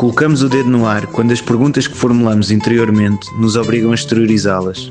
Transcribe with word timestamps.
Colocamos 0.00 0.42
o 0.42 0.48
dedo 0.48 0.70
no 0.70 0.86
ar 0.86 1.06
quando 1.08 1.30
as 1.30 1.42
perguntas 1.42 1.86
que 1.86 1.94
formulamos 1.94 2.50
interiormente 2.50 3.28
nos 3.34 3.54
obrigam 3.54 3.90
a 3.90 3.94
exteriorizá-las. 3.94 4.90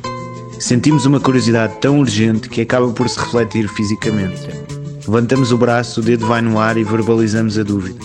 Sentimos 0.59 1.04
uma 1.08 1.20
curiosidade 1.20 1.74
tão 1.82 2.00
urgente 2.00 2.47
que 2.47 2.62
acaba 2.62 2.92
por 2.92 3.09
se 3.09 3.19
refletir 3.19 3.67
fisicamente. 3.69 4.48
Levantamos 5.08 5.51
o 5.51 5.58
braço, 5.58 6.00
o 6.00 6.03
dedo 6.03 6.27
vai 6.27 6.43
no 6.43 6.59
ar 6.59 6.77
e 6.77 6.83
verbalizamos 6.83 7.58
a 7.58 7.64
dúvida. 7.64 8.00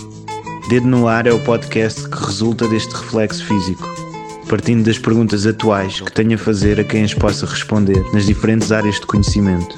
Dedo 0.67 0.87
no 0.87 1.07
Ar 1.07 1.27
é 1.27 1.31
o 1.31 1.39
podcast 1.41 2.09
que 2.09 2.25
resulta 2.25 2.67
deste 2.67 2.95
reflexo 2.95 3.45
físico, 3.45 3.87
partindo 4.49 4.83
das 4.83 4.97
perguntas 4.97 5.45
atuais 5.45 6.01
que 6.01 6.11
tenho 6.11 6.33
a 6.33 6.39
fazer 6.39 6.79
a 6.79 6.83
quem 6.83 7.03
as 7.03 7.13
possa 7.13 7.45
responder 7.45 8.03
nas 8.13 8.25
diferentes 8.25 8.71
áreas 8.71 8.95
de 8.95 9.05
conhecimento. 9.05 9.77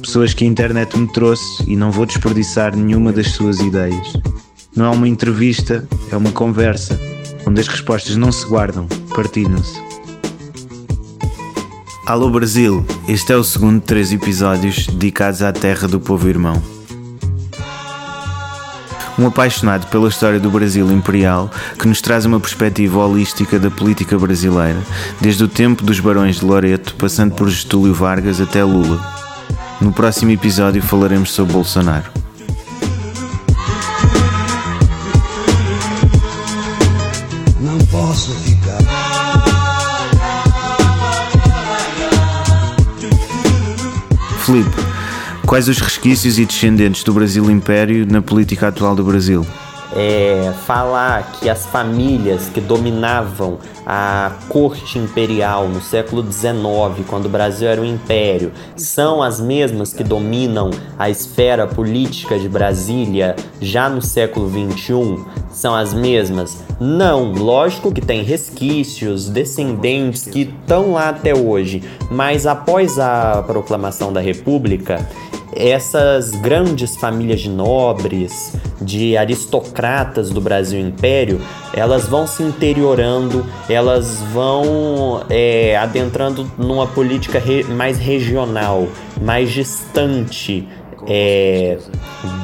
Pessoas 0.00 0.32
que 0.32 0.44
a 0.44 0.48
internet 0.48 0.98
me 0.98 1.06
trouxe 1.12 1.70
e 1.70 1.76
não 1.76 1.92
vou 1.92 2.06
desperdiçar 2.06 2.74
nenhuma 2.74 3.12
das 3.12 3.32
suas 3.32 3.60
ideias. 3.60 4.14
Não 4.74 4.86
é 4.86 4.88
uma 4.88 5.06
entrevista, 5.06 5.86
é 6.10 6.16
uma 6.16 6.32
conversa, 6.32 6.98
onde 7.46 7.60
as 7.60 7.68
respostas 7.68 8.16
não 8.16 8.32
se 8.32 8.46
guardam, 8.46 8.86
partilham-se. 9.14 9.78
Alô 12.06 12.30
Brasil, 12.30 12.82
este 13.06 13.34
é 13.34 13.36
o 13.36 13.44
segundo 13.44 13.80
de 13.80 13.86
três 13.86 14.12
episódios 14.12 14.86
dedicados 14.86 15.42
à 15.42 15.52
terra 15.52 15.86
do 15.86 16.00
povo 16.00 16.26
irmão. 16.26 16.60
Um 19.18 19.26
apaixonado 19.26 19.86
pela 19.88 20.08
história 20.08 20.40
do 20.40 20.50
Brasil 20.50 20.90
imperial 20.90 21.50
que 21.78 21.86
nos 21.86 22.00
traz 22.00 22.24
uma 22.24 22.40
perspectiva 22.40 23.04
holística 23.04 23.58
da 23.58 23.70
política 23.70 24.18
brasileira, 24.18 24.80
desde 25.20 25.44
o 25.44 25.48
tempo 25.48 25.84
dos 25.84 26.00
barões 26.00 26.36
de 26.36 26.46
Loreto, 26.46 26.94
passando 26.94 27.34
por 27.34 27.50
Getúlio 27.50 27.92
Vargas 27.92 28.40
até 28.40 28.64
Lula. 28.64 28.98
No 29.82 29.92
próximo 29.92 30.30
episódio 30.30 30.82
falaremos 30.82 31.30
sobre 31.30 31.52
Bolsonaro. 31.52 32.21
Quais 45.52 45.68
os 45.68 45.78
resquícios 45.78 46.38
e 46.38 46.46
descendentes 46.46 47.04
do 47.04 47.12
Brasil 47.12 47.50
Império 47.50 48.06
na 48.10 48.22
política 48.22 48.68
atual 48.68 48.96
do 48.96 49.04
Brasil? 49.04 49.44
é, 49.94 50.52
falar 50.66 51.32
que 51.32 51.48
as 51.48 51.66
famílias 51.66 52.48
que 52.48 52.60
dominavam 52.60 53.58
a 53.84 54.32
corte 54.48 54.98
imperial 54.98 55.68
no 55.68 55.80
século 55.80 56.22
XIX, 56.30 57.06
quando 57.06 57.26
o 57.26 57.28
Brasil 57.28 57.68
era 57.68 57.80
um 57.80 57.84
império, 57.84 58.52
são 58.76 59.22
as 59.22 59.40
mesmas 59.40 59.92
que 59.92 60.02
dominam 60.02 60.70
a 60.98 61.10
esfera 61.10 61.66
política 61.66 62.38
de 62.38 62.48
Brasília 62.48 63.36
já 63.60 63.88
no 63.88 64.00
século 64.00 64.48
XXI? 64.48 65.24
São 65.50 65.74
as 65.74 65.92
mesmas? 65.92 66.58
Não, 66.80 67.32
lógico 67.32 67.92
que 67.92 68.00
tem 68.00 68.22
resquícios, 68.22 69.28
descendentes 69.28 70.24
que 70.24 70.42
estão 70.42 70.92
lá 70.92 71.10
até 71.10 71.34
hoje, 71.34 71.82
mas 72.10 72.46
após 72.46 72.98
a 72.98 73.42
proclamação 73.46 74.12
da 74.12 74.20
República, 74.20 75.06
essas 75.54 76.30
grandes 76.30 76.96
famílias 76.96 77.40
de 77.40 77.48
nobres, 77.48 78.52
de 78.80 79.16
aristocratas 79.16 80.30
do 80.30 80.40
Brasil 80.40 80.80
Império, 80.80 81.40
elas 81.74 82.06
vão 82.08 82.26
se 82.26 82.42
interiorando, 82.42 83.44
elas 83.68 84.20
vão 84.32 85.24
é, 85.28 85.76
adentrando 85.76 86.50
numa 86.58 86.86
política 86.86 87.38
re 87.38 87.64
mais 87.64 87.98
regional, 87.98 88.88
mais 89.20 89.50
distante 89.50 90.68
é, 91.06 91.78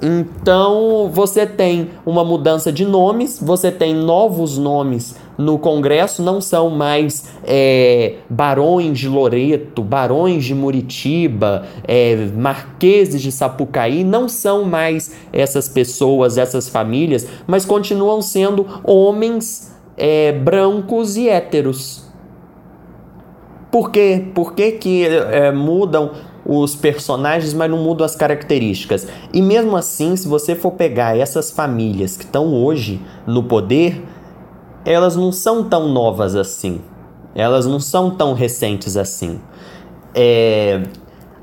Então 0.00 1.10
você 1.10 1.46
tem 1.46 1.90
uma 2.04 2.22
mudança 2.22 2.70
de 2.70 2.84
nomes, 2.84 3.38
você 3.40 3.72
tem 3.72 3.94
novos 3.94 4.58
nomes 4.58 5.16
no 5.38 5.58
Congresso, 5.58 6.22
não 6.22 6.40
são 6.40 6.70
mais 6.70 7.30
é, 7.44 8.16
barões 8.28 8.98
de 8.98 9.08
Loreto, 9.08 9.82
barões 9.82 10.44
de 10.44 10.54
Muritiba, 10.54 11.66
é, 11.86 12.28
marqueses 12.34 13.20
de 13.20 13.32
Sapucaí, 13.32 14.04
não 14.04 14.28
são 14.28 14.64
mais 14.64 15.12
essas 15.32 15.68
pessoas, 15.68 16.36
essas 16.36 16.68
famílias, 16.68 17.26
mas 17.46 17.64
continuam 17.64 18.20
sendo 18.20 18.66
homens 18.84 19.74
é, 19.96 20.32
brancos 20.32 21.16
e 21.16 21.28
héteros. 21.28 22.05
Por 23.76 23.90
quê? 23.90 24.24
Por 24.34 24.54
que, 24.54 24.72
que 24.72 25.06
é, 25.06 25.52
mudam 25.52 26.12
os 26.46 26.74
personagens, 26.74 27.52
mas 27.52 27.70
não 27.70 27.76
mudam 27.76 28.06
as 28.06 28.16
características? 28.16 29.06
E 29.34 29.42
mesmo 29.42 29.76
assim, 29.76 30.16
se 30.16 30.26
você 30.26 30.54
for 30.54 30.70
pegar 30.70 31.14
essas 31.14 31.50
famílias 31.50 32.16
que 32.16 32.24
estão 32.24 32.54
hoje 32.54 33.02
no 33.26 33.42
poder, 33.42 34.02
elas 34.82 35.14
não 35.14 35.30
são 35.30 35.62
tão 35.62 35.90
novas 35.90 36.34
assim. 36.34 36.80
Elas 37.34 37.66
não 37.66 37.78
são 37.78 38.10
tão 38.12 38.32
recentes 38.32 38.96
assim. 38.96 39.38
É, 40.14 40.84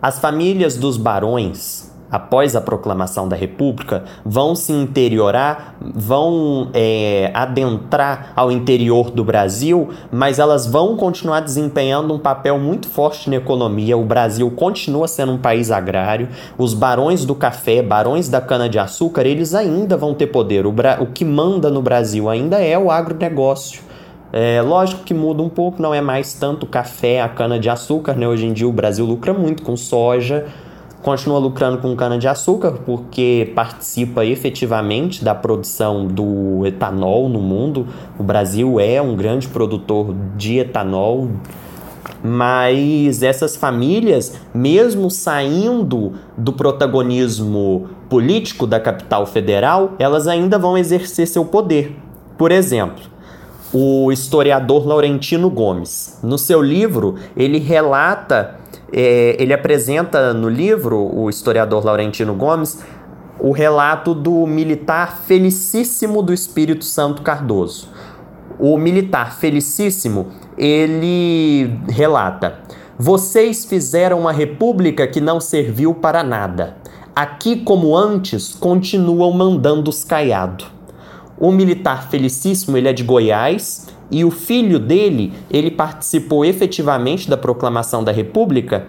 as 0.02 0.18
famílias 0.18 0.76
dos 0.76 0.98
barões 0.98 1.93
após 2.14 2.56
a 2.56 2.62
proclamação 2.62 3.28
da 3.28 3.36
República, 3.36 4.04
vão 4.24 4.54
se 4.54 4.72
interiorar, 4.72 5.78
vão 5.82 6.70
é, 6.72 7.32
adentrar 7.34 8.34
ao 8.36 8.52
interior 8.52 9.10
do 9.10 9.24
Brasil, 9.24 9.90
mas 10.12 10.38
elas 10.38 10.68
vão 10.68 10.96
continuar 10.96 11.40
desempenhando 11.40 12.14
um 12.14 12.20
papel 12.20 12.60
muito 12.60 12.88
forte 12.88 13.32
na 13.32 13.38
economia. 13.38 13.98
O 13.98 14.06
Brasil 14.06 14.52
continua 14.52 15.08
sendo 15.08 15.32
um 15.32 15.40
país 15.40 15.72
agrário. 15.72 16.30
Os 16.56 16.76
barões 16.76 17.26
do 17.26 17.34
café, 17.34 17.82
barões 17.82 18.30
da 18.30 18.40
cana-de-açúcar, 18.40 19.26
eles 19.26 19.56
ainda 19.56 19.98
vão 19.98 20.14
ter 20.14 20.28
poder. 20.28 20.68
O, 20.68 20.74
o 21.00 21.08
que 21.08 21.26
manda 21.26 21.72
no 21.72 21.82
Brasil 21.82 22.30
ainda 22.30 22.62
é 22.62 22.78
o 22.78 22.92
agronegócio. 22.92 23.82
É, 24.32 24.62
lógico 24.62 25.04
que 25.04 25.16
muda 25.16 25.42
um 25.42 25.50
pouco, 25.50 25.82
não 25.82 25.96
é 25.96 26.02
mais 26.02 26.34
tanto 26.36 26.68
café, 26.68 27.22
a 27.22 27.30
cana-de-açúcar, 27.30 28.14
né? 28.16 28.28
Hoje 28.28 28.46
em 28.46 28.54
dia 28.54 28.68
o 28.68 28.72
Brasil 28.72 29.04
lucra 29.04 29.34
muito 29.34 29.64
com 29.64 29.76
soja, 29.76 30.46
continua 31.04 31.38
lucrando 31.38 31.78
com 31.80 31.96
cana-de-açúcar 31.96 32.80
porque 32.86 33.52
participa 33.54 34.26
efetivamente 34.26 35.24
da 35.24 35.36
produção 35.36 36.08
do 36.08 36.66
etanol 36.66 37.28
no 37.28 37.40
mundo. 37.40 37.86
O 38.18 38.24
Brasil 38.24 38.80
é 38.80 39.02
um 39.02 39.16
grande 39.16 39.48
produtor 39.50 40.16
de 40.38 40.60
etanol, 40.60 41.30
mas 42.24 43.22
essas 43.22 43.56
famílias, 43.58 44.40
mesmo 44.54 45.12
saindo 45.12 46.14
do 46.38 46.54
protagonismo 46.54 47.90
político 48.10 48.66
da 48.66 48.80
capital 48.80 49.26
federal, 49.26 49.94
elas 50.00 50.26
ainda 50.26 50.58
vão 50.58 50.78
exercer 50.78 51.28
seu 51.28 51.44
poder. 51.44 51.98
Por 52.38 52.50
exemplo, 52.52 53.04
o 53.74 54.12
historiador 54.12 54.88
Laurentino 54.88 55.50
Gomes. 55.50 56.20
No 56.24 56.38
seu 56.38 56.62
livro, 56.62 57.16
ele 57.36 57.58
relata, 57.58 58.60
é, 58.96 59.36
ele 59.40 59.52
apresenta 59.52 60.34
no 60.36 60.48
livro, 60.48 60.98
o 60.98 61.28
historiador 61.28 61.84
Laurentino 61.84 62.36
Gomes, 62.36 62.80
o 63.40 63.52
relato 63.52 64.14
do 64.14 64.46
militar 64.46 65.24
felicíssimo 65.26 66.22
do 66.22 66.32
Espírito 66.32 66.86
Santo 66.86 67.24
Cardoso. 67.24 67.90
O 68.60 68.78
militar 68.78 69.36
felicíssimo, 69.36 70.28
ele 70.56 71.76
relata: 71.90 72.60
Vocês 72.98 73.66
fizeram 73.66 74.20
uma 74.20 74.32
república 74.32 75.08
que 75.08 75.20
não 75.20 75.42
serviu 75.42 75.96
para 75.96 76.24
nada. 76.24 76.78
Aqui, 77.16 77.62
como 77.62 77.98
antes, 77.98 78.54
continuam 78.54 79.32
mandando 79.32 79.90
os 79.90 80.04
caiados. 80.04 80.72
O 81.38 81.52
militar 81.52 82.10
felicíssimo, 82.10 82.78
ele 82.78 82.88
é 82.88 82.94
de 82.94 83.04
Goiás, 83.04 83.88
e 84.14 84.24
o 84.24 84.30
filho 84.30 84.78
dele, 84.78 85.34
ele 85.50 85.72
participou 85.72 86.46
efetivamente 86.46 87.28
da 87.28 87.36
proclamação 87.36 88.04
da 88.04 88.12
República. 88.12 88.86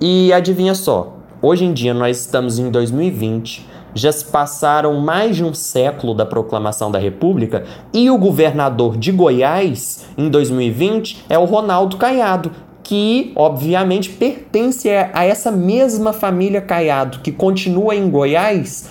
E 0.00 0.32
adivinha 0.32 0.74
só, 0.74 1.16
hoje 1.40 1.64
em 1.64 1.72
dia 1.72 1.94
nós 1.94 2.18
estamos 2.18 2.58
em 2.58 2.68
2020, 2.68 3.64
já 3.94 4.10
se 4.10 4.24
passaram 4.24 5.00
mais 5.00 5.36
de 5.36 5.44
um 5.44 5.54
século 5.54 6.12
da 6.12 6.26
proclamação 6.26 6.90
da 6.90 6.98
República 6.98 7.64
e 7.94 8.10
o 8.10 8.18
governador 8.18 8.96
de 8.96 9.12
Goiás, 9.12 10.06
em 10.18 10.28
2020, 10.28 11.26
é 11.28 11.38
o 11.38 11.44
Ronaldo 11.44 11.96
Caiado, 11.96 12.50
que 12.82 13.32
obviamente 13.36 14.10
pertence 14.10 14.90
a 14.90 15.24
essa 15.24 15.52
mesma 15.52 16.12
família 16.12 16.60
Caiado, 16.60 17.20
que 17.20 17.30
continua 17.30 17.94
em 17.94 18.10
Goiás, 18.10 18.90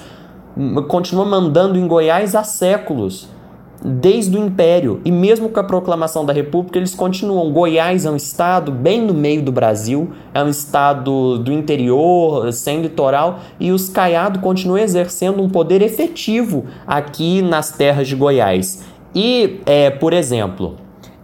continua 0.88 1.26
mandando 1.26 1.78
em 1.78 1.86
Goiás 1.86 2.36
há 2.36 2.44
séculos 2.46 3.36
desde 3.84 4.38
o 4.38 4.46
Império. 4.46 5.02
E 5.06 5.12
mesmo 5.12 5.50
com 5.50 5.60
a 5.60 5.64
proclamação 5.64 6.26
da 6.26 6.34
República, 6.34 6.78
eles 6.78 6.96
continuam. 6.96 7.52
Goiás 7.52 8.06
é 8.06 8.12
um 8.12 8.16
estado 8.16 8.72
bem 8.72 9.02
no 9.02 9.14
meio 9.14 9.42
do 9.42 9.52
Brasil, 9.52 10.12
é 10.34 10.44
um 10.44 10.50
estado 10.50 11.38
do 11.40 11.52
interior, 11.52 12.52
sem 12.52 12.82
litoral, 12.82 13.40
e 13.60 13.72
os 13.72 13.90
Caiado 13.90 14.40
continuam 14.40 14.80
exercendo 14.80 15.42
um 15.42 15.50
poder 15.50 15.82
efetivo 15.82 16.66
aqui 16.86 17.42
nas 17.42 17.72
terras 17.72 18.08
de 18.08 18.16
Goiás. 18.16 18.84
E, 19.14 19.62
é, 19.66 19.90
por 19.90 20.14
exemplo, 20.14 20.76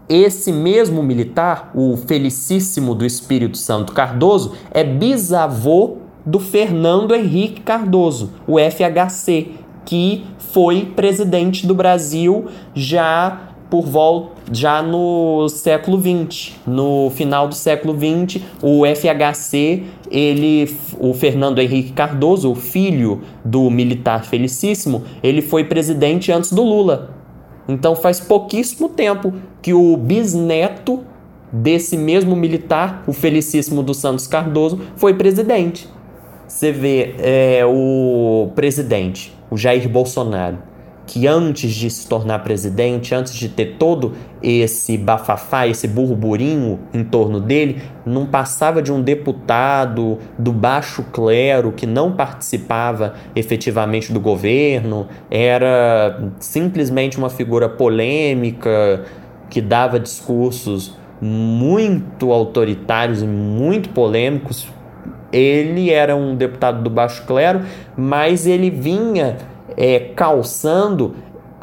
esse 0.07 0.51
mesmo 0.51 1.01
militar, 1.01 1.71
o 1.73 1.95
Felicíssimo 1.95 2.94
do 2.94 3.06
Espírito 3.06 3.57
Santo 3.57 3.94
Cardoso, 3.94 4.53
é 4.71 4.83
bisavô 4.83 5.97
do 6.25 6.39
Fernando 6.39 7.13
Henrique 7.13 7.61
Cardoso, 7.61 8.31
o 8.47 8.57
FHC, 8.57 9.51
que 9.85 10.24
foi 10.38 10.85
presidente 10.95 11.65
do 11.65 11.74
Brasil 11.75 12.45
já 12.74 13.50
por 13.69 13.85
volta 13.85 14.33
já 14.51 14.83
no 14.83 15.47
século 15.50 16.00
XX, 16.00 16.53
no 16.68 17.09
final 17.09 17.47
do 17.47 17.56
século 17.56 17.97
XX, 17.97 18.44
o 18.62 18.83
FHC, 18.85 19.83
ele, 20.12 20.75
o 21.00 21.13
Fernando 21.13 21.59
Henrique 21.59 21.91
Cardoso, 21.91 22.51
o 22.51 22.56
filho 22.56 23.21
do 23.44 23.69
militar 23.69 24.25
felicíssimo, 24.25 25.03
ele 25.24 25.41
foi 25.41 25.63
presidente 25.63 26.31
antes 26.31 26.51
do 26.51 26.62
Lula. 26.62 27.15
Então 27.68 27.95
faz 27.95 28.19
pouquíssimo 28.19 28.89
tempo 28.89 29.33
que 29.62 29.74
o 29.74 29.95
bisneto 29.95 31.01
desse 31.51 31.95
mesmo 31.97 32.35
militar, 32.35 33.03
o 33.07 33.13
felicíssimo 33.13 33.81
dos 33.81 33.97
Santos 33.97 34.27
Cardoso, 34.27 34.80
foi 34.95 35.13
presidente. 35.13 35.88
Você 36.47 36.71
vê 36.71 37.15
é, 37.19 37.63
o 37.65 38.51
presidente, 38.53 39.33
o 39.53 39.57
Jair 39.57 39.88
Bolsonaro, 39.88 40.57
que 41.05 41.27
antes 41.27 41.75
de 41.75 41.88
se 41.88 42.07
tornar 42.07 42.39
presidente, 42.39 43.13
antes 43.13 43.35
de 43.35 43.47
ter 43.47 43.75
todo 43.77 44.13
esse 44.41 44.97
bafafá, 44.97 45.67
esse 45.67 45.88
burburinho 45.88 46.79
em 46.91 47.03
torno 47.03 47.39
dele, 47.39 47.83
não 48.03 48.25
passava 48.25 48.81
de 48.81 48.91
um 48.91 49.00
deputado 49.00 50.17
do 50.39 50.51
baixo 50.51 51.03
clero 51.13 51.71
que 51.71 51.85
não 51.85 52.13
participava 52.13 53.13
efetivamente 53.35 54.11
do 54.11 54.19
governo, 54.19 55.07
era 55.29 56.31
simplesmente 56.39 57.19
uma 57.19 57.29
figura 57.29 57.69
polêmica 57.69 59.03
que 59.51 59.61
dava 59.61 59.99
discursos 59.99 60.97
muito 61.21 62.31
autoritários 62.31 63.21
e 63.21 63.27
muito 63.27 63.89
polêmicos 63.89 64.67
ele 65.33 65.89
era 65.89 66.15
um 66.15 66.35
deputado 66.35 66.83
do 66.83 66.89
baixo 66.89 67.24
clero, 67.25 67.62
mas 67.97 68.45
ele 68.45 68.69
vinha 68.69 69.38
é, 69.75 70.00
calçando 70.15 71.15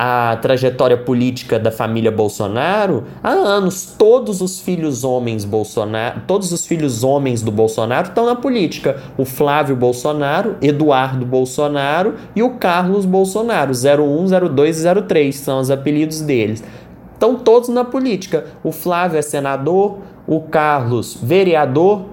a 0.02 0.34
trajetória 0.40 0.96
política 0.96 1.58
da 1.58 1.70
família 1.70 2.10
Bolsonaro 2.10 3.04
há 3.22 3.32
anos. 3.32 3.94
Todos 3.98 4.40
os 4.40 4.58
filhos 4.58 5.04
homens 5.04 5.44
Bolsonaro, 5.44 6.22
todos 6.26 6.50
os 6.52 6.66
filhos 6.66 7.04
homens 7.04 7.42
do 7.42 7.52
Bolsonaro 7.52 8.08
estão 8.08 8.24
na 8.24 8.34
política. 8.34 8.96
O 9.18 9.26
Flávio 9.26 9.76
Bolsonaro, 9.76 10.56
Eduardo 10.62 11.26
Bolsonaro 11.26 12.14
e 12.34 12.42
o 12.42 12.54
Carlos 12.54 13.04
Bolsonaro, 13.04 13.72
01, 13.72 14.48
02 14.48 14.84
e 14.86 15.02
03 15.02 15.36
são 15.36 15.60
os 15.60 15.70
apelidos 15.70 16.22
deles. 16.22 16.64
Estão 17.12 17.36
todos 17.36 17.68
na 17.68 17.84
política. 17.84 18.46
O 18.64 18.72
Flávio 18.72 19.18
é 19.18 19.22
senador, 19.22 19.98
o 20.26 20.40
Carlos 20.40 21.18
vereador, 21.22 22.06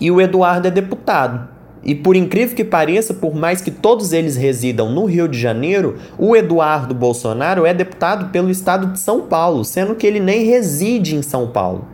e 0.00 0.10
o 0.10 0.20
Eduardo 0.20 0.68
é 0.68 0.70
deputado. 0.70 1.48
E 1.82 1.94
por 1.94 2.16
incrível 2.16 2.56
que 2.56 2.64
pareça, 2.64 3.14
por 3.14 3.34
mais 3.34 3.60
que 3.60 3.70
todos 3.70 4.12
eles 4.12 4.36
residam 4.36 4.90
no 4.90 5.04
Rio 5.04 5.28
de 5.28 5.38
Janeiro, 5.38 5.96
o 6.18 6.34
Eduardo 6.34 6.92
Bolsonaro 6.92 7.64
é 7.64 7.72
deputado 7.72 8.30
pelo 8.30 8.50
estado 8.50 8.88
de 8.88 8.98
São 8.98 9.22
Paulo, 9.22 9.64
sendo 9.64 9.94
que 9.94 10.06
ele 10.06 10.18
nem 10.18 10.44
reside 10.44 11.14
em 11.14 11.22
São 11.22 11.46
Paulo. 11.46 11.84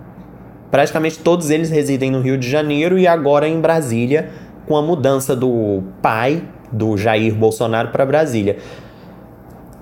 Praticamente 0.70 1.18
todos 1.18 1.50
eles 1.50 1.68
residem 1.68 2.10
no 2.10 2.22
Rio 2.22 2.38
de 2.38 2.48
Janeiro 2.48 2.98
e 2.98 3.06
agora 3.06 3.46
em 3.46 3.60
Brasília, 3.60 4.30
com 4.66 4.74
a 4.76 4.80
mudança 4.80 5.36
do 5.36 5.82
pai 6.00 6.42
do 6.72 6.96
Jair 6.96 7.34
Bolsonaro 7.34 7.88
para 7.88 8.06
Brasília. 8.06 8.56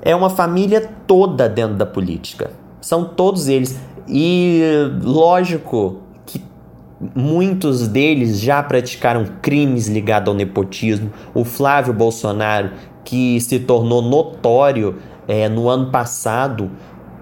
É 0.03 0.17
uma 0.17 0.31
família 0.31 0.91
toda 1.07 1.49
dentro 1.49 1.77
da 1.77 1.87
política. 1.87 2.51
São 2.81 3.05
todos 3.05 3.47
eles. 3.47 3.79
E 4.09 4.61
lógico 5.01 5.99
Muitos 7.15 7.89
deles 7.89 8.39
já 8.39 8.63
praticaram 8.63 9.25
crimes 9.41 9.87
ligados 9.87 10.29
ao 10.29 10.35
nepotismo. 10.35 11.11
O 11.33 11.45
Flávio 11.45 11.95
Bolsonaro, 11.95 12.73
que 13.03 13.41
se 13.41 13.59
tornou 13.61 14.03
notório 14.03 14.97
é, 15.27 15.49
no 15.49 15.69
ano 15.69 15.91
passado, 15.91 16.71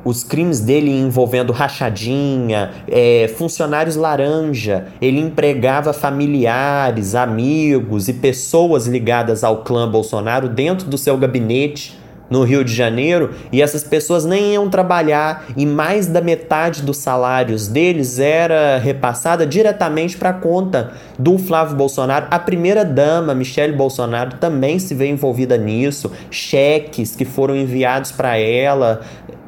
os 0.04 0.24
crimes 0.24 0.60
dele 0.60 0.90
envolvendo 0.90 1.52
rachadinha, 1.52 2.70
é, 2.88 3.28
funcionários 3.36 3.94
laranja, 3.94 4.86
ele 5.00 5.20
empregava 5.20 5.92
familiares, 5.92 7.14
amigos 7.14 8.08
e 8.08 8.14
pessoas 8.14 8.86
ligadas 8.86 9.44
ao 9.44 9.58
clã 9.62 9.88
Bolsonaro 9.88 10.48
dentro 10.48 10.88
do 10.88 10.96
seu 10.96 11.16
gabinete 11.16 11.97
no 12.30 12.42
Rio 12.42 12.64
de 12.64 12.74
Janeiro 12.74 13.30
e 13.50 13.62
essas 13.62 13.84
pessoas 13.84 14.24
nem 14.24 14.54
iam 14.54 14.68
trabalhar 14.68 15.46
e 15.56 15.64
mais 15.64 16.06
da 16.06 16.20
metade 16.20 16.82
dos 16.82 16.98
salários 16.98 17.68
deles 17.68 18.18
era 18.18 18.78
repassada 18.78 19.46
diretamente 19.46 20.16
para 20.16 20.30
a 20.30 20.34
conta 20.34 20.92
do 21.18 21.38
Flávio 21.38 21.76
Bolsonaro. 21.76 22.26
A 22.30 22.38
primeira 22.38 22.84
dama, 22.84 23.34
Michele 23.34 23.72
Bolsonaro, 23.72 24.36
também 24.38 24.78
se 24.78 24.94
vê 24.94 25.08
envolvida 25.08 25.56
nisso. 25.56 26.12
Cheques 26.30 27.16
que 27.16 27.24
foram 27.24 27.56
enviados 27.56 28.12
para 28.12 28.36
ela 28.36 29.00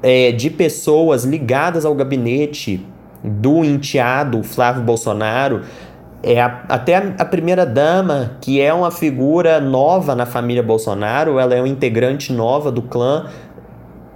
é, 0.02 0.32
de 0.32 0.50
pessoas 0.50 1.24
ligadas 1.24 1.84
ao 1.84 1.94
gabinete 1.94 2.86
do 3.22 3.64
enteado 3.64 4.42
Flávio 4.42 4.82
Bolsonaro 4.82 5.62
é 6.22 6.40
a, 6.40 6.64
até 6.68 6.96
a, 6.96 7.24
primeira-dama, 7.24 8.32
que 8.40 8.60
é 8.60 8.72
uma 8.72 8.90
figura 8.90 9.60
nova 9.60 10.14
na 10.14 10.26
família 10.26 10.62
Bolsonaro, 10.62 11.38
ela 11.38 11.54
é 11.54 11.60
uma 11.60 11.68
integrante 11.68 12.32
nova 12.32 12.70
do 12.70 12.82
clã, 12.82 13.26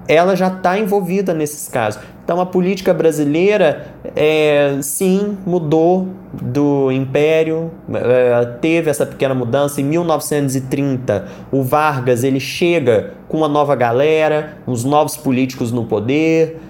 ela 0.07 0.37
já 0.37 0.49
está 0.49 0.79
envolvida 0.79 1.33
nesses 1.33 1.67
casos. 1.69 2.03
Então 2.23 2.41
a 2.41 2.47
política 2.47 2.93
brasileira, 2.93 3.87
é, 4.17 4.79
sim, 4.83 5.37
mudou 5.47 6.09
do 6.33 6.91
império, 6.91 7.71
é, 7.93 8.45
teve 8.61 8.91
essa 8.91 9.07
pequena 9.07 9.35
mudança. 9.35 9.81
Em 9.81 9.85
1930, 9.85 11.27
o 11.51 11.63
Vargas 11.63 12.25
ele 12.25 12.41
chega 12.41 13.13
com 13.29 13.39
uma 13.39 13.49
nova 13.49 13.75
galera, 13.75 14.59
uns 14.67 14.85
novos 14.85 15.17
políticos 15.17 15.73
no 15.73 15.85
poder, 15.85 16.61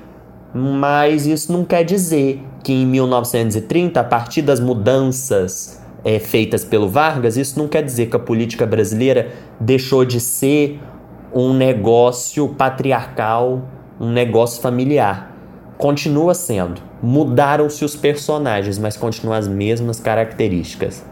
mas 0.53 1.27
isso 1.27 1.53
não 1.53 1.65
quer 1.65 1.85
dizer 1.85 2.41
que 2.65 2.73
em 2.73 2.87
1930, 2.87 4.01
a 4.01 4.05
partir 4.05 4.41
das 4.41 4.59
mudanças 4.59 5.81
é, 6.03 6.19
feitas 6.19 6.65
pelo 6.65 6.89
Vargas, 6.89 7.37
isso 7.37 7.59
não 7.59 7.69
quer 7.69 7.83
dizer 7.83 8.07
que 8.07 8.17
a 8.17 8.19
política 8.19 8.65
brasileira 8.65 9.29
deixou 9.61 10.03
de 10.05 10.19
ser 10.19 10.81
um 11.33 11.53
negócio 11.53 12.49
patriarcal, 12.49 13.69
um 14.01 14.11
negócio 14.11 14.63
familiar. 14.63 15.31
Continua 15.77 16.35
sendo. 16.35 16.81
Mudaram-se 17.03 17.85
os 17.85 17.95
personagens, 17.95 18.79
mas 18.79 18.97
continuam 18.97 19.37
as 19.37 19.47
mesmas 19.47 20.01
características. 20.01 21.05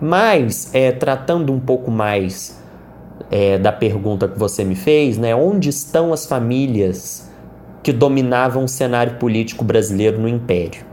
Mas, 0.00 0.74
é, 0.74 0.90
tratando 0.90 1.52
um 1.52 1.60
pouco 1.60 1.90
mais 1.90 2.60
é, 3.30 3.56
da 3.56 3.70
pergunta 3.70 4.26
que 4.26 4.36
você 4.36 4.64
me 4.64 4.74
fez, 4.74 5.16
né, 5.16 5.32
onde 5.32 5.68
estão 5.68 6.12
as 6.12 6.26
famílias 6.26 7.30
que 7.82 7.92
dominavam 7.92 8.64
o 8.64 8.68
cenário 8.68 9.14
político 9.14 9.64
brasileiro 9.64 10.20
no 10.20 10.28
Império? 10.28 10.84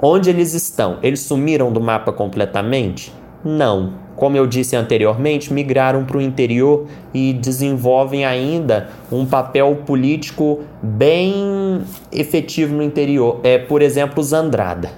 Onde 0.00 0.30
eles 0.30 0.52
estão? 0.54 0.98
Eles 1.02 1.20
sumiram 1.20 1.72
do 1.72 1.80
mapa 1.80 2.12
completamente? 2.12 3.12
Não. 3.44 3.92
Como 4.16 4.36
eu 4.36 4.46
disse 4.46 4.76
anteriormente, 4.76 5.52
migraram 5.52 6.04
para 6.04 6.18
o 6.18 6.20
interior 6.20 6.86
e 7.14 7.32
desenvolvem 7.32 8.24
ainda 8.24 8.88
um 9.10 9.24
papel 9.24 9.82
político 9.86 10.60
bem 10.82 11.82
efetivo 12.10 12.74
no 12.74 12.82
interior. 12.82 13.40
É, 13.42 13.58
por 13.58 13.80
exemplo, 13.80 14.20
os 14.20 14.32
Andrada. 14.32 14.90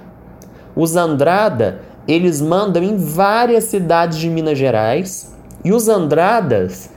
Os 0.75 0.95
Andrada, 0.95 1.81
eles 2.07 2.41
mandam 2.41 2.83
em 2.83 2.97
várias 2.97 3.65
cidades 3.65 4.17
de 4.17 4.29
Minas 4.29 4.57
Gerais. 4.57 5.33
E 5.63 5.71
os 5.71 5.87
Andradas, 5.87 6.89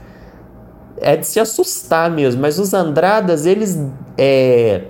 é 1.01 1.15
de 1.15 1.25
se 1.25 1.39
assustar 1.39 2.09
mesmo, 2.11 2.41
mas 2.41 2.59
os 2.59 2.73
Andradas, 2.73 3.45
eles 3.45 3.79
é, 4.17 4.81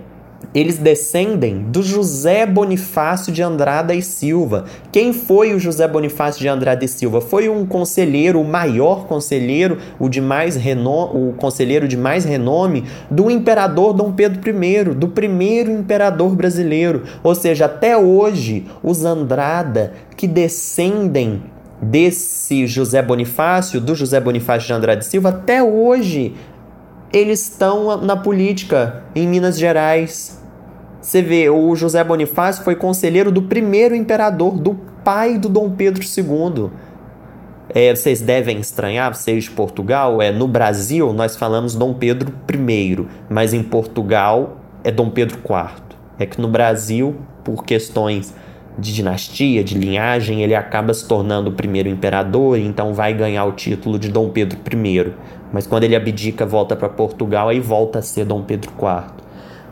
eles 0.54 0.78
descendem 0.78 1.64
do 1.64 1.84
José 1.84 2.46
Bonifácio 2.46 3.32
de 3.32 3.44
Andrada 3.44 3.94
e 3.94 4.02
Silva. 4.02 4.66
Quem 4.92 5.14
foi 5.14 5.54
o 5.54 5.60
José 5.60 5.88
Bonifácio 5.88 6.42
de 6.42 6.48
Andrada 6.48 6.84
e 6.84 6.88
Silva? 6.88 7.22
Foi 7.22 7.48
um 7.48 7.66
conselheiro, 7.66 8.42
o 8.42 8.46
maior 8.46 9.06
conselheiro, 9.06 9.78
o 10.00 10.10
de 10.10 10.20
mais 10.20 10.58
o 10.58 11.34
conselheiro 11.38 11.88
de 11.88 11.98
mais 11.98 12.26
renome 12.26 12.84
do 13.12 13.30
imperador 13.30 13.94
Dom 13.94 14.12
Pedro 14.12 14.40
I, 14.50 14.84
do 14.96 15.10
primeiro 15.10 15.72
imperador 15.72 16.36
brasileiro. 16.36 17.04
Ou 17.22 17.36
seja, 17.36 17.66
até 17.66 17.96
hoje, 17.96 18.66
os 18.82 19.06
Andrada 19.06 19.94
que 20.16 20.28
descendem 20.28 21.44
desse 21.82 22.68
José 22.68 23.02
Bonifácio, 23.02 23.80
do 23.80 23.96
José 23.96 24.20
Bonifácio 24.20 24.68
de 24.68 24.74
Andrade 24.74 25.06
Silva, 25.06 25.30
até 25.30 25.64
hoje 25.64 26.36
eles 27.12 27.42
estão 27.50 27.98
na 27.98 28.16
política 28.16 29.04
em 29.16 29.28
Minas 29.28 29.58
Gerais. 29.58 30.40
Você 31.02 31.22
vê, 31.22 31.50
o 31.50 31.76
José 31.76 32.04
Bonifácio 32.04 32.64
foi 32.64 32.76
conselheiro 32.76 33.32
do 33.32 33.44
primeiro 33.44 33.96
imperador, 33.96 34.58
do 34.58 34.76
pai 35.04 35.38
do 35.38 35.50
Dom 35.50 35.72
Pedro 35.72 36.04
II. 36.04 36.70
É, 37.74 37.96
vocês 37.96 38.22
devem 38.22 38.60
estranhar, 38.60 39.16
vocês 39.16 39.46
de 39.46 39.52
Portugal, 39.52 40.22
é 40.22 40.32
no 40.32 40.48
Brasil 40.48 41.14
nós 41.14 41.36
falamos 41.36 41.76
Dom 41.76 41.94
Pedro 41.94 42.34
I, 42.52 43.06
mas 43.30 43.54
em 43.54 43.64
Portugal 43.64 44.58
é 44.84 44.92
Dom 44.92 45.10
Pedro 45.10 45.38
IV. 45.38 45.84
É 46.18 46.26
que 46.26 46.42
no 46.42 46.48
Brasil, 46.48 47.16
por 47.44 47.64
questões 47.64 48.34
de 48.80 48.94
dinastia, 48.94 49.64
de 49.64 49.78
linhagem, 49.78 50.42
ele 50.42 50.56
acaba 50.56 50.94
se 50.94 51.08
tornando 51.08 51.50
o 51.50 51.54
primeiro 51.54 51.90
imperador 51.90 52.58
então 52.58 52.94
vai 52.94 53.14
ganhar 53.14 53.46
o 53.46 53.52
título 53.52 54.00
de 54.00 54.10
Dom 54.10 54.30
Pedro 54.30 54.58
I. 54.58 55.14
Mas 55.52 55.66
quando 55.66 55.84
ele 55.84 55.96
abdica, 55.96 56.46
volta 56.46 56.76
para 56.76 56.90
Portugal, 56.90 57.50
aí 57.50 57.60
volta 57.60 58.00
a 58.00 58.02
ser 58.02 58.26
Dom 58.26 58.44
Pedro 58.44 58.72
IV. 58.72 59.12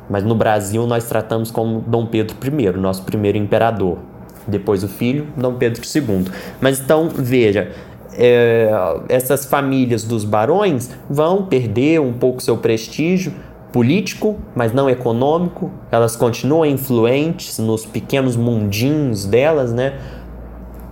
Mas 0.10 0.24
no 0.24 0.36
Brasil 0.36 0.86
nós 0.88 1.06
tratamos 1.06 1.52
como 1.52 1.82
Dom 1.82 2.06
Pedro 2.06 2.36
I, 2.44 2.72
nosso 2.78 3.04
primeiro 3.04 3.38
imperador. 3.38 4.00
Depois 4.48 4.84
o 4.84 4.88
filho, 4.88 5.28
Dom 5.36 5.56
Pedro 5.56 5.82
II. 5.82 6.26
Mas 6.62 6.80
então, 6.80 7.10
veja, 7.10 7.72
é, 8.14 8.72
essas 9.10 9.46
famílias 9.46 10.04
dos 10.04 10.24
barões 10.24 10.90
vão 11.10 11.46
perder 11.46 12.00
um 12.02 12.14
pouco 12.14 12.42
seu 12.42 12.58
prestígio 12.58 13.34
político, 13.72 14.38
mas 14.56 14.74
não 14.74 14.90
econômico. 14.90 15.72
Elas 15.92 16.16
continuam 16.16 16.66
influentes 16.66 17.60
nos 17.60 17.86
pequenos 17.86 18.36
mundinhos 18.36 19.26
delas, 19.26 19.74
né? 19.74 20.00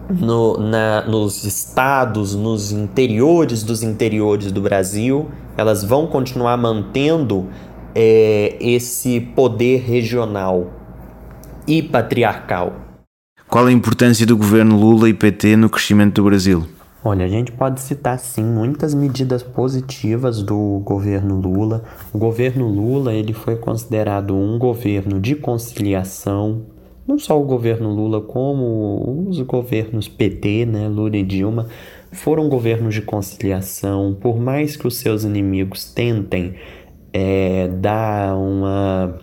No, 0.09 0.57
na, 0.59 1.03
nos 1.07 1.43
estados, 1.43 2.35
nos 2.35 2.71
interiores 2.71 3.63
dos 3.63 3.81
interiores 3.81 4.51
do 4.51 4.61
Brasil. 4.61 5.29
Elas 5.57 5.83
vão 5.83 6.05
continuar 6.05 6.57
mantendo 6.57 7.47
é, 7.95 8.55
esse 8.59 9.19
poder 9.19 9.81
regional 9.81 10.67
e 11.67 11.81
patriarcal. 11.81 12.73
Qual 13.47 13.65
a 13.65 13.71
importância 13.71 14.25
do 14.25 14.35
governo 14.35 14.77
Lula 14.77 15.09
e 15.09 15.13
PT 15.13 15.55
no 15.55 15.69
crescimento 15.69 16.15
do 16.15 16.25
Brasil? 16.25 16.74
Olha, 17.07 17.23
a 17.23 17.27
gente 17.27 17.51
pode 17.51 17.81
citar 17.81 18.17
sim 18.17 18.43
muitas 18.43 18.95
medidas 18.95 19.43
positivas 19.43 20.41
do 20.41 20.81
governo 20.83 21.39
Lula. 21.39 21.83
O 22.11 22.17
governo 22.17 22.67
Lula 22.67 23.13
ele 23.13 23.31
foi 23.31 23.55
considerado 23.57 24.35
um 24.35 24.57
governo 24.57 25.19
de 25.19 25.35
conciliação. 25.35 26.63
Não 27.07 27.19
só 27.19 27.39
o 27.39 27.45
governo 27.45 27.93
Lula, 27.93 28.21
como 28.21 29.27
os 29.29 29.39
governos 29.41 30.07
PT, 30.07 30.65
né, 30.65 30.87
Lula 30.87 31.17
e 31.17 31.21
Dilma, 31.21 31.67
foram 32.11 32.49
governos 32.49 32.95
de 32.95 33.03
conciliação. 33.03 34.17
Por 34.19 34.39
mais 34.39 34.75
que 34.75 34.87
os 34.87 34.97
seus 34.97 35.23
inimigos 35.23 35.85
tentem 35.93 36.55
é, 37.13 37.67
dar 37.67 38.35
uma 38.35 39.19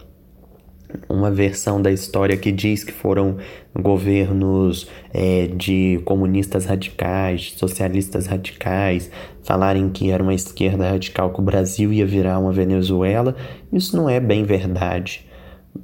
uma 1.12 1.31
versão 1.31 1.81
da 1.81 1.90
história 1.90 2.37
que 2.37 2.50
diz 2.50 2.83
que 2.83 2.92
foram 2.92 3.37
governos 3.78 4.88
é, 5.12 5.47
de 5.47 6.00
comunistas 6.04 6.64
radicais, 6.64 7.54
socialistas 7.57 8.26
radicais, 8.26 9.11
falarem 9.42 9.88
que 9.90 10.11
era 10.11 10.23
uma 10.23 10.35
esquerda 10.35 10.88
radical 10.88 11.33
que 11.33 11.40
o 11.40 11.45
Brasil 11.45 11.92
ia 11.92 12.07
virar 12.07 12.38
uma 12.38 12.52
Venezuela, 12.52 13.37
isso 13.73 13.97
não 13.97 14.09
é 14.09 14.19
bem 14.19 14.45
verdade. 14.45 15.26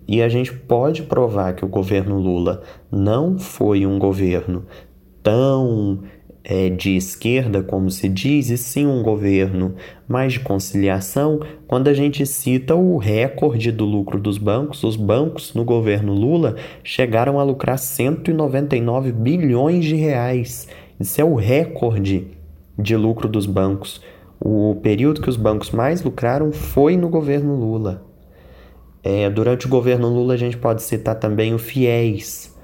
E 0.06 0.23
a 0.23 0.28
gente 0.28 0.52
pode 0.52 1.02
provar 1.02 1.54
que 1.54 1.64
o 1.64 1.68
governo 1.68 2.18
Lula 2.18 2.62
não 2.90 3.38
foi 3.38 3.87
um 3.87 3.99
governo 3.99 4.66
tão 5.23 6.02
é, 6.50 6.71
de 6.71 6.97
esquerda, 6.97 7.62
como 7.62 7.90
se 7.90 8.09
diz, 8.09 8.49
e 8.49 8.57
sim 8.57 8.87
um 8.87 9.02
governo 9.02 9.75
mais 10.09 10.33
de 10.33 10.40
conciliação, 10.40 11.40
quando 11.67 11.88
a 11.88 11.93
gente 11.93 12.25
cita 12.25 12.75
o 12.75 12.97
recorde 12.97 13.71
do 13.71 13.85
lucro 13.85 14.19
dos 14.19 14.38
bancos, 14.38 14.83
os 14.83 14.97
bancos 14.97 15.52
no 15.52 15.62
governo 15.62 16.14
Lula 16.14 16.57
chegaram 16.83 17.38
a 17.38 17.43
lucrar 17.43 17.78
199 17.78 19.12
bilhões 19.12 19.85
de 19.85 19.95
reais. 19.95 20.67
Isso 20.99 21.21
é 21.21 21.25
o 21.25 21.35
recorde 21.35 22.28
de 22.78 22.97
lucro 22.97 23.28
dos 23.28 23.45
bancos. 23.45 24.00
O 24.40 24.76
período 24.83 25.21
que 25.21 25.28
os 25.28 25.37
bancos 25.37 25.71
mais 25.71 26.02
lucraram 26.02 26.50
foi 26.50 26.97
no 26.97 27.11
governo 27.11 27.55
Lula. 27.57 28.07
É, 29.02 29.28
durante 29.28 29.67
o 29.67 29.69
governo 29.69 30.09
Lula, 30.09 30.33
a 30.33 30.38
gente 30.38 30.57
pode 30.57 30.83
citar 30.83 31.17
também 31.17 31.52
o 31.52 31.59
FIES, 31.59 32.57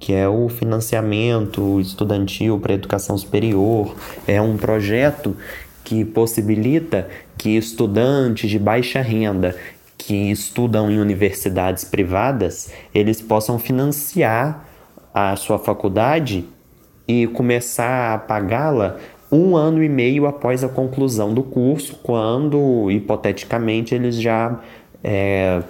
que 0.00 0.14
é 0.14 0.26
o 0.26 0.48
financiamento 0.48 1.78
estudantil 1.78 2.58
para 2.58 2.72
a 2.72 2.74
educação 2.74 3.16
superior. 3.18 3.94
É 4.26 4.40
um 4.40 4.56
projeto 4.56 5.36
que 5.84 6.04
possibilita 6.04 7.08
que 7.36 7.50
estudantes 7.56 8.50
de 8.50 8.58
baixa 8.58 9.02
renda 9.02 9.54
que 9.98 10.30
estudam 10.30 10.90
em 10.90 10.98
universidades 10.98 11.84
privadas, 11.84 12.72
eles 12.94 13.20
possam 13.20 13.58
financiar 13.58 14.66
a 15.12 15.36
sua 15.36 15.58
faculdade 15.58 16.46
e 17.06 17.26
começar 17.26 18.14
a 18.14 18.18
pagá-la 18.18 18.96
um 19.30 19.56
ano 19.56 19.82
e 19.82 19.88
meio 19.88 20.26
após 20.26 20.64
a 20.64 20.68
conclusão 20.68 21.34
do 21.34 21.42
curso, 21.42 22.00
quando 22.02 22.90
hipoteticamente 22.90 23.94
eles 23.94 24.20
já 24.20 24.58
é, 25.02 25.62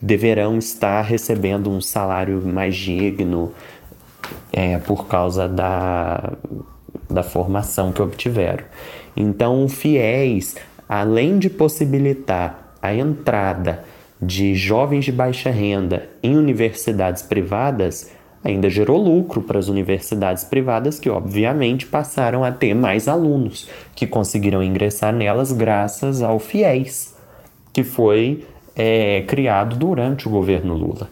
deverão 0.00 0.58
estar 0.58 1.02
recebendo 1.02 1.70
um 1.70 1.80
salário 1.80 2.40
mais 2.46 2.76
digno 2.76 3.52
é, 4.52 4.78
por 4.78 5.06
causa 5.06 5.48
da, 5.48 6.32
da 7.08 7.22
formação 7.22 7.92
que 7.92 8.02
obtiveram. 8.02 8.64
Então, 9.16 9.64
o 9.64 9.68
FIES, 9.68 10.56
além 10.88 11.38
de 11.38 11.50
possibilitar 11.50 12.74
a 12.80 12.94
entrada 12.94 13.84
de 14.20 14.54
jovens 14.54 15.04
de 15.04 15.12
baixa 15.12 15.50
renda 15.50 16.08
em 16.22 16.36
universidades 16.36 17.22
privadas, 17.22 18.10
ainda 18.44 18.68
gerou 18.70 18.98
lucro 18.98 19.42
para 19.42 19.58
as 19.58 19.68
universidades 19.68 20.44
privadas 20.44 20.98
que, 20.98 21.10
obviamente, 21.10 21.86
passaram 21.86 22.44
a 22.44 22.50
ter 22.50 22.74
mais 22.74 23.08
alunos 23.08 23.68
que 23.94 24.06
conseguiram 24.06 24.62
ingressar 24.62 25.12
nelas 25.12 25.52
graças 25.52 26.22
ao 26.22 26.38
FIES, 26.38 27.14
que 27.72 27.82
foi 27.82 28.44
é, 28.74 29.22
criado 29.26 29.76
durante 29.76 30.26
o 30.26 30.30
governo 30.30 30.74
Lula. 30.74 31.08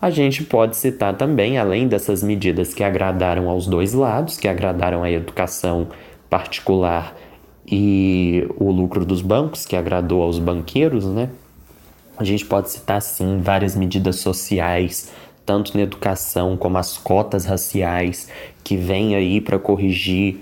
A 0.00 0.10
gente 0.10 0.44
pode 0.44 0.76
citar 0.76 1.16
também, 1.16 1.56
além 1.56 1.88
dessas 1.88 2.22
medidas 2.22 2.74
que 2.74 2.84
agradaram 2.84 3.48
aos 3.48 3.66
dois 3.66 3.94
lados, 3.94 4.36
que 4.36 4.46
agradaram 4.46 5.02
a 5.02 5.10
educação 5.10 5.88
particular 6.28 7.16
e 7.66 8.46
o 8.58 8.70
lucro 8.70 9.06
dos 9.06 9.22
bancos, 9.22 9.64
que 9.64 9.74
agradou 9.74 10.22
aos 10.22 10.38
banqueiros, 10.38 11.04
né? 11.06 11.30
A 12.18 12.24
gente 12.24 12.44
pode 12.44 12.70
citar, 12.70 13.00
sim, 13.00 13.40
várias 13.40 13.74
medidas 13.74 14.16
sociais, 14.16 15.12
tanto 15.44 15.76
na 15.76 15.82
educação 15.82 16.56
como 16.56 16.76
as 16.76 16.98
cotas 16.98 17.44
raciais, 17.46 18.28
que 18.62 18.76
vêm 18.76 19.14
aí 19.14 19.40
para 19.40 19.58
corrigir 19.58 20.40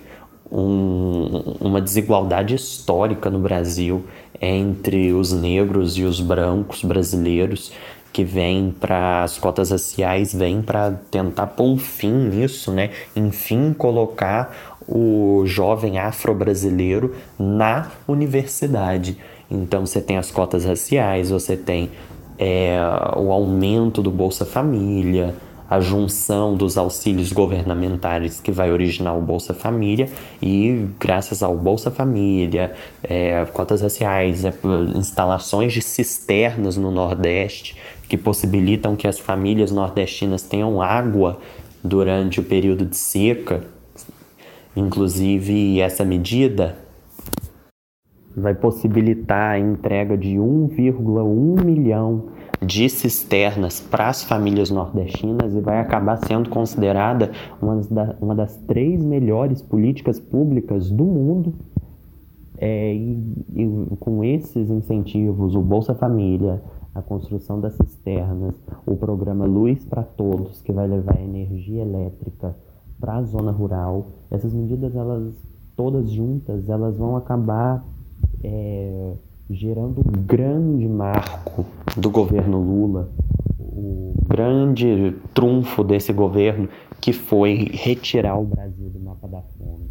um, 0.50 1.56
uma 1.60 1.80
desigualdade 1.80 2.54
histórica 2.54 3.30
no 3.30 3.38
Brasil 3.38 4.04
entre 4.40 5.12
os 5.12 5.32
negros 5.32 5.96
e 5.96 6.02
os 6.02 6.20
brancos 6.20 6.82
brasileiros 6.82 7.72
que 8.14 8.22
vem 8.22 8.70
para 8.70 9.24
as 9.24 9.38
cotas 9.38 9.72
raciais, 9.72 10.32
vem 10.32 10.62
para 10.62 10.92
tentar 11.10 11.48
pôr 11.48 11.64
um 11.64 11.76
fim 11.76 12.12
nisso, 12.12 12.70
né? 12.70 12.90
Enfim, 13.16 13.74
colocar 13.76 14.76
o 14.86 15.42
jovem 15.46 15.98
afro-brasileiro 15.98 17.12
na 17.36 17.90
universidade. 18.06 19.18
Então 19.50 19.84
você 19.84 20.00
tem 20.00 20.16
as 20.16 20.30
cotas 20.30 20.64
raciais, 20.64 21.30
você 21.30 21.56
tem 21.56 21.90
é, 22.38 22.78
o 23.16 23.32
aumento 23.32 24.00
do 24.00 24.12
Bolsa 24.12 24.44
Família, 24.44 25.34
a 25.68 25.80
junção 25.80 26.54
dos 26.54 26.78
auxílios 26.78 27.32
governamentais 27.32 28.38
que 28.38 28.52
vai 28.52 28.70
originar 28.70 29.14
o 29.14 29.20
Bolsa 29.20 29.52
Família 29.52 30.08
e 30.40 30.86
graças 31.00 31.42
ao 31.42 31.56
Bolsa 31.56 31.90
Família, 31.90 32.72
é, 33.02 33.44
cotas 33.46 33.80
raciais, 33.80 34.44
é, 34.44 34.54
instalações 34.94 35.72
de 35.72 35.82
cisternas 35.82 36.76
no 36.76 36.92
Nordeste 36.92 37.76
que 38.08 38.16
possibilitam 38.16 38.96
que 38.96 39.08
as 39.08 39.18
famílias 39.18 39.70
nordestinas 39.70 40.42
tenham 40.42 40.80
água 40.80 41.38
durante 41.82 42.40
o 42.40 42.42
período 42.42 42.84
de 42.84 42.96
seca. 42.96 43.62
Inclusive, 44.76 45.80
essa 45.80 46.04
medida 46.04 46.76
vai 48.36 48.54
possibilitar 48.54 49.52
a 49.52 49.58
entrega 49.58 50.16
de 50.16 50.36
1,1 50.36 51.64
milhão 51.64 52.30
de 52.60 52.88
cisternas 52.88 53.80
para 53.80 54.08
as 54.08 54.24
famílias 54.24 54.70
nordestinas 54.70 55.54
e 55.54 55.60
vai 55.60 55.78
acabar 55.78 56.16
sendo 56.16 56.48
considerada 56.48 57.30
uma, 57.60 57.80
da, 57.82 58.16
uma 58.20 58.34
das 58.34 58.56
três 58.66 59.04
melhores 59.04 59.62
políticas 59.62 60.18
públicas 60.18 60.90
do 60.90 61.04
mundo. 61.04 61.54
É, 62.56 62.94
e, 62.94 63.18
e 63.54 63.96
com 63.98 64.24
esses 64.24 64.70
incentivos, 64.70 65.54
o 65.54 65.60
Bolsa 65.60 65.94
Família, 65.94 66.62
a 66.94 67.02
construção 67.02 67.60
das 67.60 67.74
cisternas, 67.74 68.54
o 68.86 68.96
programa 68.96 69.44
Luz 69.44 69.84
para 69.84 70.02
Todos, 70.02 70.62
que 70.62 70.72
vai 70.72 70.86
levar 70.86 71.20
energia 71.20 71.82
elétrica 71.82 72.54
para 73.00 73.16
a 73.16 73.22
zona 73.22 73.50
rural, 73.50 74.06
essas 74.30 74.52
medidas, 74.52 74.94
elas 74.94 75.34
todas 75.76 76.10
juntas, 76.10 76.68
elas 76.68 76.96
vão 76.96 77.16
acabar 77.16 77.84
é, 78.42 79.14
gerando 79.50 80.00
um 80.00 80.22
grande 80.24 80.88
marco 80.88 81.64
do 81.96 82.10
governo 82.10 82.58
Lula, 82.58 83.10
o 83.58 84.14
grande 84.28 85.14
trunfo 85.34 85.82
desse 85.82 86.12
governo 86.12 86.68
que 87.00 87.12
foi 87.12 87.68
retirar 87.72 88.38
o 88.38 88.44
Brasil 88.44 88.88
do 88.88 89.00
mapa 89.00 89.28
da 89.28 89.42
fome. 89.58 89.90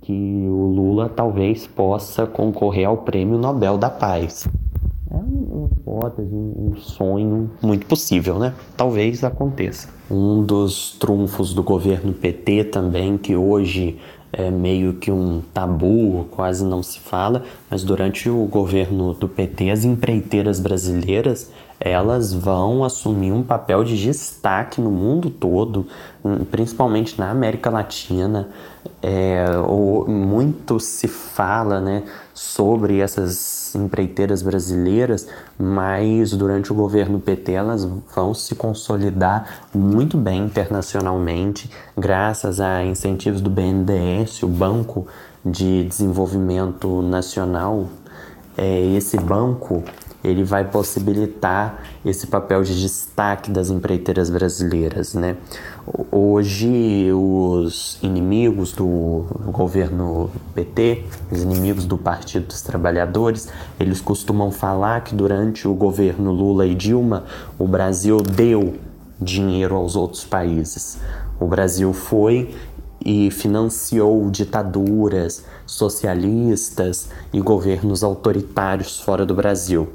Que 0.00 0.46
o 0.48 0.66
Lula 0.66 1.08
talvez 1.08 1.66
possa 1.66 2.26
concorrer 2.26 2.88
ao 2.88 2.98
Prêmio 2.98 3.36
Nobel 3.36 3.76
da 3.76 3.90
Paz. 3.90 4.48
É 5.10 5.16
uma 5.16 5.68
hipótese, 5.72 6.34
um 6.34 6.76
sonho 6.76 7.50
muito 7.62 7.86
possível, 7.86 8.38
né? 8.38 8.54
Talvez 8.76 9.24
aconteça. 9.24 9.88
Um 10.10 10.42
dos 10.42 10.96
trunfos 10.98 11.54
do 11.54 11.62
governo 11.62 12.12
PT 12.12 12.64
também, 12.64 13.16
que 13.16 13.34
hoje 13.34 13.98
é 14.32 14.50
meio 14.50 14.94
que 14.94 15.10
um 15.10 15.40
tabu, 15.54 16.26
quase 16.30 16.62
não 16.64 16.82
se 16.82 17.00
fala, 17.00 17.44
mas 17.70 17.82
durante 17.82 18.28
o 18.28 18.44
governo 18.44 19.14
do 19.14 19.26
PT, 19.26 19.70
as 19.70 19.84
empreiteiras 19.84 20.60
brasileiras 20.60 21.50
elas 21.80 22.32
vão 22.32 22.82
assumir 22.82 23.30
um 23.30 23.42
papel 23.42 23.84
de 23.84 23.96
destaque 23.96 24.80
no 24.80 24.90
mundo 24.90 25.30
todo, 25.30 25.86
hum, 26.24 26.44
principalmente 26.44 27.18
na 27.18 27.30
América 27.30 27.70
Latina. 27.70 28.48
É, 29.00 29.46
ou, 29.66 30.08
muito 30.08 30.80
se 30.80 31.06
fala 31.06 31.80
né, 31.80 32.02
sobre 32.38 33.00
essas 33.00 33.74
empreiteiras 33.74 34.42
brasileiras, 34.42 35.26
mas 35.58 36.32
durante 36.32 36.72
o 36.72 36.74
governo 36.74 37.18
PT 37.18 37.52
elas 37.52 37.84
vão 38.14 38.32
se 38.32 38.54
consolidar 38.54 39.66
muito 39.74 40.16
bem 40.16 40.44
internacionalmente, 40.44 41.68
graças 41.96 42.60
a 42.60 42.84
incentivos 42.84 43.40
do 43.40 43.50
BNDES, 43.50 44.42
o 44.44 44.48
Banco 44.48 45.06
de 45.44 45.84
Desenvolvimento 45.84 47.02
Nacional. 47.02 47.88
É, 48.56 48.80
esse 48.96 49.16
banco 49.16 49.82
ele 50.22 50.42
vai 50.42 50.64
possibilitar 50.64 51.82
esse 52.04 52.26
papel 52.26 52.62
de 52.62 52.80
destaque 52.80 53.50
das 53.50 53.70
empreiteiras 53.70 54.30
brasileiras, 54.30 55.14
né? 55.14 55.36
Hoje 56.10 57.10
os 57.12 57.98
inimigos 58.02 58.72
do 58.72 59.24
governo 59.46 60.30
PT, 60.54 61.04
os 61.30 61.42
inimigos 61.42 61.86
do 61.86 61.96
Partido 61.96 62.48
dos 62.48 62.60
Trabalhadores, 62.60 63.48
eles 63.80 63.98
costumam 63.98 64.50
falar 64.50 65.02
que 65.02 65.14
durante 65.14 65.66
o 65.66 65.72
governo 65.72 66.30
Lula 66.30 66.66
e 66.66 66.74
Dilma, 66.74 67.24
o 67.58 67.66
Brasil 67.66 68.18
deu 68.20 68.74
dinheiro 69.18 69.76
aos 69.76 69.96
outros 69.96 70.24
países. 70.24 70.98
O 71.40 71.46
Brasil 71.46 71.92
foi 71.94 72.54
e 73.02 73.30
financiou 73.30 74.28
ditaduras 74.30 75.44
socialistas 75.64 77.08
e 77.32 77.40
governos 77.40 78.04
autoritários 78.04 79.00
fora 79.00 79.24
do 79.24 79.34
Brasil. 79.34 79.88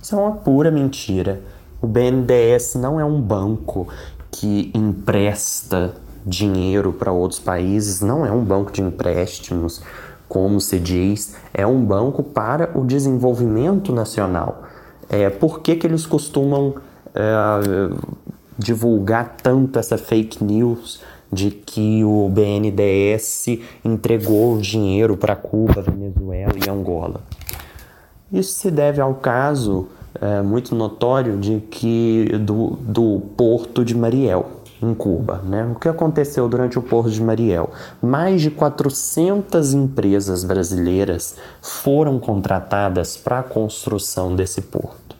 Isso 0.00 0.14
é 0.14 0.18
uma 0.18 0.32
pura 0.32 0.70
mentira. 0.70 1.40
O 1.80 1.86
BNDES 1.86 2.76
não 2.76 3.00
é 3.00 3.04
um 3.04 3.20
banco 3.20 3.88
que 4.32 4.72
empresta 4.74 5.94
dinheiro 6.24 6.92
para 6.92 7.12
outros 7.12 7.38
países, 7.38 8.00
não 8.00 8.24
é 8.24 8.32
um 8.32 8.42
banco 8.42 8.72
de 8.72 8.80
empréstimos, 8.80 9.82
como 10.28 10.60
se 10.60 10.80
diz, 10.80 11.36
é 11.52 11.66
um 11.66 11.84
banco 11.84 12.22
para 12.22 12.70
o 12.76 12.84
desenvolvimento 12.84 13.92
nacional. 13.92 14.64
É, 15.08 15.28
por 15.28 15.60
que, 15.60 15.76
que 15.76 15.86
eles 15.86 16.06
costumam 16.06 16.76
é, 17.14 17.94
divulgar 18.58 19.36
tanto 19.42 19.78
essa 19.78 19.98
fake 19.98 20.42
news 20.42 21.02
de 21.30 21.50
que 21.50 22.02
o 22.04 22.30
BNDES 22.30 23.58
entregou 23.84 24.58
dinheiro 24.58 25.16
para 25.16 25.36
Cuba, 25.36 25.82
Venezuela 25.82 26.54
e 26.64 26.70
Angola? 26.70 27.20
Isso 28.32 28.54
se 28.54 28.70
deve 28.70 29.00
ao 29.00 29.14
caso 29.16 29.88
é, 30.20 30.42
muito 30.42 30.74
notório 30.74 31.38
de 31.38 31.60
que 31.70 32.28
do, 32.38 32.76
do 32.80 33.20
porto 33.36 33.84
de 33.84 33.96
Mariel, 33.96 34.62
em 34.82 34.94
Cuba. 34.94 35.40
Né? 35.44 35.64
O 35.64 35.78
que 35.78 35.88
aconteceu 35.88 36.48
durante 36.48 36.78
o 36.78 36.82
porto 36.82 37.10
de 37.10 37.22
Mariel? 37.22 37.70
Mais 38.02 38.42
de 38.42 38.50
400 38.50 39.74
empresas 39.74 40.44
brasileiras 40.44 41.36
foram 41.60 42.18
contratadas 42.18 43.16
para 43.16 43.38
a 43.38 43.42
construção 43.42 44.34
desse 44.34 44.62
porto. 44.62 45.16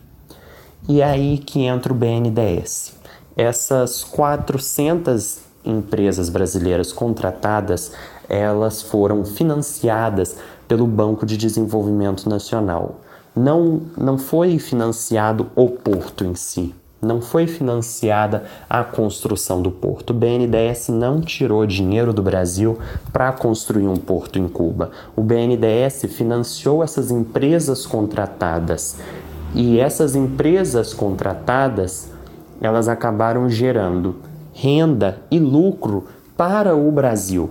E 0.89 1.01
é 1.01 1.05
aí 1.05 1.39
que 1.39 1.63
entra 1.63 1.93
o 1.93 1.97
BNDES. 1.97 2.95
Essas 3.37 4.03
400 4.03 5.41
empresas 5.65 6.29
brasileiras 6.29 6.93
contratadas, 6.93 7.93
elas 8.29 8.83
foram 8.83 9.25
financiadas 9.25 10.37
pelo 10.67 10.87
Banco 10.87 11.25
de 11.25 11.37
Desenvolvimento 11.37 12.29
Nacional. 12.29 13.01
Não, 13.35 13.81
não 13.97 14.19
foi 14.19 14.59
financiado 14.59 15.51
o 15.57 15.69
porto 15.69 16.23
em 16.23 16.35
si, 16.35 16.75
não 17.01 17.23
foi 17.23 17.47
financiada 17.47 18.45
a 18.69 18.85
construção 18.85 19.63
do 19.63 19.71
porto. 19.71 20.11
O 20.11 20.15
BNDES 20.15 20.91
não 20.91 21.21
tirou 21.23 21.67
dinheiro 21.67 22.13
do 22.13 22.23
Brasil 22.23 22.79
para 23.11 23.33
construir 23.33 23.89
um 23.89 23.97
porto 23.97 24.39
em 24.39 24.47
Cuba. 24.47 24.91
O 25.17 25.23
BNDES 25.23 26.05
financiou 26.11 26.85
essas 26.85 27.11
empresas 27.11 27.87
contratadas 27.87 28.97
e 29.55 29.81
essas 29.81 30.15
empresas 30.15 30.93
contratadas 30.93 32.11
elas 32.61 32.87
acabaram 32.87 33.49
gerando 33.49 34.17
renda 34.53 35.19
e 35.31 35.39
lucro 35.39 36.07
para 36.37 36.77
o 36.77 36.93
Brasil 36.93 37.51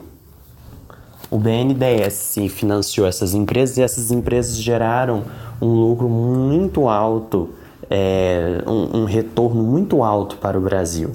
o 1.32 1.39
BNDES 1.39 2.36
financiou 2.50 3.08
essas 3.08 3.34
empresas 3.34 3.78
e 3.78 3.82
essas 3.82 4.12
empresas 4.12 4.58
geraram 4.58 5.24
um 5.62 5.67
lucro 5.67 6.10
muito 6.10 6.89
alto, 6.89 7.52
é, 7.89 8.62
um, 8.67 9.00
um 9.00 9.06
retorno 9.06 9.63
muito 9.63 10.04
alto 10.04 10.36
para 10.36 10.58
o 10.58 10.62
Brasil. 10.62 11.12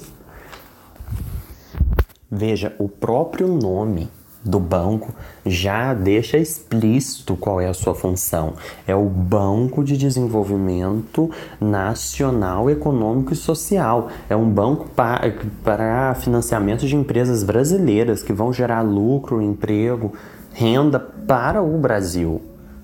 Veja, 2.29 2.75
o 2.79 2.89
próprio 2.89 3.47
nome 3.47 4.09
do 4.47 4.59
banco 4.59 5.13
já 5.45 5.93
deixa 5.93 6.37
explícito 6.37 7.35
qual 7.35 7.59
é 7.61 7.67
a 7.67 7.73
sua 7.73 7.93
função. 7.93 8.53
É 8.87 8.95
o 8.95 9.05
Banco 9.05 9.83
de 9.83 9.97
Desenvolvimento 9.97 11.29
Nacional 11.59 12.69
Econômico 12.69 13.33
e 13.33 13.35
Social. 13.35 14.09
É 14.29 14.35
um 14.35 14.49
banco 14.49 14.87
para, 14.89 16.15
financiamento 16.15 16.85
de 16.85 16.95
empresas 16.95 17.43
brasileiras 17.43 18.23
que 18.23 18.33
vão 18.33 18.51
gerar 18.51 18.81
lucro, 18.81 19.41
emprego, 19.41 20.13
renda 20.53 20.99
para 20.99 21.61
o 21.61 21.77
Brasil. 21.77 22.41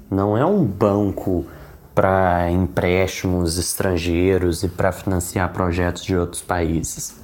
Não 0.09 0.37
é 0.37 0.45
um 0.45 0.63
banco 0.63 1.45
para 1.95 2.49
empréstimos 2.51 3.57
estrangeiros 3.57 4.63
e 4.63 4.67
para 4.67 4.91
financiar 4.91 5.51
projetos 5.53 6.03
de 6.03 6.15
outros 6.15 6.41
países. 6.41 7.15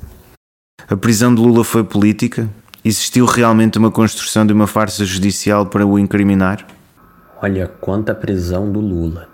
A 0.88 0.96
prisão 0.96 1.34
de 1.34 1.42
Lula 1.42 1.64
foi 1.64 1.84
política? 1.84 2.50
Existiu 2.90 3.28
realmente 3.28 3.78
uma 3.78 3.92
construção 3.92 4.44
de 4.48 4.52
uma 4.52 4.66
farsa 4.66 5.06
judicial 5.06 5.64
para 5.64 5.86
o 5.86 6.00
incriminar? 6.00 6.66
Olha, 7.40 7.68
quanto 7.68 8.10
à 8.10 8.16
prisão 8.16 8.72
do 8.72 8.80
Lula. 8.80 9.28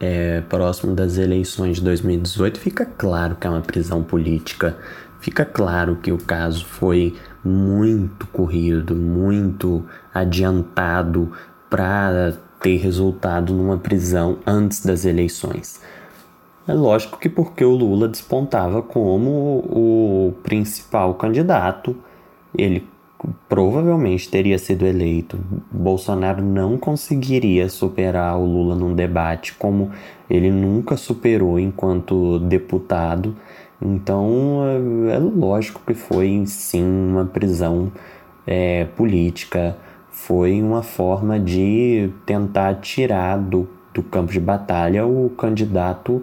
é, 0.00 0.40
próximo 0.40 0.92
das 0.92 1.16
eleições 1.16 1.76
de 1.76 1.84
2018, 1.84 2.58
fica 2.58 2.84
claro 2.84 3.36
que 3.36 3.46
é 3.46 3.50
uma 3.50 3.60
prisão 3.60 4.02
política. 4.02 4.76
Fica 5.20 5.44
claro 5.44 5.94
que 6.02 6.10
o 6.10 6.18
caso 6.18 6.66
foi 6.66 7.14
muito 7.44 8.26
corrido, 8.26 8.96
muito 8.96 9.84
adiantado 10.12 11.30
para 11.70 12.36
ter 12.60 12.78
resultado 12.78 13.54
numa 13.54 13.78
prisão 13.78 14.40
antes 14.44 14.84
das 14.84 15.04
eleições. 15.04 15.80
É 16.66 16.74
lógico 16.74 17.20
que 17.20 17.28
porque 17.28 17.64
o 17.64 17.70
Lula 17.70 18.08
despontava 18.08 18.82
como 18.82 19.30
o 19.30 20.34
principal 20.42 21.14
candidato, 21.14 21.96
ele 22.58 22.95
provavelmente 23.48 24.28
teria 24.28 24.58
sido 24.58 24.86
eleito. 24.86 25.38
Bolsonaro 25.70 26.42
não 26.42 26.76
conseguiria 26.78 27.68
superar 27.68 28.38
o 28.38 28.44
Lula 28.44 28.74
num 28.74 28.94
debate 28.94 29.54
como 29.54 29.90
ele 30.28 30.50
nunca 30.50 30.96
superou 30.96 31.58
enquanto 31.58 32.38
deputado. 32.40 33.36
Então 33.80 34.62
é, 35.10 35.16
é 35.16 35.18
lógico 35.18 35.82
que 35.86 35.94
foi 35.94 36.44
sim 36.46 36.84
uma 36.84 37.24
prisão 37.24 37.92
é, 38.46 38.84
política, 38.96 39.76
foi 40.10 40.62
uma 40.62 40.82
forma 40.82 41.38
de 41.38 42.10
tentar 42.24 42.76
tirar 42.76 43.36
do, 43.38 43.68
do 43.92 44.02
campo 44.02 44.32
de 44.32 44.40
batalha 44.40 45.06
o 45.06 45.30
candidato 45.30 46.22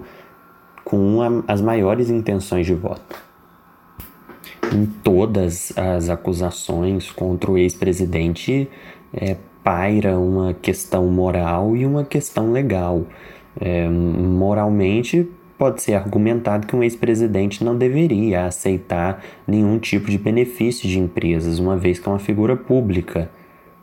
com 0.84 1.22
a, 1.22 1.52
as 1.52 1.62
maiores 1.62 2.10
intenções 2.10 2.66
de 2.66 2.74
voto 2.74 3.33
em 4.71 4.86
todas 4.86 5.73
as 5.78 6.10
acusações 6.10 7.12
contra 7.12 7.52
o 7.52 7.58
ex-presidente 7.58 8.69
é, 9.13 9.38
paira 9.63 10.17
uma 10.17 10.54
questão 10.54 11.08
moral 11.08 11.76
e 11.76 11.86
uma 11.86 12.04
questão 12.04 12.52
legal. 12.52 13.06
É, 13.60 13.88
moralmente, 13.88 15.28
pode 15.58 15.82
ser 15.82 15.93
argumentado 15.93 16.67
que 16.67 16.76
um 16.76 16.84
ex-presidente 16.84 17.63
não 17.63 17.78
deveria 17.78 18.45
aceitar 18.45 19.23
nenhum 19.47 19.78
tipo 19.80 20.10
de 20.10 20.17
benefício 20.17 20.89
de 20.89 20.99
empresas, 20.99 21.60
uma 21.60 21.78
vez 21.78 21.99
que 21.99 22.08
é 22.08 22.12
uma 22.12 22.19
figura 22.19 22.56
pública, 22.56 23.30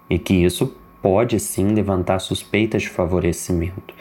e 0.08 0.18
que 0.18 0.34
isso 0.34 0.74
pode 1.00 1.38
sim 1.40 1.68
levantar 1.68 2.18
suspeitas 2.18 2.82
de 2.82 2.88
favorecimento 2.90 3.94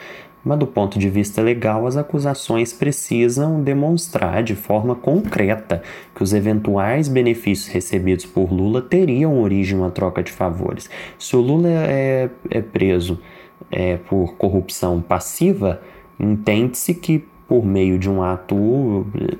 mas 0.44 0.58
do 0.58 0.66
ponto 0.66 0.98
de 0.98 1.08
vista 1.08 1.42
legal, 1.42 1.86
as 1.86 1.96
acusações 1.96 2.72
precisam 2.72 3.62
demonstrar 3.62 4.42
de 4.42 4.54
forma 4.54 4.94
concreta 4.94 5.82
que 6.14 6.22
os 6.22 6.32
eventuais 6.32 7.08
benefícios 7.08 7.72
recebidos 7.72 8.24
por 8.24 8.52
Lula 8.52 8.80
teriam 8.80 9.40
origem 9.40 9.76
em 9.76 9.80
uma 9.80 9.90
troca 9.90 10.22
de 10.22 10.32
favores. 10.32 10.88
Se 11.18 11.36
o 11.36 11.40
Lula 11.40 11.68
é, 11.68 12.30
é 12.50 12.60
preso 12.62 13.20
é, 13.70 13.96
por 13.96 14.34
corrupção 14.34 15.00
passiva, 15.00 15.80
entende-se 16.18 16.94
que 16.94 17.24
por 17.46 17.66
meio 17.66 17.98
de 17.98 18.08
um 18.08 18.22
ato, 18.22 18.54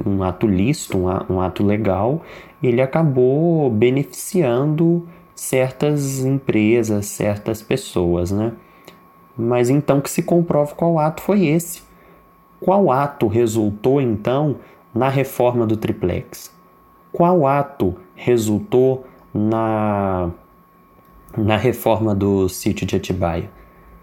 um 0.05 0.23
ato 0.25 0.47
lícito, 0.47 0.99
um, 0.99 1.35
um 1.35 1.41
ato 1.41 1.65
legal, 1.65 2.23
ele 2.61 2.83
acabou 2.83 3.71
beneficiando 3.71 5.07
certas 5.35 6.25
empresas, 6.25 7.07
certas 7.07 7.63
pessoas, 7.63 8.31
né? 8.31 8.53
Mas 9.37 9.71
então 9.71 10.01
que 10.01 10.11
se 10.11 10.23
comprove 10.23 10.75
qual 10.75 10.99
ato 10.99 11.23
foi 11.23 11.47
esse. 11.47 11.83
Qual 12.61 12.93
ato 12.93 13.27
resultou 13.27 14.01
então 14.01 14.57
na 14.95 15.09
reforma 15.09 15.67
do 15.67 15.77
triplex? 15.77 16.53
Qual 17.13 17.47
ato 17.47 17.97
resultou 18.15 19.07
na, 19.33 20.31
na 21.37 21.57
reforma 21.57 22.15
do 22.15 22.49
sítio 22.49 22.87
de 22.87 22.97
Atibaia? 22.97 23.51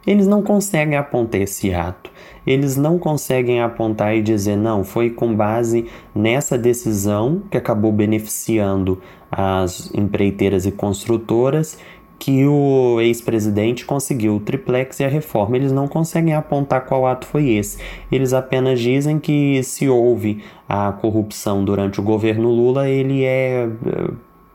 Eles 0.08 0.26
não 0.26 0.42
conseguem 0.42 0.98
apontar 0.98 1.42
esse 1.42 1.74
ato. 1.74 2.10
Eles 2.46 2.78
não 2.78 2.98
conseguem 2.98 3.62
apontar 3.62 4.16
e 4.16 4.22
dizer, 4.22 4.56
não, 4.56 4.82
foi 4.86 5.10
com 5.10 5.36
base 5.36 5.86
nessa 6.16 6.58
decisão 6.58 7.42
que 7.52 7.58
acabou 7.58 7.92
beneficiando 7.92 9.02
as 9.30 9.94
empreiteiras 9.94 10.66
e 10.66 10.72
construtoras 10.72 11.78
que 12.20 12.46
o 12.46 13.00
ex-presidente 13.00 13.86
conseguiu 13.86 14.36
o 14.36 14.40
triplex 14.40 15.00
e 15.00 15.04
a 15.04 15.08
reforma. 15.08 15.56
Eles 15.56 15.72
não 15.72 15.88
conseguem 15.88 16.34
apontar 16.34 16.86
qual 16.86 17.06
ato 17.06 17.28
foi 17.28 17.52
esse. 17.52 17.78
Eles 18.12 18.34
apenas 18.34 18.80
dizem 18.80 19.20
que 19.20 19.62
se 19.64 19.88
houve 19.88 20.44
a 20.68 20.92
corrupção 20.92 21.64
durante 21.64 22.00
o 22.00 22.04
governo 22.04 22.50
Lula, 22.50 22.90
ele 22.90 23.24
é, 23.24 23.70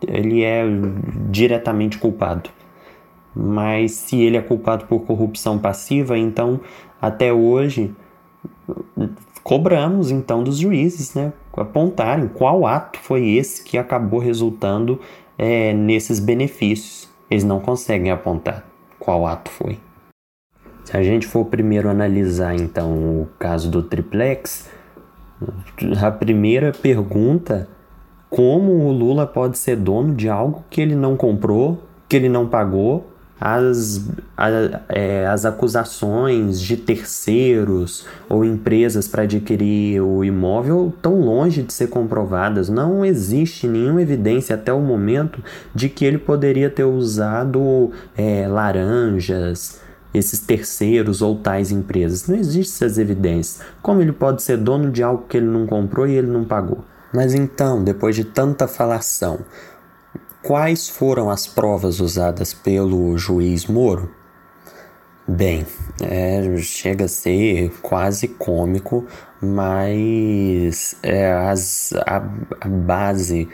ele 0.06 0.42
é 0.42 0.64
diretamente 1.30 1.98
culpado. 1.98 2.50
Mas 3.34 3.92
se 3.92 4.20
ele 4.20 4.36
é 4.36 4.42
culpado 4.42 4.86
por 4.86 5.00
corrupção 5.00 5.58
passiva, 5.58 6.18
então 6.18 6.60
até 7.00 7.32
hoje 7.32 7.94
cobramos 9.42 10.10
então 10.10 10.42
dos 10.42 10.58
juízes, 10.58 11.14
né, 11.14 11.32
apontarem 11.56 12.28
qual 12.28 12.66
ato 12.66 12.98
foi 12.98 13.30
esse 13.30 13.64
que 13.64 13.78
acabou 13.78 14.20
resultando 14.20 15.00
é, 15.38 15.72
nesses 15.72 16.20
benefícios 16.20 17.11
eles 17.32 17.44
não 17.44 17.60
conseguem 17.60 18.10
apontar 18.10 18.62
qual 18.98 19.26
ato 19.26 19.50
foi. 19.50 19.78
Se 20.84 20.94
a 20.94 21.02
gente 21.02 21.26
for 21.26 21.46
primeiro 21.46 21.88
analisar 21.88 22.54
então 22.54 22.92
o 22.92 23.28
caso 23.38 23.70
do 23.70 23.82
triplex, 23.82 24.68
a 26.02 26.10
primeira 26.10 26.72
pergunta 26.72 27.68
como 28.28 28.86
o 28.86 28.92
Lula 28.92 29.26
pode 29.26 29.56
ser 29.56 29.76
dono 29.76 30.14
de 30.14 30.28
algo 30.28 30.64
que 30.68 30.80
ele 30.80 30.94
não 30.94 31.16
comprou, 31.16 31.82
que 32.06 32.16
ele 32.16 32.28
não 32.28 32.46
pagou 32.46 33.11
as, 33.44 34.00
a, 34.36 34.48
é, 34.88 35.26
as 35.26 35.44
acusações 35.44 36.60
de 36.60 36.76
terceiros 36.76 38.06
ou 38.28 38.44
empresas 38.44 39.08
para 39.08 39.24
adquirir 39.24 40.00
o 40.00 40.22
imóvel 40.22 40.94
tão 41.02 41.20
longe 41.20 41.60
de 41.60 41.72
ser 41.72 41.88
comprovadas. 41.88 42.68
Não 42.68 43.04
existe 43.04 43.66
nenhuma 43.66 44.00
evidência 44.00 44.54
até 44.54 44.72
o 44.72 44.78
momento 44.78 45.42
de 45.74 45.88
que 45.88 46.04
ele 46.04 46.18
poderia 46.18 46.70
ter 46.70 46.84
usado 46.84 47.90
é, 48.16 48.46
laranjas, 48.46 49.80
esses 50.14 50.38
terceiros 50.38 51.20
ou 51.20 51.34
tais 51.34 51.72
empresas. 51.72 52.28
Não 52.28 52.36
existem 52.36 52.86
essas 52.86 52.96
evidências. 52.96 53.66
Como 53.82 54.00
ele 54.00 54.12
pode 54.12 54.40
ser 54.40 54.56
dono 54.56 54.88
de 54.88 55.02
algo 55.02 55.24
que 55.28 55.38
ele 55.38 55.46
não 55.46 55.66
comprou 55.66 56.06
e 56.06 56.12
ele 56.12 56.28
não 56.28 56.44
pagou? 56.44 56.84
Mas 57.12 57.34
então, 57.34 57.82
depois 57.82 58.14
de 58.14 58.24
tanta 58.24 58.68
falação, 58.68 59.40
Quais 60.42 60.88
foram 60.88 61.30
as 61.30 61.46
provas 61.46 62.00
usadas 62.00 62.52
pelo 62.52 63.16
juiz 63.16 63.66
Moro? 63.66 64.10
Bem, 65.26 65.64
é, 66.02 66.56
chega 66.56 67.04
a 67.04 67.08
ser 67.08 67.70
quase 67.80 68.26
cômico, 68.26 69.06
mas 69.40 70.96
é, 71.00 71.32
as, 71.32 71.92
a, 72.04 72.16
a 72.60 72.68
base 72.68 73.48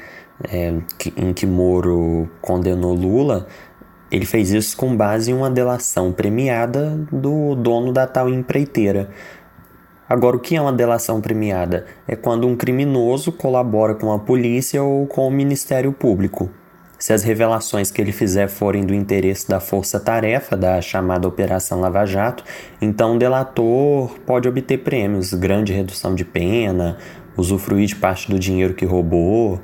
é, 0.51 0.79
que, 0.97 1.13
em 1.15 1.35
que 1.35 1.45
Moro 1.45 2.27
condenou 2.41 2.95
Lula, 2.95 3.47
ele 4.11 4.25
fez 4.25 4.51
isso 4.51 4.75
com 4.75 4.97
base 4.97 5.31
em 5.31 5.35
uma 5.35 5.51
delação 5.51 6.11
premiada 6.11 6.99
do 7.13 7.55
dono 7.55 7.93
da 7.93 8.07
tal 8.07 8.31
empreiteira. 8.31 9.11
Agora, 10.09 10.39
o 10.39 10.41
que 10.41 10.57
é 10.57 10.61
uma 10.61 10.73
delação 10.73 11.21
premiada? 11.21 11.85
É 12.07 12.17
quando 12.17 12.47
um 12.47 12.57
criminoso 12.57 13.31
colabora 13.31 13.95
com 13.95 14.11
a 14.11 14.19
polícia 14.19 14.83
ou 14.83 15.07
com 15.07 15.29
o 15.29 15.31
Ministério 15.31 15.93
Público. 15.93 16.49
Se 16.99 17.13
as 17.13 17.23
revelações 17.23 17.93
que 17.93 18.03
ele 18.03 18.11
fizer 18.11 18.49
forem 18.49 18.85
do 18.85 18.93
interesse 18.93 19.49
da 19.49 19.61
força-tarefa 19.61 20.57
da 20.57 20.81
chamada 20.81 21.29
Operação 21.29 21.81
Lava 21.81 22.05
Jato, 22.05 22.43
então 22.83 23.15
o 23.15 23.19
delator 23.19 24.19
pode 24.27 24.49
obter 24.49 24.79
prêmios, 24.79 25.33
grande 25.33 25.73
redução 25.73 26.13
de 26.13 26.25
pena, 26.25 26.99
usufruir 27.37 27.87
de 27.87 27.95
parte 27.95 28.29
do 28.29 28.37
dinheiro 28.37 28.75
que 28.75 28.85
roubou. 28.85 29.61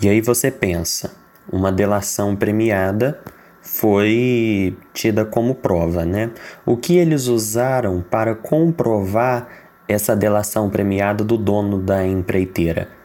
E 0.00 0.08
aí 0.08 0.20
você 0.20 0.48
pensa, 0.48 1.12
uma 1.50 1.72
delação 1.72 2.36
premiada 2.36 3.20
foi 3.60 4.76
tida 4.94 5.24
como 5.24 5.56
prova, 5.56 6.04
né? 6.04 6.30
O 6.64 6.76
que 6.76 6.96
eles 6.96 7.26
usaram 7.26 8.00
para 8.00 8.34
comprovar 8.36 9.48
essa 9.88 10.14
delação 10.14 10.70
premiada 10.70 11.24
do 11.24 11.36
dono 11.36 11.80
da 11.80 12.06
empreiteira? 12.06 13.01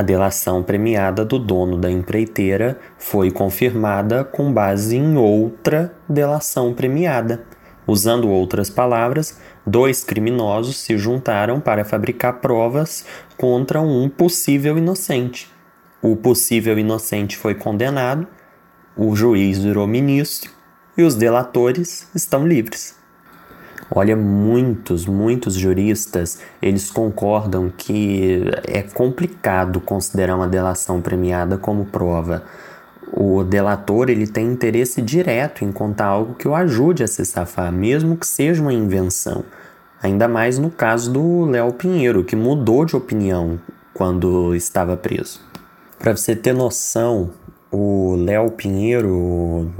A 0.00 0.02
delação 0.02 0.62
premiada 0.62 1.26
do 1.26 1.38
dono 1.38 1.76
da 1.76 1.90
empreiteira 1.90 2.80
foi 2.96 3.30
confirmada 3.30 4.24
com 4.24 4.50
base 4.50 4.96
em 4.96 5.18
outra 5.18 5.94
delação 6.08 6.72
premiada. 6.72 7.44
Usando 7.86 8.30
outras 8.30 8.70
palavras, 8.70 9.38
dois 9.66 10.02
criminosos 10.02 10.78
se 10.78 10.96
juntaram 10.96 11.60
para 11.60 11.84
fabricar 11.84 12.40
provas 12.40 13.04
contra 13.36 13.82
um 13.82 14.08
possível 14.08 14.78
inocente. 14.78 15.52
O 16.00 16.16
possível 16.16 16.78
inocente 16.78 17.36
foi 17.36 17.54
condenado, 17.54 18.26
o 18.96 19.14
juiz 19.14 19.58
virou 19.58 19.86
ministro 19.86 20.50
e 20.96 21.02
os 21.02 21.14
delatores 21.14 22.08
estão 22.14 22.48
livres. 22.48 22.99
Olha, 23.92 24.16
muitos, 24.16 25.04
muitos 25.06 25.54
juristas, 25.54 26.38
eles 26.62 26.90
concordam 26.90 27.72
que 27.76 28.44
é 28.64 28.82
complicado 28.82 29.80
considerar 29.80 30.36
uma 30.36 30.46
delação 30.46 31.00
premiada 31.00 31.58
como 31.58 31.84
prova. 31.86 32.44
O 33.12 33.42
delator 33.42 34.08
ele 34.08 34.28
tem 34.28 34.46
interesse 34.46 35.02
direto 35.02 35.64
em 35.64 35.72
contar 35.72 36.06
algo 36.06 36.34
que 36.34 36.46
o 36.46 36.54
ajude 36.54 37.02
a 37.02 37.08
se 37.08 37.24
safar, 37.24 37.72
mesmo 37.72 38.16
que 38.16 38.26
seja 38.26 38.62
uma 38.62 38.72
invenção. 38.72 39.44
Ainda 40.00 40.28
mais 40.28 40.58
no 40.58 40.70
caso 40.70 41.12
do 41.12 41.44
Léo 41.46 41.72
Pinheiro, 41.72 42.22
que 42.22 42.36
mudou 42.36 42.84
de 42.84 42.94
opinião 42.94 43.58
quando 43.92 44.54
estava 44.54 44.96
preso. 44.96 45.40
Para 45.98 46.16
você 46.16 46.36
ter 46.36 46.54
noção, 46.54 47.30
o 47.70 48.14
Léo 48.16 48.50
Pinheiro, 48.52 49.70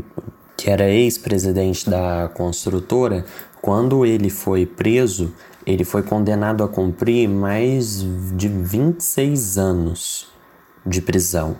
que 0.57 0.68
era 0.68 0.90
ex-presidente 0.90 1.88
da 1.88 2.31
construtora, 2.35 3.25
quando 3.61 4.07
ele 4.07 4.31
foi 4.31 4.64
preso, 4.64 5.33
ele 5.66 5.85
foi 5.85 6.03
condenado 6.03 6.64
a 6.64 6.68
cumprir 6.68 7.29
mais 7.29 8.05
de 8.35 8.49
26 8.49 9.59
anos 9.59 10.29
de 10.85 11.03
prisão. 11.03 11.57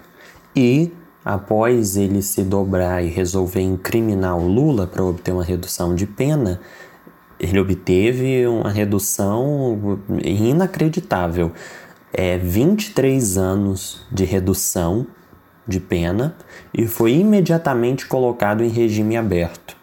E 0.57 0.93
após 1.25 1.97
ele 1.97 2.23
se 2.23 2.43
dobrar 2.43 3.05
e 3.05 3.09
resolver 3.09 3.61
incriminar 3.61 4.37
o 4.37 4.49
Lula 4.49 4.87
para 4.87 5.05
obter 5.05 5.33
uma 5.33 5.45
redução 5.45 5.95
de 5.95 6.07
pena, 6.07 6.61
ele 7.39 7.59
obteve 7.59 8.47
uma 8.47 8.71
redução 8.71 10.01
inacreditável. 10.25 11.53
É 12.13 12.37
23 12.37 13.39
anos 13.39 14.07
de 14.11 14.25
redução 14.25 15.07
de 15.67 15.79
pena 15.79 16.35
e 16.75 16.87
foi 16.87 17.13
imediatamente 17.13 18.07
colocado 18.07 18.65
em 18.65 18.69
regime 18.69 19.17
aberto. 19.17 19.80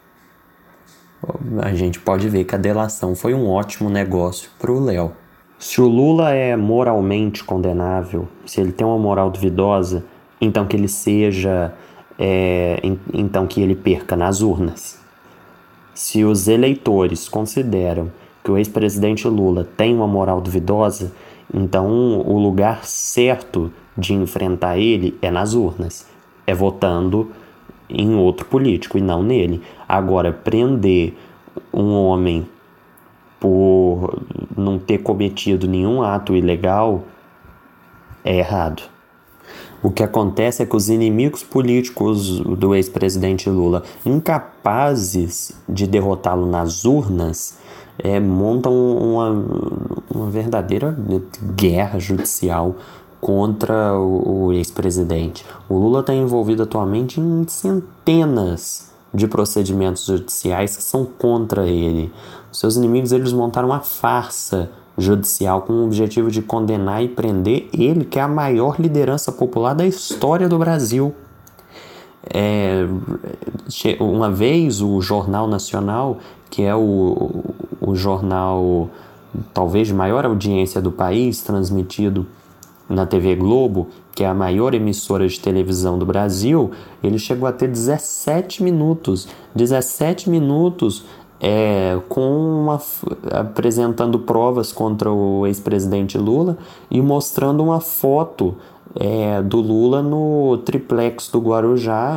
A 1.61 1.73
gente 1.73 1.99
pode 1.99 2.29
ver 2.29 2.43
que 2.43 2.55
a 2.55 2.57
delação 2.57 3.15
foi 3.15 3.33
um 3.33 3.49
ótimo 3.49 3.89
negócio 3.89 4.49
para 4.59 4.71
o 4.71 4.79
Léo. 4.79 5.11
Se 5.59 5.81
o 5.81 5.87
Lula 5.87 6.31
é 6.31 6.55
moralmente 6.55 7.43
condenável, 7.43 8.27
se 8.45 8.61
ele 8.61 8.71
tem 8.71 8.85
uma 8.85 8.99
moral 8.99 9.31
duvidosa, 9.31 10.05
então 10.39 10.65
que 10.67 10.75
ele 10.75 10.87
seja, 10.87 11.73
é, 12.19 12.79
então 13.11 13.47
que 13.47 13.61
ele 13.61 13.75
perca 13.75 14.15
nas 14.15 14.41
urnas. 14.41 14.99
Se 15.95 16.23
os 16.23 16.47
eleitores 16.47 17.27
consideram 17.27 18.11
que 18.43 18.51
o 18.51 18.57
ex-presidente 18.57 19.27
Lula 19.27 19.67
tem 19.75 19.95
uma 19.95 20.07
moral 20.07 20.39
duvidosa, 20.39 21.11
então 21.51 22.19
o 22.19 22.37
lugar 22.37 22.85
certo 22.85 23.73
de 23.97 24.13
enfrentar 24.13 24.77
ele 24.77 25.17
é 25.21 25.31
nas 25.31 25.55
urnas, 25.55 26.05
é 26.45 26.53
votando 26.53 27.31
em 27.89 28.15
outro 28.15 28.45
político 28.45 28.97
e 28.97 29.01
não 29.01 29.23
nele. 29.23 29.61
Agora, 29.87 30.33
prender 30.33 31.17
um 31.73 31.93
homem 31.93 32.47
por 33.39 34.19
não 34.55 34.79
ter 34.79 34.97
cometido 34.99 35.67
nenhum 35.67 36.01
ato 36.01 36.35
ilegal 36.35 37.03
é 38.23 38.37
errado. 38.37 38.83
O 39.81 39.91
que 39.91 40.03
acontece 40.03 40.63
é 40.63 40.65
que 40.65 40.75
os 40.75 40.89
inimigos 40.89 41.43
políticos 41.43 42.39
do 42.39 42.73
ex-presidente 42.75 43.49
Lula, 43.49 43.83
incapazes 44.05 45.53
de 45.69 45.85
derrotá-lo 45.85 46.47
nas 46.47 46.83
urnas, 46.83 47.57
é, 47.99 48.19
montam 48.19 48.73
uma, 48.73 49.29
uma 50.13 50.29
verdadeira 50.29 50.97
guerra 51.55 51.99
judicial 51.99 52.75
contra 53.21 53.93
o, 53.93 54.47
o 54.47 54.53
ex-presidente. 54.53 55.45
O 55.69 55.75
Lula 55.75 56.01
está 56.01 56.13
envolvido 56.13 56.63
atualmente 56.63 57.19
em 57.19 57.47
centenas 57.47 58.96
de 59.13 59.27
procedimentos 59.27 60.05
judiciais 60.05 60.75
que 60.75 60.83
são 60.83 61.05
contra 61.05 61.67
ele. 61.67 62.11
Os 62.51 62.59
seus 62.59 62.75
inimigos 62.75 63.11
eles 63.11 63.33
montaram 63.33 63.69
uma 63.69 63.79
farsa 63.79 64.69
judicial 64.97 65.61
com 65.61 65.73
o 65.73 65.85
objetivo 65.85 66.31
de 66.31 66.41
condenar 66.41 67.03
e 67.03 67.07
prender 67.07 67.69
ele, 67.71 68.03
que 68.03 68.17
é 68.17 68.21
a 68.21 68.27
maior 68.27 68.79
liderança 68.79 69.31
popular 69.31 69.73
da 69.73 69.85
história 69.85 70.49
do 70.49 70.57
Brasil. 70.57 71.13
É, 72.33 72.85
uma 73.99 74.29
vez 74.31 74.81
o 74.81 74.99
Jornal 75.01 75.47
Nacional, 75.47 76.17
que 76.49 76.63
é 76.63 76.75
o, 76.75 77.43
o 77.79 77.95
jornal 77.95 78.89
talvez 79.53 79.87
de 79.87 79.93
maior 79.93 80.25
audiência 80.25 80.81
do 80.81 80.91
país, 80.91 81.41
transmitido 81.41 82.25
na 82.89 83.05
TV 83.05 83.35
Globo, 83.35 83.87
que 84.15 84.23
é 84.23 84.27
a 84.27 84.33
maior 84.33 84.73
emissora 84.73 85.27
de 85.27 85.39
televisão 85.39 85.97
do 85.97 86.05
Brasil, 86.05 86.71
ele 87.03 87.19
chegou 87.19 87.47
a 87.47 87.51
ter 87.51 87.67
17 87.67 88.63
minutos. 88.63 89.27
17 89.55 90.29
minutos 90.29 91.05
é, 91.39 91.99
com 92.09 92.61
uma, 92.61 92.81
apresentando 93.31 94.19
provas 94.19 94.71
contra 94.71 95.11
o 95.11 95.45
ex-presidente 95.45 96.17
Lula 96.17 96.57
e 96.89 97.01
mostrando 97.01 97.63
uma 97.63 97.79
foto 97.79 98.55
é, 98.95 99.41
do 99.41 99.59
Lula 99.59 100.01
no 100.01 100.57
triplex 100.65 101.29
do 101.29 101.39
Guarujá 101.39 102.15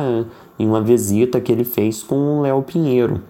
em 0.57 0.67
uma 0.67 0.81
visita 0.81 1.39
que 1.39 1.51
ele 1.51 1.63
fez 1.63 2.01
com 2.01 2.39
o 2.39 2.41
Léo 2.41 2.61
Pinheiro. 2.63 3.21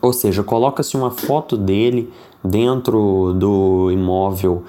Ou 0.00 0.12
seja, 0.12 0.42
coloca-se 0.42 0.96
uma 0.96 1.10
foto 1.10 1.56
dele 1.56 2.12
dentro 2.42 3.34
do 3.34 3.90
imóvel 3.90 4.62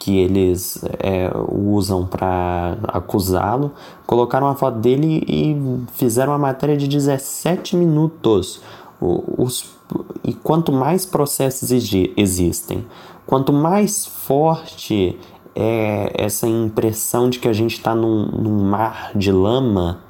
que 0.00 0.18
eles 0.18 0.82
é, 0.98 1.30
usam 1.52 2.06
para 2.06 2.78
acusá-lo, 2.88 3.72
colocaram 4.06 4.46
uma 4.46 4.56
foto 4.56 4.78
dele 4.78 5.22
e 5.28 5.54
fizeram 5.92 6.32
uma 6.32 6.38
matéria 6.38 6.74
de 6.74 6.88
17 6.88 7.76
minutos. 7.76 8.62
Os, 8.98 9.76
e 10.24 10.32
quanto 10.32 10.72
mais 10.72 11.04
processos 11.04 11.70
existem, 11.70 12.86
quanto 13.26 13.52
mais 13.52 14.06
forte 14.06 15.18
é 15.54 16.12
essa 16.14 16.48
impressão 16.48 17.28
de 17.28 17.38
que 17.38 17.48
a 17.48 17.52
gente 17.52 17.74
está 17.74 17.94
num, 17.94 18.26
num 18.26 18.64
mar 18.64 19.12
de 19.14 19.30
lama, 19.30 20.00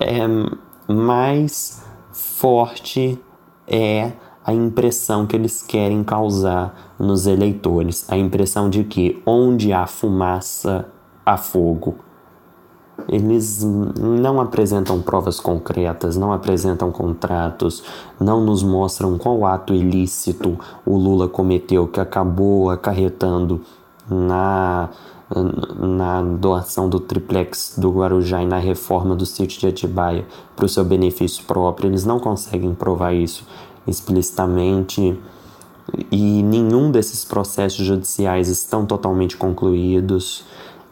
é, 0.00 0.26
mais 0.90 1.84
forte 2.12 3.20
é 3.68 4.12
a 4.46 4.54
impressão 4.54 5.26
que 5.26 5.34
eles 5.34 5.60
querem 5.60 6.04
causar 6.04 6.94
nos 7.00 7.26
eleitores, 7.26 8.06
a 8.08 8.16
impressão 8.16 8.70
de 8.70 8.84
que 8.84 9.20
onde 9.26 9.72
há 9.72 9.88
fumaça, 9.88 10.86
há 11.24 11.36
fogo. 11.36 11.96
Eles 13.08 13.62
não 13.64 14.40
apresentam 14.40 15.02
provas 15.02 15.40
concretas, 15.40 16.16
não 16.16 16.32
apresentam 16.32 16.92
contratos, 16.92 17.82
não 18.20 18.40
nos 18.40 18.62
mostram 18.62 19.18
qual 19.18 19.44
ato 19.44 19.74
ilícito 19.74 20.56
o 20.86 20.96
Lula 20.96 21.28
cometeu 21.28 21.88
que 21.88 21.98
acabou 21.98 22.70
acarretando 22.70 23.60
na, 24.08 24.90
na 25.76 26.22
doação 26.22 26.88
do 26.88 27.00
triplex 27.00 27.74
do 27.76 27.90
Guarujá 27.90 28.42
e 28.42 28.46
na 28.46 28.58
reforma 28.58 29.16
do 29.16 29.26
sítio 29.26 29.60
de 29.60 29.66
Atibaia 29.66 30.24
para 30.54 30.66
o 30.66 30.68
seu 30.68 30.84
benefício 30.84 31.44
próprio. 31.44 31.90
Eles 31.90 32.04
não 32.04 32.20
conseguem 32.20 32.72
provar 32.74 33.12
isso 33.12 33.44
explicitamente 33.86 35.18
e 36.10 36.42
nenhum 36.42 36.90
desses 36.90 37.24
processos 37.24 37.84
judiciais 37.84 38.48
estão 38.48 38.84
totalmente 38.84 39.36
concluídos 39.36 40.44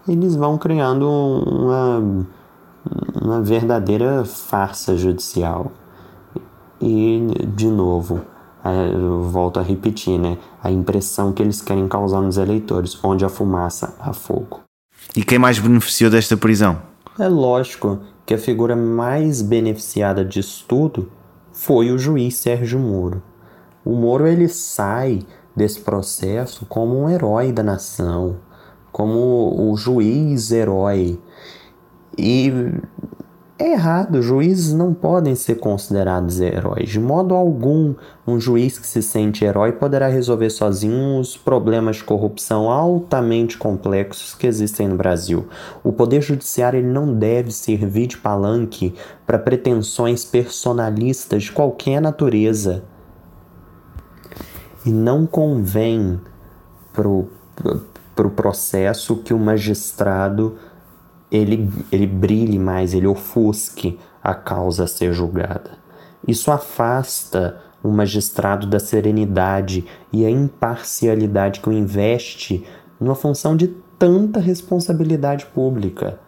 eles 0.09 0.37
vão 0.37 0.59
criando 0.59 1.09
uma, 1.09 2.27
uma 3.21 3.41
verdadeira 3.41 4.25
farsa 4.25 4.97
judicial. 4.97 5.73
E, 6.81 7.27
de 7.55 7.67
novo, 7.67 8.21
eu 8.93 9.23
volto 9.23 9.59
a 9.59 9.63
repetir, 9.63 10.19
né? 10.19 10.37
A 10.63 10.71
impressão 10.71 11.33
que 11.33 11.43
eles 11.43 11.63
querem 11.63 11.89
causar 11.89 12.21
nos 12.21 12.37
eleitores, 12.37 12.99
onde 13.03 13.25
a 13.25 13.29
fumaça 13.29 13.95
há 13.99 14.13
fogo. 14.13 14.61
E 15.17 15.25
quem 15.25 15.39
mais 15.39 15.59
beneficiou 15.59 16.11
desta 16.11 16.37
prisão? 16.37 16.83
É 17.19 17.29
lógico 17.29 18.01
que 18.27 18.35
a 18.35 18.39
figura 18.39 18.75
mais 18.77 19.41
beneficiada 19.41 20.25
disso 20.25 20.65
tudo 20.69 21.11
foi 21.55 21.93
o 21.93 21.99
juiz 21.99 22.37
Sérgio 22.37 22.81
Moro. 22.81 23.23
O 23.85 23.95
Moro 23.95 24.27
ele 24.27 24.49
sai 24.49 25.21
desse 25.55 25.81
processo 25.81 26.67
como 26.67 26.99
um 26.99 27.09
herói 27.09 27.53
da 27.53 27.63
nação, 27.63 28.39
como 28.91 29.71
o 29.71 29.77
juiz 29.77 30.51
herói. 30.51 31.19
E 32.19 32.53
é 33.57 33.71
errado, 33.71 34.21
juízes 34.21 34.75
não 34.75 34.93
podem 34.93 35.37
ser 35.37 35.57
considerados 35.57 36.41
heróis. 36.41 36.89
De 36.89 36.99
modo 36.99 37.37
algum, 37.37 37.95
um 38.27 38.41
juiz 38.41 38.81
que 38.81 38.87
se 38.87 39.01
sente 39.01 39.45
herói 39.45 39.71
poderá 39.71 40.09
resolver 40.09 40.51
sozinho 40.51 41.21
os 41.21 41.37
problemas 41.37 41.97
de 41.97 42.05
corrupção 42.05 42.69
altamente 42.69 43.57
complexos 43.57 44.35
que 44.35 44.49
existem 44.49 44.89
no 44.89 44.97
Brasil. 44.97 45.47
O 45.85 45.93
poder 45.93 46.21
judiciário 46.21 46.81
ele 46.81 46.89
não 46.89 47.15
deve 47.15 47.53
servir 47.53 48.09
de 48.09 48.19
palanque 48.19 48.93
para 49.25 49.39
pretensões 49.39 50.25
personalistas 50.25 51.45
de 51.45 51.53
qualquer 51.53 52.01
natureza. 52.01 52.83
E 54.85 54.91
não 54.91 55.27
convém 55.27 56.21
para 56.93 57.09
o 57.09 58.31
processo 58.35 59.17
que 59.17 59.33
o 59.33 59.39
magistrado 59.39 60.57
ele, 61.31 61.69
ele 61.91 62.07
brilhe 62.07 62.59
mais, 62.59 62.95
ele 62.95 63.07
ofusque 63.07 63.99
a 64.23 64.35
causa 64.35 64.85
a 64.85 64.87
ser 64.87 65.13
julgada. 65.13 65.73
Isso 66.27 66.51
afasta 66.51 67.61
o 67.83 67.89
magistrado 67.89 68.67
da 68.67 68.79
serenidade 68.79 69.85
e 70.11 70.25
a 70.25 70.31
imparcialidade 70.31 71.61
que 71.61 71.69
o 71.69 71.73
investe 71.73 72.65
numa 72.99 73.15
função 73.15 73.55
de 73.55 73.69
tanta 73.99 74.41
responsabilidade 74.41 75.45
pública. 75.47 76.19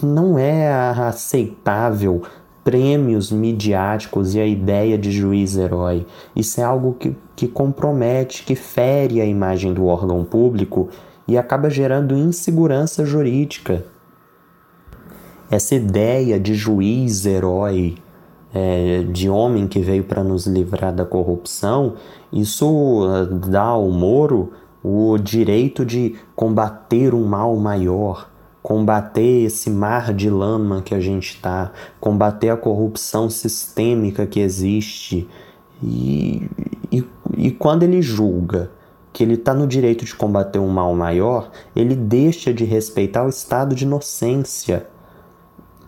Não 0.00 0.38
é 0.38 0.72
aceitável 0.72 2.22
prêmios 2.62 3.30
midiáticos 3.30 4.34
e 4.34 4.40
a 4.40 4.46
ideia 4.46 4.96
de 4.96 5.10
juiz-herói. 5.10 6.06
Isso 6.34 6.60
é 6.60 6.64
algo 6.64 6.94
que, 6.94 7.14
que 7.36 7.46
compromete, 7.46 8.44
que 8.44 8.54
fere 8.54 9.20
a 9.20 9.26
imagem 9.26 9.74
do 9.74 9.84
órgão 9.84 10.24
público 10.24 10.88
e 11.26 11.38
acaba 11.38 11.70
gerando 11.70 12.14
insegurança 12.14 13.04
jurídica. 13.04 13.84
Essa 15.50 15.74
ideia 15.74 16.38
de 16.38 16.54
juiz-herói, 16.54 17.96
é, 18.52 19.02
de 19.10 19.28
homem 19.28 19.66
que 19.66 19.80
veio 19.80 20.04
para 20.04 20.22
nos 20.22 20.46
livrar 20.46 20.94
da 20.94 21.04
corrupção, 21.04 21.94
isso 22.32 23.06
ah, 23.08 23.24
dá 23.48 23.62
ao 23.62 23.90
Moro 23.90 24.52
o 24.82 25.16
direito 25.18 25.84
de 25.84 26.14
combater 26.36 27.14
um 27.14 27.24
mal 27.24 27.56
maior, 27.56 28.30
combater 28.62 29.44
esse 29.44 29.70
mar 29.70 30.12
de 30.12 30.28
lama 30.28 30.82
que 30.82 30.94
a 30.94 31.00
gente 31.00 31.34
está, 31.34 31.72
combater 32.00 32.50
a 32.50 32.56
corrupção 32.56 33.30
sistêmica 33.30 34.26
que 34.26 34.40
existe. 34.40 35.28
E, 35.82 36.48
e, 36.92 37.04
e 37.36 37.50
quando 37.50 37.82
ele 37.82 38.00
julga 38.02 38.70
que 39.14 39.22
ele 39.22 39.34
está 39.34 39.54
no 39.54 39.64
direito 39.64 40.04
de 40.04 40.14
combater 40.14 40.58
um 40.58 40.68
mal 40.68 40.92
maior, 40.92 41.52
ele 41.74 41.94
deixa 41.94 42.52
de 42.52 42.64
respeitar 42.64 43.24
o 43.24 43.28
estado 43.28 43.72
de 43.72 43.84
inocência. 43.84 44.88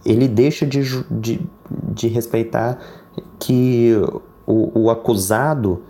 Ele 0.05 0.29
deixa 0.29 0.65
de, 0.65 1.05
de, 1.11 1.45
de 1.93 2.07
respeitar 2.07 2.79
que 3.41 3.93
o, 4.47 4.85
o 4.85 4.91
acusado 4.91 5.83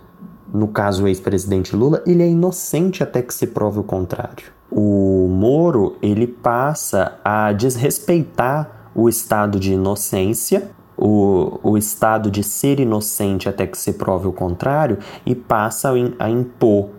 no 0.51 0.67
caso 0.67 1.03
o 1.03 1.07
ex-presidente 1.07 1.75
Lula, 1.75 2.01
ele 2.07 2.23
é 2.23 2.27
inocente 2.27 3.03
até 3.03 3.21
que 3.21 3.33
se 3.33 3.45
prove 3.45 3.79
o 3.79 3.83
contrário. 3.83 4.45
O 4.71 5.27
Moro, 5.29 5.97
ele 6.01 6.25
passa 6.25 7.19
a 7.23 7.51
desrespeitar 7.51 8.89
o 8.95 9.07
estado 9.07 9.59
de 9.59 9.73
inocência, 9.73 10.71
o, 10.97 11.59
o 11.61 11.77
estado 11.77 12.31
de 12.31 12.41
ser 12.43 12.79
inocente 12.79 13.47
até 13.47 13.67
que 13.67 13.77
se 13.77 13.93
prove 13.93 14.27
o 14.27 14.33
contrário, 14.33 14.97
e 15.25 15.35
passa 15.35 15.91
a 16.17 16.29
impor 16.29 16.96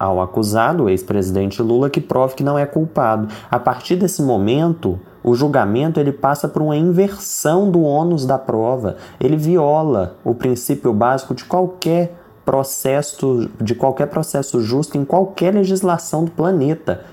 ao 0.00 0.22
acusado, 0.22 0.84
o 0.84 0.88
ex-presidente 0.88 1.60
Lula, 1.60 1.90
que 1.90 2.00
prove 2.00 2.34
que 2.34 2.42
não 2.42 2.58
é 2.58 2.64
culpado. 2.64 3.28
A 3.50 3.58
partir 3.58 3.96
desse 3.96 4.22
momento, 4.22 4.98
o 5.22 5.34
julgamento 5.34 6.00
ele 6.00 6.10
passa 6.10 6.48
por 6.48 6.62
uma 6.62 6.74
inversão 6.74 7.70
do 7.70 7.82
ônus 7.82 8.24
da 8.24 8.38
prova. 8.38 8.96
Ele 9.20 9.36
viola 9.36 10.16
o 10.24 10.34
princípio 10.34 10.94
básico 10.94 11.34
de 11.34 11.44
qualquer 11.44 12.16
processo, 12.46 13.50
de 13.60 13.74
qualquer 13.74 14.06
processo 14.06 14.62
justo 14.62 14.96
em 14.96 15.04
qualquer 15.04 15.52
legislação 15.52 16.24
do 16.24 16.30
planeta. 16.30 17.04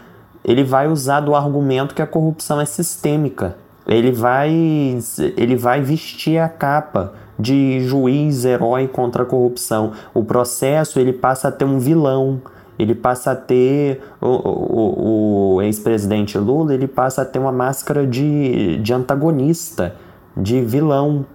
Ele 0.42 0.64
vai 0.64 0.88
usar 0.88 1.20
do 1.20 1.36
argumento 1.36 1.94
que 1.94 2.02
a 2.02 2.08
corrupção 2.08 2.62
é 2.62 2.66
sistêmica. 2.66 3.58
Ele 3.86 4.14
vai, 4.14 4.50
ele 5.36 5.58
vai 5.58 5.82
vestir 5.82 6.38
a 6.38 6.48
capa 6.48 7.14
de 7.38 7.82
juiz 7.82 8.46
herói 8.46 8.88
contra 8.88 9.24
a 9.24 9.26
corrupção. 9.26 9.92
O 10.14 10.24
processo 10.24 11.00
ele 11.02 11.12
passa 11.12 11.50
a 11.50 11.52
ter 11.52 11.66
um 11.66 11.80
vilão. 11.80 12.42
Ele 12.78 12.94
passa 12.94 13.32
a 13.32 13.36
ter 13.36 14.02
o, 14.22 14.28
o, 14.28 15.56
o 15.56 15.62
ex-presidente 15.62 16.38
Lula, 16.38 16.74
ele 16.74 16.88
passa 16.88 17.24
a 17.24 17.26
ter 17.26 17.40
uma 17.40 17.52
máscara 17.52 18.06
de, 18.06 18.78
de 18.78 18.94
antagonista, 18.94 19.96
de 20.36 20.62
vilão. 20.62 21.26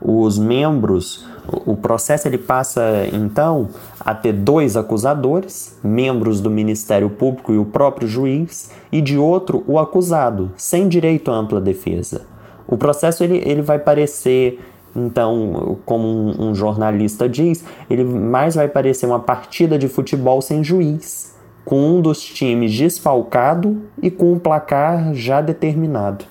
Os 0.00 0.38
membros 0.38 1.26
o 1.66 1.76
processo 1.76 2.26
ele 2.26 2.38
passa 2.38 3.06
então 3.12 3.68
a 4.00 4.14
ter 4.14 4.32
dois 4.32 4.76
acusadores, 4.76 5.76
membros 5.82 6.40
do 6.40 6.50
Ministério 6.50 7.10
Público 7.10 7.52
e 7.52 7.58
o 7.58 7.66
próprio 7.66 8.08
juiz, 8.08 8.70
e 8.90 9.00
de 9.00 9.18
outro 9.18 9.62
o 9.66 9.78
acusado, 9.78 10.52
sem 10.56 10.88
direito 10.88 11.30
à 11.30 11.34
ampla 11.34 11.60
defesa. 11.60 12.22
O 12.66 12.78
processo 12.78 13.22
ele, 13.22 13.42
ele 13.44 13.60
vai 13.60 13.78
parecer 13.78 14.58
então, 14.94 15.78
como 15.84 16.06
um, 16.06 16.50
um 16.50 16.54
jornalista 16.54 17.28
diz, 17.28 17.64
ele 17.90 18.04
mais 18.04 18.54
vai 18.54 18.68
parecer 18.68 19.06
uma 19.06 19.20
partida 19.20 19.78
de 19.78 19.88
futebol 19.88 20.40
sem 20.40 20.62
juiz, 20.62 21.34
com 21.64 21.96
um 21.96 22.00
dos 22.00 22.22
times 22.22 22.72
desfalcado 22.72 23.82
e 24.00 24.10
com 24.10 24.32
um 24.32 24.38
placar 24.38 25.14
já 25.14 25.40
determinado. 25.40 26.24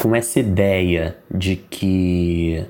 Com 0.00 0.16
essa 0.16 0.40
ideia 0.40 1.16
de 1.30 1.56
que 1.56 2.64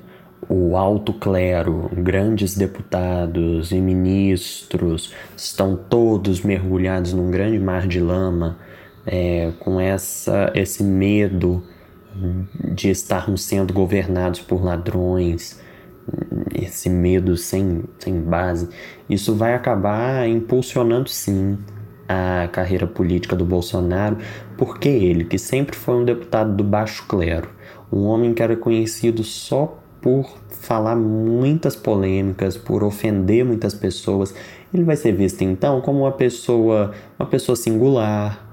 o 0.49 0.75
alto 0.75 1.13
clero, 1.13 1.89
grandes 1.93 2.55
deputados 2.55 3.71
e 3.71 3.79
ministros 3.79 5.13
estão 5.35 5.75
todos 5.75 6.41
mergulhados 6.41 7.13
num 7.13 7.31
grande 7.31 7.57
mar 7.57 7.87
de 7.87 7.99
lama, 7.99 8.57
é, 9.05 9.51
com 9.59 9.79
essa, 9.79 10.51
esse 10.53 10.83
medo 10.83 11.63
de 12.73 12.89
estarmos 12.89 13.43
sendo 13.43 13.73
governados 13.73 14.39
por 14.39 14.63
ladrões, 14.63 15.59
esse 16.53 16.89
medo 16.89 17.35
sem, 17.37 17.83
sem 17.99 18.21
base, 18.21 18.69
isso 19.09 19.35
vai 19.35 19.53
acabar 19.53 20.27
impulsionando 20.27 21.09
sim 21.09 21.57
a 22.07 22.47
carreira 22.51 22.85
política 22.85 23.35
do 23.35 23.45
Bolsonaro, 23.45 24.17
porque 24.57 24.89
ele, 24.89 25.23
que 25.23 25.37
sempre 25.37 25.75
foi 25.75 25.95
um 25.95 26.05
deputado 26.05 26.53
do 26.55 26.63
baixo 26.63 27.05
clero, 27.07 27.49
um 27.91 28.03
homem 28.05 28.33
que 28.33 28.43
era 28.43 28.55
conhecido 28.55 29.23
só 29.23 29.79
por 30.01 30.29
falar 30.49 30.97
muitas 30.97 31.75
polêmicas, 31.75 32.57
por 32.57 32.83
ofender 32.83 33.45
muitas 33.45 33.73
pessoas, 33.73 34.35
ele 34.73 34.83
vai 34.83 34.97
ser 34.97 35.13
visto 35.13 35.41
então 35.43 35.79
como 35.79 35.99
uma 35.99 36.11
pessoa, 36.11 36.91
uma 37.17 37.27
pessoa 37.27 37.55
singular, 37.55 38.45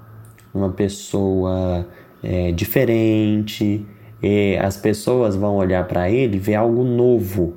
uma 0.55 0.71
pessoa 0.71 1.87
é, 2.23 2.53
diferente. 2.53 3.85
E 4.23 4.57
as 4.59 4.77
pessoas 4.77 5.35
vão 5.35 5.57
olhar 5.57 5.87
para 5.87 6.11
ele 6.11 6.37
e 6.37 6.41
ver 6.41 6.55
algo 6.55 6.85
novo, 6.85 7.57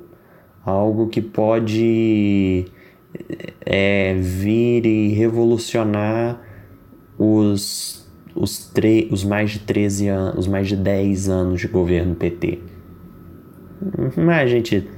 algo 0.64 1.08
que 1.08 1.20
pode 1.20 2.64
é, 3.64 4.14
vir 4.14 4.86
e 4.86 5.08
revolucionar 5.08 6.40
os, 7.18 8.10
os, 8.34 8.72
os 9.10 9.24
mais 9.24 9.52
de 9.52 9.58
13 9.60 10.08
anos, 10.08 10.38
os 10.38 10.46
mais 10.46 10.68
de 10.68 10.76
10 10.76 11.28
anos 11.28 11.60
de 11.60 11.68
governo 11.68 12.14
PT. 12.14 12.60
Mas 14.16 14.42
a 14.42 14.46
gente. 14.46 14.88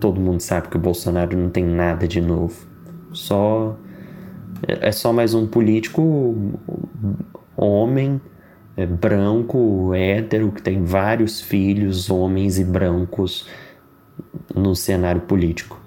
Todo 0.00 0.18
mundo 0.18 0.40
sabe 0.40 0.68
que 0.68 0.76
o 0.76 0.80
Bolsonaro 0.80 1.36
não 1.36 1.50
tem 1.50 1.64
nada 1.64 2.08
de 2.08 2.20
novo. 2.20 2.66
Só. 3.12 3.76
É 4.66 4.90
só 4.90 5.12
mais 5.12 5.34
um 5.34 5.46
político 5.46 6.34
homem, 7.54 8.18
é, 8.76 8.86
branco, 8.86 9.94
hétero, 9.94 10.52
que 10.52 10.62
tem 10.62 10.84
vários 10.84 11.40
filhos, 11.40 12.10
homens 12.10 12.58
e 12.58 12.64
brancos 12.64 13.46
no 14.54 14.74
cenário 14.74 15.22
político. 15.22 15.80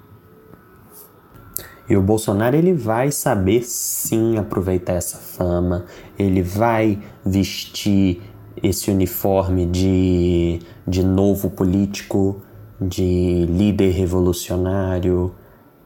E 1.89 1.95
o 1.95 2.01
Bolsonaro 2.01 2.55
ele 2.55 2.73
vai 2.73 3.11
saber 3.11 3.63
sim 3.63 4.37
aproveitar 4.37 4.93
essa 4.93 5.17
fama, 5.17 5.85
ele 6.19 6.41
vai 6.41 6.99
vestir 7.25 8.21
esse 8.61 8.91
uniforme 8.91 9.65
de, 9.65 10.59
de 10.85 11.03
novo 11.03 11.49
político, 11.49 12.41
de 12.79 13.45
líder 13.45 13.91
revolucionário, 13.91 15.33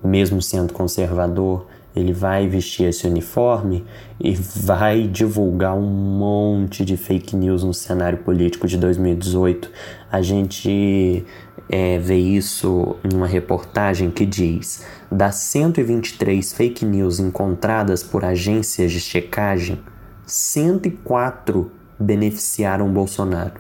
mesmo 0.04 0.42
sendo 0.42 0.74
conservador, 0.74 1.68
ele 1.96 2.14
vai 2.14 2.48
vestir 2.48 2.88
esse 2.88 3.06
uniforme 3.06 3.84
e 4.20 4.34
vai 4.34 5.08
divulgar 5.08 5.76
um 5.76 5.88
monte 5.88 6.86
de 6.86 6.96
fake 6.96 7.36
news 7.36 7.64
no 7.64 7.74
cenário 7.74 8.20
político 8.20 8.68
de 8.68 8.78
2018. 8.78 9.70
A 10.12 10.22
gente 10.22 11.26
é, 11.70 11.98
vê 12.00 12.18
isso 12.18 12.96
em 13.04 13.16
uma 13.16 13.28
reportagem 13.28 14.10
que 14.10 14.26
diz: 14.26 14.86
das 15.12 15.36
123 15.36 16.54
fake 16.54 16.86
news 16.86 17.20
encontradas 17.20 18.04
por 18.04 18.24
agências 18.24 18.92
de 18.92 19.00
checagem, 19.00 19.80
104 20.26 21.72
beneficiaram 22.00 22.92
Bolsonaro. 22.92 23.60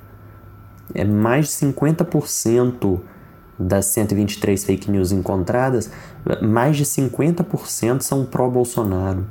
É 0.94 1.06
mais 1.06 1.48
de 1.48 1.68
50% 1.68 3.00
das 3.58 3.86
123 3.88 4.64
fake 4.64 4.90
news 4.90 5.12
encontradas, 5.12 5.92
mais 6.42 6.78
de 6.78 6.86
50% 6.86 8.02
são 8.02 8.26
pró-Bolsonaro. 8.26 9.26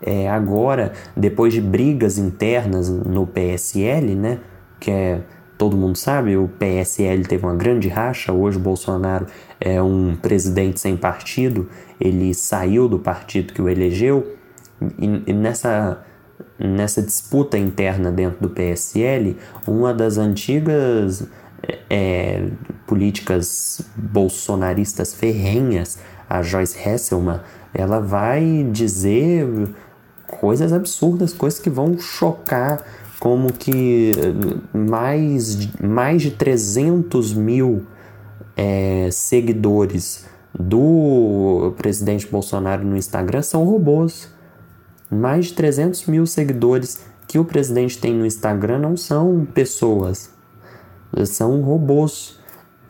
É, 0.00 0.28
agora, 0.28 0.92
depois 1.16 1.52
de 1.52 1.60
brigas 1.60 2.18
internas 2.18 2.88
no 2.88 3.26
PSL, 3.26 4.14
né, 4.14 4.38
que 4.78 4.90
é 4.90 5.22
todo 5.56 5.76
mundo 5.76 5.98
sabe, 5.98 6.36
o 6.36 6.46
PSL 6.46 7.24
teve 7.24 7.44
uma 7.44 7.56
grande 7.56 7.88
racha. 7.88 8.32
Hoje 8.32 8.56
o 8.56 8.60
Bolsonaro 8.60 9.26
é 9.60 9.82
um 9.82 10.14
presidente 10.14 10.78
sem 10.78 10.96
partido, 10.96 11.68
ele 12.00 12.32
saiu 12.32 12.88
do 12.88 13.00
partido 13.00 13.52
que 13.52 13.60
o 13.60 13.68
elegeu. 13.68 14.36
E, 14.98 15.22
e 15.26 15.32
nessa 15.32 16.04
nessa 16.58 17.00
disputa 17.00 17.56
interna 17.56 18.10
dentro 18.10 18.40
do 18.40 18.50
PSL, 18.50 19.36
uma 19.66 19.94
das 19.94 20.18
antigas 20.18 21.24
é, 21.88 22.48
políticas 22.86 23.80
bolsonaristas 23.96 25.14
ferrenhas, 25.14 25.98
a 26.28 26.42
Joyce 26.42 26.76
Hesselman, 26.78 27.40
ela 27.72 28.00
vai 28.00 28.68
dizer 28.70 29.46
coisas 30.26 30.72
absurdas, 30.72 31.32
coisas 31.32 31.58
que 31.58 31.70
vão 31.70 31.98
chocar 31.98 32.84
como 33.18 33.52
que 33.52 34.12
mais, 34.72 35.68
mais 35.80 36.22
de 36.22 36.30
300 36.30 37.34
mil 37.34 37.84
é, 38.56 39.08
seguidores 39.10 40.26
do 40.58 41.74
presidente 41.76 42.26
Bolsonaro 42.26 42.84
no 42.84 42.96
Instagram 42.96 43.42
são 43.42 43.64
robôs. 43.64 44.28
Mais 45.10 45.46
de 45.46 45.54
300 45.54 46.06
mil 46.06 46.26
seguidores 46.26 47.00
que 47.26 47.38
o 47.38 47.44
presidente 47.44 47.98
tem 47.98 48.14
no 48.14 48.26
Instagram 48.26 48.78
não 48.78 48.96
são 48.96 49.46
pessoas, 49.54 50.30
são 51.26 51.60
robôs. 51.62 52.38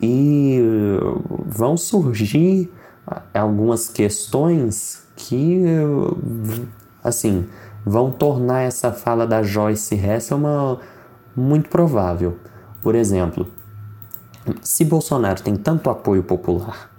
E 0.01 0.61
vão 1.45 1.75
surgir 1.75 2.71
algumas 3.33 3.89
questões 3.89 5.03
que, 5.15 5.63
assim, 7.03 7.47
vão 7.85 8.11
tornar 8.11 8.61
essa 8.61 8.91
fala 8.91 9.25
da 9.25 9.41
Joyce 9.41 9.95
Hesselman 9.95 10.79
muito 11.35 11.69
provável. 11.69 12.37
Por 12.81 12.95
exemplo, 12.95 13.47
se 14.61 14.85
Bolsonaro 14.85 15.41
tem 15.41 15.55
tanto 15.55 15.89
apoio 15.89 16.23
popular, 16.23 16.89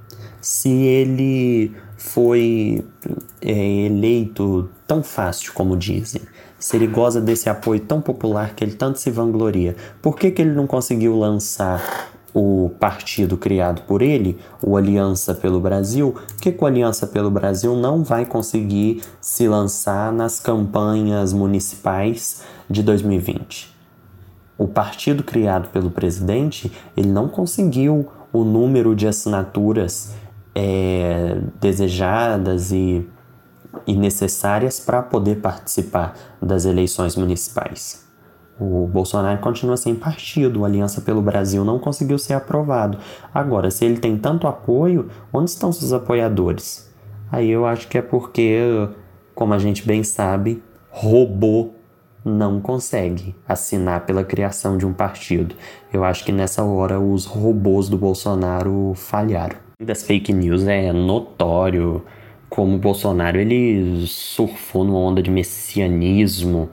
se 0.41 0.71
ele 0.71 1.75
foi 1.97 2.85
é, 3.41 3.87
eleito 3.87 4.69
tão 4.87 5.03
fácil 5.03 5.53
como 5.53 5.77
dizem, 5.77 6.23
se 6.59 6.77
ele 6.77 6.87
goza 6.87 7.21
desse 7.21 7.49
apoio 7.49 7.81
tão 7.81 8.01
popular 8.01 8.55
que 8.55 8.65
ele 8.65 8.75
tanto 8.75 8.99
se 8.99 9.11
vangloria, 9.11 9.77
por 10.03 10.17
que, 10.17 10.31
que 10.31 10.43
ele 10.43 10.53
não 10.53 10.67
conseguiu 10.67 11.17
lançar 11.17 12.11
o 12.33 12.71
partido 12.79 13.37
criado 13.37 13.83
por 13.83 14.03
ele, 14.03 14.39
o 14.63 14.77
Aliança 14.77 15.35
pelo 15.35 15.61
Brasil, 15.61 16.15
que 16.41 16.55
o 16.57 16.67
Aliança 16.67 17.07
pelo 17.07 17.31
Brasil 17.31 17.75
não 17.77 18.05
vai 18.05 18.25
conseguir 18.25 19.03
se 19.21 19.49
lançar 19.49 20.13
nas 20.13 20.39
campanhas 20.39 21.33
municipais 21.33 22.43
de 22.69 22.83
2020. 22.83 23.75
O 24.57 24.69
partido 24.69 25.25
criado 25.25 25.69
pelo 25.71 25.91
presidente, 25.91 26.71
ele 26.97 27.09
não 27.09 27.29
conseguiu 27.29 28.09
o 28.33 28.45
número 28.45 28.95
de 28.95 29.09
assinaturas 29.09 30.13
é, 30.55 31.41
desejadas 31.61 32.71
e, 32.71 33.09
e 33.87 33.97
necessárias 33.97 34.79
para 34.79 35.03
poder 35.03 35.41
participar 35.41 36.15
das 36.41 36.65
eleições 36.65 37.17
municipais. 37.17 38.10
O 38.61 38.87
Bolsonaro 38.87 39.41
continua 39.41 39.77
sem 39.79 39.95
partido, 39.95 40.65
a 40.65 40.69
Aliança 40.69 41.01
pelo 41.01 41.23
Brasil 41.23 41.65
não 41.65 41.79
conseguiu 41.79 42.19
ser 42.19 42.35
aprovado. 42.35 42.99
Agora, 43.33 43.71
se 43.71 43.87
ele 43.87 43.97
tem 43.97 44.19
tanto 44.19 44.47
apoio, 44.47 45.09
onde 45.33 45.49
estão 45.49 45.73
seus 45.73 45.95
apoiadores? 45.95 46.93
Aí 47.33 47.49
eu 47.49 47.65
acho 47.65 47.89
que 47.89 47.97
é 47.97 48.03
porque, 48.03 48.89
como 49.35 49.55
a 49.55 49.59
gente 49.59 49.87
bem 49.87 50.03
sabe, 50.03 50.63
robô 50.91 51.71
não 52.23 52.61
consegue 52.61 53.35
assinar 53.49 54.05
pela 54.05 54.23
criação 54.23 54.77
de 54.77 54.85
um 54.85 54.93
partido. 54.93 55.55
Eu 55.91 56.05
acho 56.05 56.23
que 56.23 56.33
nessa 56.33 56.63
hora 56.63 57.01
os 57.01 57.25
robôs 57.25 57.89
do 57.89 57.97
Bolsonaro 57.97 58.93
falharam. 58.95 59.57
Das 59.83 60.03
fake 60.03 60.35
news 60.35 60.67
é 60.67 60.93
notório 60.93 62.05
como 62.51 62.75
o 62.75 62.79
Bolsonaro 62.79 63.39
ele 63.39 64.05
surfou 64.07 64.85
numa 64.85 64.99
onda 64.99 65.23
de 65.23 65.31
messianismo, 65.31 66.69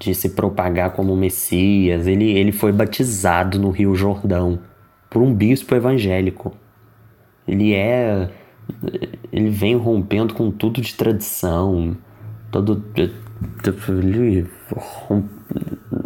de 0.00 0.14
se 0.14 0.30
propagar 0.30 0.92
como 0.92 1.14
Messias. 1.14 2.06
Ele, 2.06 2.24
ele 2.32 2.50
foi 2.50 2.72
batizado 2.72 3.58
no 3.58 3.70
Rio 3.70 3.94
Jordão 3.94 4.58
por 5.10 5.22
um 5.22 5.32
bispo 5.32 5.74
evangélico. 5.74 6.52
Ele 7.46 7.74
é. 7.74 8.30
Ele 9.32 9.50
vem 9.50 9.76
rompendo 9.76 10.32
com 10.34 10.50
tudo 10.50 10.80
de 10.80 10.94
tradição. 10.94 11.96
Todo. 12.50 12.82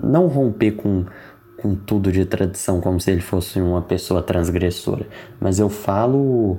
Não 0.02 0.26
romper 0.26 0.72
com, 0.72 1.04
com 1.60 1.74
tudo 1.74 2.10
de 2.10 2.24
tradição 2.24 2.80
como 2.80 3.00
se 3.00 3.10
ele 3.10 3.20
fosse 3.20 3.60
uma 3.60 3.82
pessoa 3.82 4.22
transgressora. 4.22 5.06
Mas 5.40 5.60
eu 5.60 5.68
falo. 5.68 6.58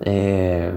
É, 0.00 0.72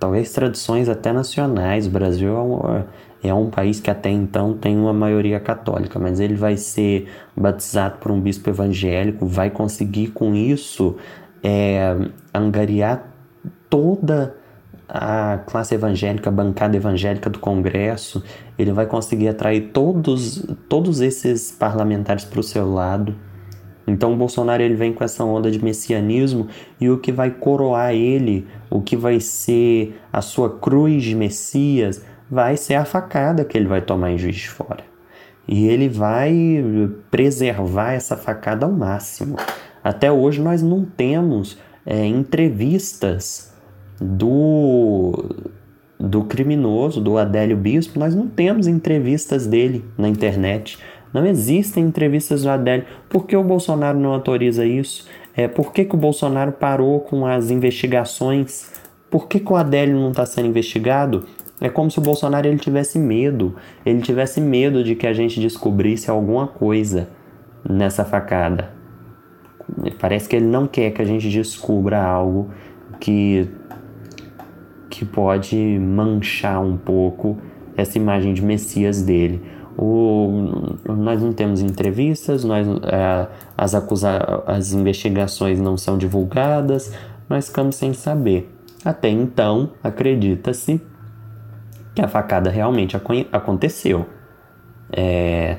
talvez 0.00 0.32
tradições 0.32 0.88
até 0.88 1.12
nacionais. 1.12 1.86
O 1.86 1.90
Brasil 1.90 2.36
é 2.36 2.40
um, 2.40 2.84
é 3.24 3.32
um 3.32 3.48
país 3.48 3.80
que 3.80 3.90
até 3.90 4.10
então 4.10 4.52
tem 4.52 4.76
uma 4.76 4.92
maioria 4.92 5.40
católica, 5.40 5.98
mas 5.98 6.20
ele 6.20 6.34
vai 6.34 6.58
ser 6.58 7.08
batizado 7.34 7.96
por 7.98 8.12
um 8.12 8.20
bispo 8.20 8.50
evangélico, 8.50 9.26
vai 9.26 9.50
conseguir 9.50 10.08
com 10.08 10.34
isso 10.34 10.96
é, 11.42 11.96
angariar 12.34 13.10
toda 13.70 14.36
a 14.86 15.38
classe 15.46 15.74
evangélica, 15.74 16.28
a 16.28 16.32
bancada 16.32 16.76
evangélica 16.76 17.30
do 17.30 17.38
Congresso, 17.38 18.22
ele 18.58 18.72
vai 18.72 18.86
conseguir 18.86 19.28
atrair 19.28 19.70
todos, 19.72 20.44
todos 20.68 21.00
esses 21.00 21.50
parlamentares 21.50 22.24
para 22.24 22.40
o 22.40 22.42
seu 22.42 22.70
lado. 22.70 23.16
Então 23.86 24.12
o 24.12 24.16
Bolsonaro 24.16 24.62
ele 24.62 24.74
vem 24.74 24.92
com 24.92 25.02
essa 25.04 25.24
onda 25.24 25.50
de 25.50 25.62
messianismo 25.62 26.48
e 26.80 26.88
o 26.88 26.98
que 26.98 27.12
vai 27.12 27.30
coroar 27.30 27.94
ele, 27.94 28.46
o 28.70 28.80
que 28.80 28.96
vai 28.96 29.20
ser 29.20 29.98
a 30.12 30.20
sua 30.20 30.58
cruz 30.58 31.02
de 31.02 31.14
Messias, 31.14 32.02
vai 32.34 32.56
ser 32.56 32.74
a 32.74 32.84
facada 32.84 33.44
que 33.44 33.56
ele 33.56 33.68
vai 33.68 33.80
tomar 33.80 34.10
em 34.10 34.18
Juiz 34.18 34.34
de 34.34 34.48
Fora. 34.48 34.82
E 35.46 35.68
ele 35.68 35.88
vai 35.88 36.64
preservar 37.10 37.92
essa 37.92 38.16
facada 38.16 38.66
ao 38.66 38.72
máximo. 38.72 39.36
Até 39.84 40.10
hoje 40.10 40.42
nós 40.42 40.60
não 40.60 40.84
temos 40.84 41.56
é, 41.86 42.04
entrevistas 42.04 43.54
do, 44.00 45.12
do 46.00 46.24
criminoso, 46.24 47.00
do 47.00 47.16
Adélio 47.16 47.56
Bispo, 47.56 48.00
nós 48.00 48.16
não 48.16 48.26
temos 48.26 48.66
entrevistas 48.66 49.46
dele 49.46 49.84
na 49.96 50.08
internet. 50.08 50.78
Não 51.12 51.24
existem 51.24 51.84
entrevistas 51.84 52.42
do 52.42 52.50
Adélio. 52.50 52.86
Por 53.08 53.26
que 53.26 53.36
o 53.36 53.44
Bolsonaro 53.44 53.96
não 53.96 54.12
autoriza 54.12 54.66
isso? 54.66 55.06
É, 55.36 55.46
por 55.46 55.72
que, 55.72 55.84
que 55.84 55.94
o 55.94 55.98
Bolsonaro 55.98 56.50
parou 56.50 56.98
com 57.00 57.24
as 57.24 57.50
investigações? 57.50 58.72
Por 59.08 59.28
que, 59.28 59.38
que 59.38 59.52
o 59.52 59.56
Adélio 59.56 59.94
não 59.94 60.10
está 60.10 60.26
sendo 60.26 60.48
investigado? 60.48 61.24
É 61.60 61.68
como 61.68 61.90
se 61.90 61.98
o 61.98 62.02
Bolsonaro 62.02 62.46
ele 62.46 62.58
tivesse 62.58 62.98
medo, 62.98 63.54
ele 63.86 64.00
tivesse 64.02 64.40
medo 64.40 64.82
de 64.82 64.94
que 64.94 65.06
a 65.06 65.12
gente 65.12 65.40
descobrisse 65.40 66.10
alguma 66.10 66.46
coisa 66.46 67.08
nessa 67.68 68.04
facada. 68.04 68.72
Parece 69.98 70.28
que 70.28 70.36
ele 70.36 70.46
não 70.46 70.66
quer 70.66 70.90
que 70.90 71.00
a 71.00 71.04
gente 71.04 71.28
descubra 71.30 72.02
algo 72.02 72.50
que 73.00 73.48
que 74.90 75.04
pode 75.04 75.56
manchar 75.80 76.62
um 76.62 76.76
pouco 76.76 77.36
essa 77.76 77.98
imagem 77.98 78.32
de 78.32 78.40
Messias 78.40 79.02
dele. 79.02 79.42
O, 79.76 80.76
nós 80.86 81.20
não 81.20 81.32
temos 81.32 81.60
entrevistas, 81.60 82.44
nós, 82.44 82.64
é, 82.84 83.26
as, 83.58 83.74
acusa, 83.74 84.44
as 84.46 84.72
investigações 84.72 85.58
não 85.58 85.76
são 85.76 85.98
divulgadas, 85.98 86.92
nós 87.28 87.48
ficamos 87.48 87.74
sem 87.74 87.92
saber. 87.92 88.48
Até 88.84 89.08
então, 89.08 89.70
acredita-se 89.82 90.80
que 91.94 92.02
a 92.02 92.08
facada 92.08 92.50
realmente 92.50 92.96
aconteceu. 93.32 94.06
É, 94.92 95.58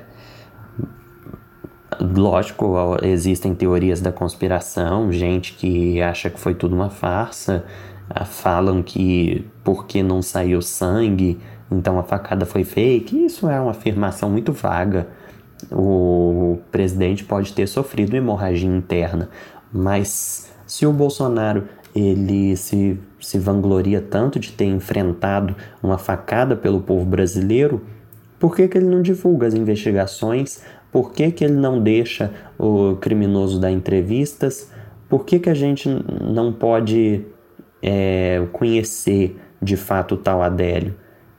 lógico, 1.99 2.75
existem 3.01 3.55
teorias 3.55 4.01
da 4.01 4.11
conspiração, 4.11 5.11
gente 5.11 5.53
que 5.53 6.01
acha 6.01 6.29
que 6.29 6.39
foi 6.39 6.53
tudo 6.53 6.75
uma 6.75 6.89
farsa, 6.89 7.65
falam 8.25 8.83
que 8.83 9.47
porque 9.63 10.03
não 10.03 10.21
saiu 10.21 10.61
sangue, 10.61 11.39
então 11.71 11.97
a 11.97 12.03
facada 12.03 12.45
foi 12.45 12.63
fake. 12.63 13.25
Isso 13.25 13.49
é 13.49 13.59
uma 13.59 13.71
afirmação 13.71 14.29
muito 14.29 14.51
vaga. 14.51 15.07
O 15.71 16.59
presidente 16.71 17.23
pode 17.23 17.53
ter 17.53 17.67
sofrido 17.67 18.15
hemorragia 18.15 18.69
interna, 18.69 19.29
mas 19.71 20.51
se 20.67 20.85
o 20.85 20.91
Bolsonaro 20.91 21.63
ele 21.95 22.57
se, 22.57 22.99
se 23.25 23.39
vangloria 23.39 24.01
tanto 24.01 24.39
de 24.39 24.51
ter 24.51 24.65
enfrentado 24.65 25.55
uma 25.81 25.97
facada 25.97 26.55
pelo 26.55 26.81
povo 26.81 27.05
brasileiro, 27.05 27.81
por 28.39 28.55
que, 28.55 28.67
que 28.67 28.77
ele 28.77 28.87
não 28.87 29.01
divulga 29.01 29.47
as 29.47 29.53
investigações? 29.53 30.61
Por 30.91 31.11
que, 31.11 31.31
que 31.31 31.43
ele 31.43 31.55
não 31.55 31.81
deixa 31.81 32.31
o 32.57 32.95
criminoso 32.97 33.59
dar 33.59 33.71
entrevistas? 33.71 34.69
Por 35.09 35.25
que, 35.25 35.39
que 35.39 35.49
a 35.49 35.53
gente 35.53 35.89
não 36.21 36.53
pode 36.53 37.25
é, 37.81 38.45
conhecer 38.51 39.39
de 39.61 39.75
fato 39.75 40.15
o 40.15 40.17
tal 40.17 40.41
Adélio 40.43 40.95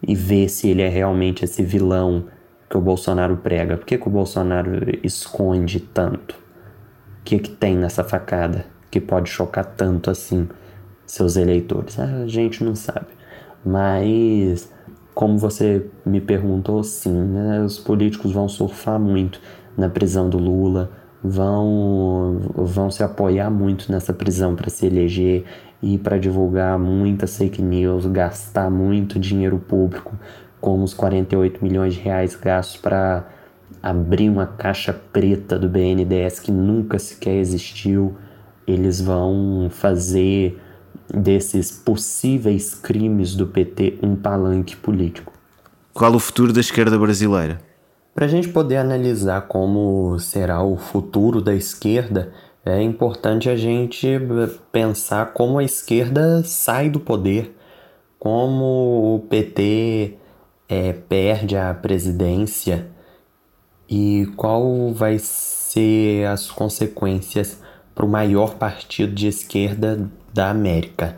e 0.07 0.14
ver 0.14 0.49
se 0.49 0.68
ele 0.68 0.82
é 0.82 0.89
realmente 0.89 1.45
esse 1.45 1.62
vilão 1.62 2.24
que 2.68 2.76
o 2.76 2.80
Bolsonaro 2.80 3.37
prega? 3.37 3.76
Por 3.76 3.87
que, 3.87 3.97
que 3.97 4.09
o 4.09 4.11
Bolsonaro 4.11 4.70
esconde 5.03 5.80
tanto? 5.80 6.34
O 6.34 7.24
que, 7.24 7.39
que 7.39 7.51
tem 7.51 7.76
nessa 7.76 8.03
facada? 8.03 8.76
que 8.91 9.01
pode 9.01 9.28
chocar 9.28 9.64
tanto 9.64 10.11
assim 10.11 10.49
seus 11.07 11.36
eleitores? 11.36 11.98
A 11.98 12.26
gente 12.26 12.64
não 12.64 12.74
sabe. 12.74 13.07
Mas, 13.64 14.70
como 15.14 15.38
você 15.38 15.86
me 16.04 16.20
perguntou, 16.20 16.82
sim, 16.82 17.12
né, 17.12 17.62
os 17.62 17.78
políticos 17.78 18.32
vão 18.32 18.48
surfar 18.48 18.98
muito 18.98 19.40
na 19.76 19.88
prisão 19.88 20.28
do 20.28 20.38
Lula, 20.38 20.90
vão, 21.22 22.40
vão 22.54 22.90
se 22.90 23.02
apoiar 23.02 23.50
muito 23.50 23.90
nessa 23.90 24.12
prisão 24.12 24.54
para 24.54 24.70
se 24.70 24.86
eleger 24.86 25.44
e 25.82 25.98
para 25.98 26.18
divulgar 26.18 26.78
muitas 26.78 27.36
fake 27.36 27.61
news, 27.61 28.07
gastar 28.07 28.70
muito 28.70 29.18
dinheiro 29.18 29.59
público, 29.59 30.14
como 30.61 30.84
os 30.84 30.94
48 30.94 31.62
milhões 31.62 31.94
de 31.94 32.00
reais 32.00 32.34
gastos 32.34 32.80
para 32.80 33.26
abrir 33.82 34.28
uma 34.28 34.46
caixa 34.46 34.92
preta 34.92 35.59
do 35.59 35.68
BNDES 35.68 36.40
que 36.40 36.50
nunca 36.50 36.98
sequer 36.98 37.36
existiu. 37.36 38.16
Eles 38.66 39.00
vão 39.00 39.68
fazer 39.70 40.61
desses 41.12 41.70
possíveis 41.70 42.74
crimes 42.74 43.34
do 43.34 43.46
PT 43.46 43.98
um 44.02 44.16
palanque 44.16 44.76
político. 44.76 45.32
Qual 45.92 46.14
o 46.14 46.18
futuro 46.18 46.52
da 46.52 46.61
esquerda 46.61 46.98
brasileira? 46.98 47.61
Para 48.14 48.26
a 48.26 48.28
gente 48.28 48.48
poder 48.48 48.78
analisar 48.78 49.42
como 49.42 50.18
será 50.18 50.62
o 50.62 50.76
futuro 50.76 51.40
da 51.40 51.54
esquerda, 51.54 52.32
é 52.64 52.82
importante 52.82 53.48
a 53.48 53.57
gente 53.57 54.09
pensar 54.72 55.32
como 55.32 55.59
a 55.59 55.64
esquerda 55.64 56.42
sai 56.42 56.90
do 56.90 56.98
poder, 56.98 57.54
como 58.18 59.16
o 59.16 59.20
PT 59.28 60.14
é, 60.68 60.92
perde 60.92 61.57
a 61.57 61.72
presidência 61.74 62.88
e 63.88 64.26
qual 64.36 64.92
vai 64.92 65.18
ser 65.18 66.26
as 66.26 66.50
consequências 66.50 67.61
para 67.94 68.04
o 68.04 68.09
maior 68.09 68.54
partido 68.57 69.14
de 69.14 69.28
esquerda 69.28 70.11
da 70.37 70.51
América. 70.51 71.16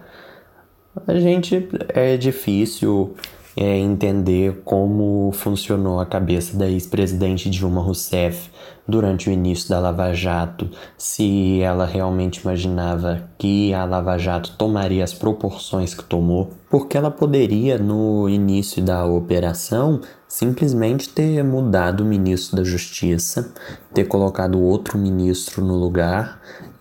A 1.07 1.15
gente 1.19 1.69
é 1.89 2.17
difícil 2.17 3.15
é, 3.57 3.77
entender 3.77 4.63
como 4.65 5.31
funcionou 5.33 5.99
a 5.99 6.07
cabeça 6.07 6.57
da 6.57 6.69
ex-presidente 6.69 7.51
Dilma 7.51 7.83
Rousseff 7.83 8.51
durante 8.87 9.29
o 9.29 9.33
início 9.33 9.69
da 9.69 9.81
Lava 9.81 10.15
Jato, 10.15 10.71
se 10.97 11.61
ela 11.61 11.85
realmente 11.85 12.37
imaginava 12.37 13.29
que 13.37 13.75
a 13.75 13.85
Lava 13.85 14.17
Jato 14.17 14.55
tomaria 14.57 15.03
as 15.03 15.13
proporções 15.13 15.93
que 15.93 16.05
tomou, 16.05 16.51
porque 16.71 16.97
ela 16.97 17.11
poderia, 17.11 17.77
no 17.79 18.29
início 18.29 18.83
da 18.83 19.05
operação, 19.05 20.01
simplesmente 20.27 21.09
ter 21.09 21.43
mudado 21.43 22.03
o 22.03 22.07
ministro 22.07 22.57
da 22.57 22.65
Justiça, 22.65 23.53
ter 23.93 24.05
colocado 24.05 24.61
outro 24.61 24.97
ministro 24.97 25.65
no 25.65 25.75
lugar, 25.75 26.41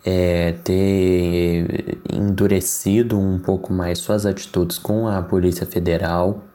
é, 0.10 0.54
ter 0.64 2.00
endurecido 2.10 3.20
um 3.20 3.38
pouco 3.38 3.74
mais 3.74 4.00
suas 4.00 4.26
atitudes 4.26 4.78
com 4.78 5.06
a 5.06 5.22
Polícia 5.22 5.66
Federal 5.66 6.46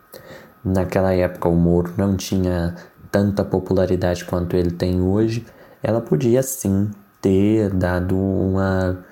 naquela 0.64 1.12
época 1.12 1.50
o 1.50 1.54
Moro 1.54 1.92
não 1.98 2.16
tinha 2.16 2.74
tanta 3.10 3.44
popularidade 3.44 4.24
quanto 4.24 4.56
ele 4.56 4.70
tem 4.70 5.02
hoje, 5.02 5.44
ela 5.82 6.00
podia 6.00 6.42
sim 6.42 6.90
ter 7.20 7.68
dado 7.68 8.16
uma, 8.16 9.04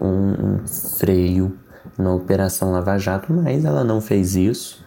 um 0.00 0.66
freio 0.66 1.56
na 1.96 2.12
Operação 2.12 2.72
Lava 2.72 2.98
Jato, 2.98 3.32
mas 3.32 3.64
ela 3.64 3.84
não 3.84 4.00
fez 4.00 4.34
isso. 4.34 4.84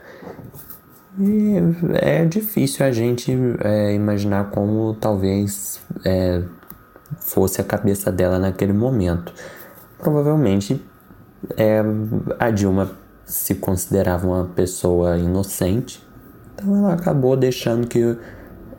E 1.17 1.53
é 2.01 2.25
difícil 2.25 2.85
a 2.85 2.91
gente 2.91 3.31
é, 3.63 3.93
imaginar 3.93 4.49
como 4.49 4.93
talvez 4.95 5.81
é, 6.05 6.43
fosse 7.17 7.61
a 7.61 7.63
cabeça 7.63 8.11
dela 8.11 8.39
naquele 8.39 8.73
momento. 8.73 9.33
Provavelmente 9.97 10.83
é, 11.57 11.81
a 12.39 12.49
Dilma 12.49 12.91
se 13.25 13.55
considerava 13.55 14.27
uma 14.27 14.45
pessoa 14.45 15.17
inocente, 15.17 16.05
então 16.53 16.75
ela 16.75 16.93
acabou 16.93 17.37
deixando 17.37 17.87
que 17.87 18.17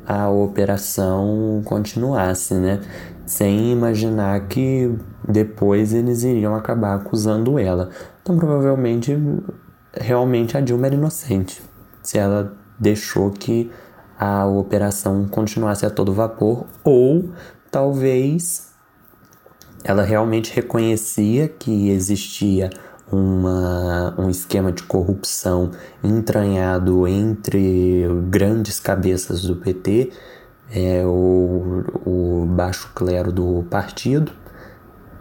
a 0.06 0.28
operação 0.28 1.62
continuasse, 1.64 2.54
né? 2.54 2.80
Sem 3.24 3.70
imaginar 3.70 4.48
que 4.48 4.92
depois 5.26 5.94
eles 5.94 6.24
iriam 6.24 6.54
acabar 6.54 6.96
acusando 6.96 7.58
ela. 7.58 7.90
Então 8.20 8.36
provavelmente 8.36 9.16
realmente 9.92 10.56
a 10.56 10.60
Dilma 10.60 10.86
era 10.86 10.96
inocente. 10.96 11.62
Se 12.02 12.18
ela 12.18 12.52
deixou 12.78 13.30
que 13.30 13.70
a 14.18 14.46
operação 14.46 15.26
continuasse 15.28 15.86
a 15.86 15.90
todo 15.90 16.12
vapor, 16.12 16.66
ou 16.84 17.30
talvez 17.70 18.70
ela 19.82 20.02
realmente 20.02 20.52
reconhecia 20.54 21.48
que 21.48 21.90
existia 21.90 22.70
uma, 23.10 24.14
um 24.18 24.30
esquema 24.30 24.70
de 24.70 24.82
corrupção 24.82 25.70
entranhado 26.02 27.06
entre 27.08 28.06
grandes 28.28 28.78
cabeças 28.78 29.42
do 29.42 29.56
PT, 29.56 30.10
é, 30.70 31.04
o, 31.04 31.84
o 32.06 32.46
baixo 32.46 32.92
clero 32.94 33.32
do 33.32 33.64
partido. 33.68 34.32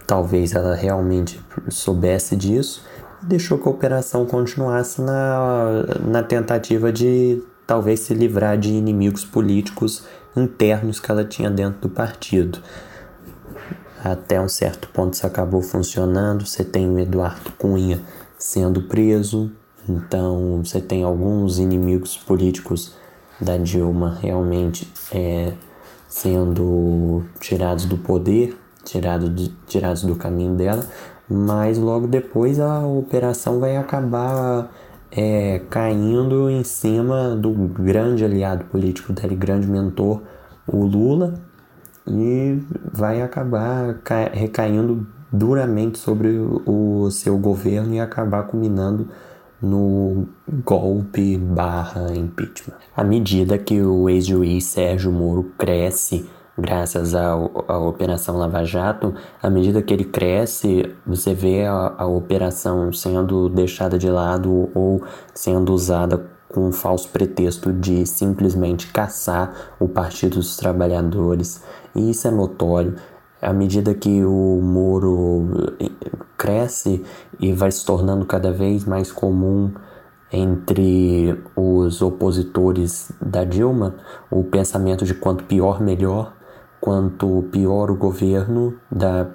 Talvez 0.05 0.53
ela 0.53 0.75
realmente 0.75 1.39
soubesse 1.69 2.35
disso 2.35 2.83
e 3.23 3.25
deixou 3.25 3.57
que 3.57 3.67
a 3.67 3.71
operação 3.71 4.25
continuasse 4.25 5.01
na, 5.01 5.85
na 6.05 6.23
tentativa 6.23 6.91
de 6.91 7.41
talvez 7.65 8.01
se 8.01 8.13
livrar 8.13 8.57
de 8.57 8.69
inimigos 8.71 9.23
políticos 9.23 10.03
internos 10.35 10.99
que 10.99 11.11
ela 11.11 11.23
tinha 11.23 11.49
dentro 11.49 11.81
do 11.81 11.89
partido. 11.89 12.59
Até 14.03 14.39
um 14.39 14.47
certo 14.47 14.87
ponto 14.89 15.13
isso 15.13 15.27
acabou 15.27 15.61
funcionando. 15.61 16.45
Você 16.45 16.63
tem 16.63 16.89
o 16.89 16.99
Eduardo 16.99 17.51
Cunha 17.57 17.99
sendo 18.37 18.83
preso, 18.83 19.51
então 19.87 20.61
você 20.63 20.79
tem 20.79 21.03
alguns 21.03 21.59
inimigos 21.59 22.15
políticos 22.15 22.95
da 23.39 23.57
Dilma 23.57 24.17
realmente 24.21 24.91
é, 25.11 25.53
sendo 26.07 27.23
tirados 27.39 27.85
do 27.85 27.97
poder, 27.97 28.57
tirado 28.83 29.29
de, 29.29 29.49
tirados 29.67 30.03
do 30.03 30.15
caminho 30.15 30.55
dela, 30.55 30.85
mas 31.29 31.77
logo 31.77 32.07
depois 32.07 32.59
a 32.59 32.85
operação 32.85 33.59
vai 33.59 33.77
acabar 33.77 34.71
é, 35.11 35.61
caindo 35.69 36.49
em 36.49 36.63
cima 36.63 37.35
do 37.35 37.51
grande 37.51 38.23
aliado 38.23 38.65
político 38.65 39.13
dele, 39.13 39.35
grande 39.35 39.67
mentor, 39.67 40.21
o 40.67 40.85
Lula, 40.85 41.33
e 42.07 42.59
vai 42.91 43.21
acabar 43.21 43.95
recaindo 44.33 45.07
duramente 45.31 45.99
sobre 45.99 46.39
o 46.65 47.09
seu 47.11 47.37
governo 47.37 47.93
e 47.93 47.99
acabar 47.99 48.43
culminando 48.43 49.07
no 49.61 50.27
golpe 50.63 51.37
barra 51.37 52.15
impeachment. 52.15 52.77
À 52.95 53.03
medida 53.03 53.57
que 53.57 53.81
o 53.81 54.09
ex-juiz 54.09 54.65
Sérgio 54.65 55.11
Moro 55.11 55.51
cresce 55.57 56.29
graças 56.59 57.15
à, 57.15 57.35
Operação 57.35 58.37
Lava 58.37 58.63
Jato, 58.63 59.13
à 59.41 59.49
medida 59.49 59.81
que 59.81 59.93
ele 59.93 60.05
cresce, 60.05 60.93
você 61.05 61.33
vê 61.33 61.65
a, 61.65 61.95
a 61.97 62.05
operação 62.05 62.91
sendo 62.91 63.49
deixada 63.49 63.97
de 63.97 64.09
lado 64.09 64.69
ou 64.73 65.01
sendo 65.33 65.73
usada 65.73 66.29
com 66.49 66.67
um 66.67 66.71
falso 66.71 67.09
pretexto 67.09 67.71
de 67.71 68.05
simplesmente 68.05 68.91
caçar 68.91 69.73
o 69.79 69.87
Partido 69.87 70.35
dos 70.37 70.57
Trabalhadores. 70.57 71.63
E 71.95 72.09
isso 72.09 72.27
é 72.27 72.31
notório. 72.31 72.95
À 73.41 73.53
medida 73.53 73.93
que 73.93 74.23
o 74.25 74.59
Moro 74.61 75.75
eh, 75.79 75.89
cresce 76.37 77.03
e 77.39 77.53
vai 77.53 77.71
se 77.71 77.85
tornando 77.85 78.25
cada 78.25 78.51
vez 78.51 78.83
mais 78.83 79.11
comum 79.11 79.71
entre 80.31 81.41
os 81.55 82.01
opositores 82.01 83.11
da 83.21 83.43
Dilma, 83.43 83.95
o 84.29 84.43
pensamento 84.43 85.05
de 85.05 85.13
quanto 85.13 85.43
pior, 85.43 85.81
melhor, 85.81 86.33
quanto 86.79 87.45
pior 87.51 87.91
o 87.91 87.95
governo 87.95 88.75
da, 88.91 89.27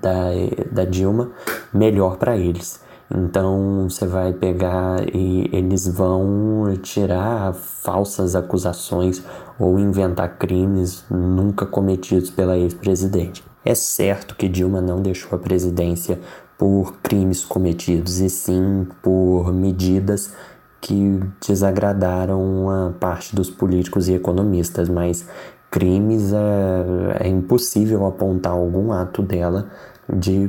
da, 0.00 0.30
da 0.70 0.84
Dilma, 0.84 1.30
melhor 1.72 2.16
para 2.16 2.36
eles. 2.36 2.82
Então 3.14 3.86
você 3.88 4.06
vai 4.06 4.32
pegar 4.32 5.02
e 5.14 5.48
eles 5.52 5.86
vão 5.86 6.72
tirar 6.82 7.52
falsas 7.52 8.34
acusações 8.34 9.22
ou 9.58 9.78
inventar 9.78 10.38
crimes 10.38 11.04
nunca 11.10 11.66
cometidos 11.66 12.30
pela 12.30 12.56
ex-presidente. 12.56 13.44
É 13.64 13.74
certo 13.74 14.34
que 14.34 14.48
Dilma 14.48 14.80
não 14.80 15.00
deixou 15.00 15.36
a 15.36 15.38
presidência 15.38 16.18
por 16.58 16.94
crimes 17.02 17.44
cometidos, 17.44 18.20
e 18.20 18.30
sim 18.30 18.86
por 19.02 19.52
medidas 19.52 20.32
que 20.80 21.18
desagradaram 21.46 22.42
uma 22.42 22.94
parte 23.00 23.34
dos 23.34 23.48
políticos 23.48 24.06
e 24.06 24.14
economistas, 24.14 24.88
mas 24.88 25.26
crimes 25.74 26.32
é, 26.32 27.26
é 27.26 27.28
impossível 27.28 28.06
apontar 28.06 28.52
algum 28.52 28.92
ato 28.92 29.20
dela 29.20 29.68
de 30.08 30.48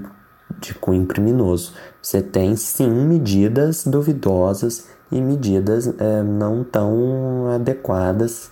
de 0.59 0.75
cunho 0.75 1.07
criminoso. 1.07 1.73
Você 1.99 2.21
tem 2.21 2.55
sim 2.55 2.89
medidas 2.89 3.83
duvidosas 3.83 4.87
e 5.11 5.19
medidas 5.19 5.91
é, 5.99 6.21
não 6.21 6.63
tão 6.63 7.47
adequadas, 7.55 8.51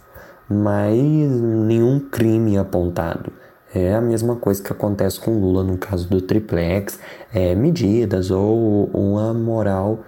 mas 0.49 0.99
nenhum 0.99 1.99
crime 1.99 2.57
apontado. 2.57 3.31
É 3.73 3.93
a 3.93 4.01
mesma 4.01 4.35
coisa 4.35 4.61
que 4.61 4.73
acontece 4.73 5.19
com 5.19 5.39
Lula 5.39 5.63
no 5.63 5.77
caso 5.77 6.09
do 6.09 6.19
triplex, 6.19 6.99
é, 7.31 7.53
medidas 7.53 8.31
ou 8.31 8.85
uma 8.93 9.31
moral 9.31 9.99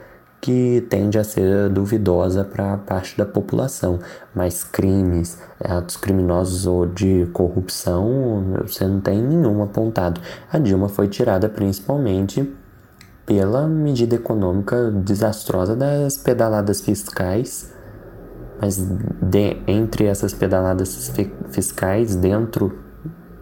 que 0.45 0.85
tende 0.91 1.17
a 1.17 1.23
ser 1.23 1.69
duvidosa 1.69 2.43
para 2.43 2.77
parte 2.77 3.17
da 3.17 3.25
população, 3.25 3.97
mas 4.31 4.63
crimes, 4.63 5.39
atos 5.59 5.97
criminosos 5.97 6.67
ou 6.67 6.85
de 6.85 7.27
corrupção, 7.33 8.53
você 8.61 8.85
não 8.85 9.01
tem 9.01 9.23
nenhum 9.23 9.63
apontado. 9.63 10.21
A 10.53 10.59
Dilma 10.59 10.87
foi 10.87 11.07
tirada 11.07 11.49
principalmente 11.49 12.47
pela 13.25 13.67
medida 13.67 14.13
econômica 14.17 14.91
desastrosa 14.91 15.75
das 15.75 16.15
pedaladas 16.15 16.79
fiscais, 16.79 17.73
Mas 18.61 18.77
de, 18.77 19.57
entre 19.67 20.05
essas 20.05 20.31
pedaladas 20.31 21.11
fiscais, 21.49 22.15
dentro 22.15 22.77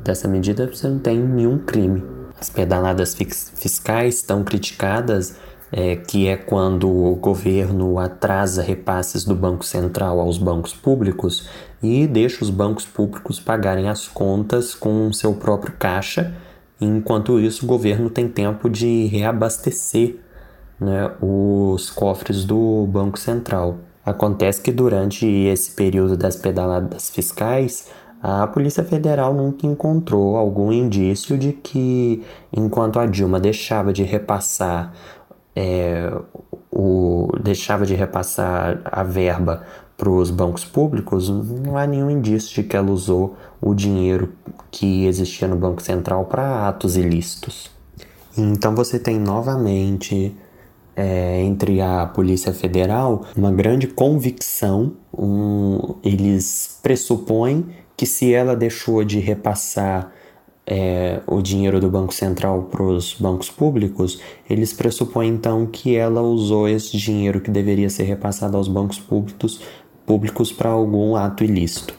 dessa 0.01 0.27
medida, 0.29 0.67
você 0.67 0.87
não 0.87 0.99
tem 0.99 1.19
nenhum 1.19 1.57
crime. 1.59 2.01
As 2.39 2.49
pedaladas 2.49 3.13
fiscais 3.13 4.15
estão 4.15 4.43
criticadas, 4.43 5.35
é, 5.75 5.95
que 5.95 6.27
é 6.27 6.37
quando 6.37 6.87
o 6.87 7.15
governo 7.15 7.97
atrasa 7.97 8.61
repasses 8.61 9.25
do 9.25 9.33
Banco 9.33 9.65
Central 9.65 10.19
aos 10.19 10.37
bancos 10.37 10.71
públicos 10.71 11.49
e 11.81 12.05
deixa 12.05 12.43
os 12.43 12.51
bancos 12.51 12.85
públicos 12.85 13.39
pagarem 13.39 13.89
as 13.89 14.07
contas 14.07 14.75
com 14.75 15.11
seu 15.11 15.33
próprio 15.33 15.73
caixa. 15.79 16.31
Enquanto 16.79 17.39
isso, 17.39 17.65
o 17.65 17.67
governo 17.67 18.07
tem 18.11 18.29
tempo 18.29 18.69
de 18.69 19.07
reabastecer 19.07 20.17
né, 20.79 21.11
os 21.19 21.89
cofres 21.89 22.45
do 22.45 22.85
Banco 22.85 23.17
Central. 23.17 23.79
Acontece 24.05 24.61
que 24.61 24.71
durante 24.71 25.25
esse 25.25 25.71
período 25.71 26.15
das 26.15 26.35
pedaladas 26.35 27.09
fiscais, 27.09 27.87
a 28.21 28.47
Polícia 28.47 28.85
Federal 28.85 29.33
nunca 29.33 29.67
encontrou 29.67 30.37
algum 30.37 30.71
indício 30.71 31.37
de 31.37 31.51
que, 31.51 32.23
enquanto 32.53 32.97
a 32.97 33.05
Dilma 33.05 33.37
deixava 33.37 33.91
de 33.91 34.03
repassar 34.03 34.93
é, 35.55 36.11
o, 36.71 37.29
deixava 37.41 37.85
de 37.85 37.95
repassar 37.95 38.81
a 38.85 39.03
verba 39.03 39.63
para 39.95 40.09
os 40.09 40.31
bancos 40.31 40.65
públicos, 40.65 41.29
não 41.29 41.77
há 41.77 41.85
nenhum 41.85 42.09
indício 42.09 42.53
de 42.55 42.67
que 42.67 42.75
ela 42.75 42.91
usou 42.91 43.37
o 43.61 43.73
dinheiro 43.73 44.33
que 44.71 45.05
existia 45.05 45.47
no 45.47 45.55
Banco 45.55 45.81
Central 45.81 46.25
para 46.25 46.67
atos 46.67 46.97
ilícitos. 46.97 47.71
Então 48.37 48.73
você 48.73 48.97
tem 48.97 49.19
novamente 49.19 50.35
é, 50.95 51.41
entre 51.41 51.79
a 51.79 52.05
Polícia 52.07 52.53
Federal 52.53 53.25
uma 53.35 53.51
grande 53.51 53.87
convicção. 53.87 54.93
Um, 55.15 55.95
eles 56.03 56.79
pressupõem 56.81 57.67
que 57.95 58.05
se 58.05 58.33
ela 58.33 58.55
deixou 58.55 59.03
de 59.03 59.19
repassar 59.19 60.11
é, 60.65 61.19
o 61.27 61.41
dinheiro 61.41 61.79
do 61.79 61.89
Banco 61.89 62.13
Central 62.13 62.63
para 62.71 62.83
os 62.83 63.13
bancos 63.13 63.49
públicos, 63.49 64.19
eles 64.49 64.73
pressupõem 64.73 65.29
então 65.29 65.65
que 65.65 65.95
ela 65.95 66.21
usou 66.21 66.67
esse 66.67 66.97
dinheiro 66.97 67.41
que 67.41 67.51
deveria 67.51 67.89
ser 67.89 68.03
repassado 68.03 68.57
aos 68.57 68.67
bancos 68.67 68.99
públicos 68.99 69.61
públicos 70.05 70.51
para 70.51 70.69
algum 70.69 71.15
ato 71.15 71.43
ilícito. 71.43 71.93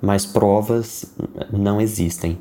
Mas 0.00 0.26
provas 0.26 1.06
não 1.50 1.80
existem. 1.80 2.38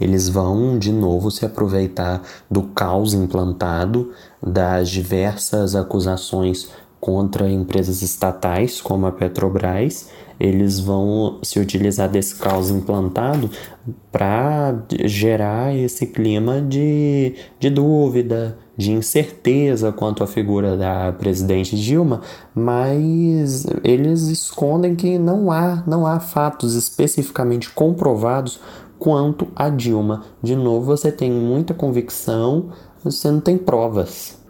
Eles 0.00 0.28
vão 0.28 0.78
de 0.78 0.92
novo 0.92 1.30
se 1.30 1.44
aproveitar 1.44 2.22
do 2.50 2.62
caos 2.62 3.14
implantado, 3.14 4.12
das 4.42 4.88
diversas 4.88 5.74
acusações 5.76 6.70
contra 7.02 7.50
empresas 7.50 8.00
estatais 8.00 8.80
como 8.80 9.06
a 9.06 9.10
Petrobras 9.10 10.08
eles 10.38 10.78
vão 10.78 11.40
se 11.42 11.58
utilizar 11.58 12.08
desse 12.08 12.36
caos 12.36 12.70
implantado 12.70 13.50
para 14.12 14.84
gerar 15.04 15.76
esse 15.76 16.06
clima 16.06 16.62
de, 16.62 17.34
de 17.58 17.68
dúvida, 17.70 18.56
de 18.76 18.92
incerteza 18.92 19.90
quanto 19.90 20.22
à 20.22 20.28
figura 20.28 20.76
da 20.76 21.12
presidente 21.12 21.76
Dilma, 21.76 22.22
mas 22.54 23.66
eles 23.82 24.22
escondem 24.28 24.94
que 24.94 25.18
não 25.18 25.50
há, 25.50 25.82
não 25.84 26.06
há 26.06 26.20
fatos 26.20 26.76
especificamente 26.76 27.68
comprovados 27.70 28.60
quanto 28.96 29.48
a 29.56 29.68
Dilma. 29.68 30.22
De 30.40 30.54
novo, 30.54 30.86
você 30.86 31.10
tem 31.10 31.32
muita 31.32 31.74
convicção, 31.74 32.70
você 33.02 33.28
não 33.28 33.40
tem 33.40 33.58
provas. 33.58 34.41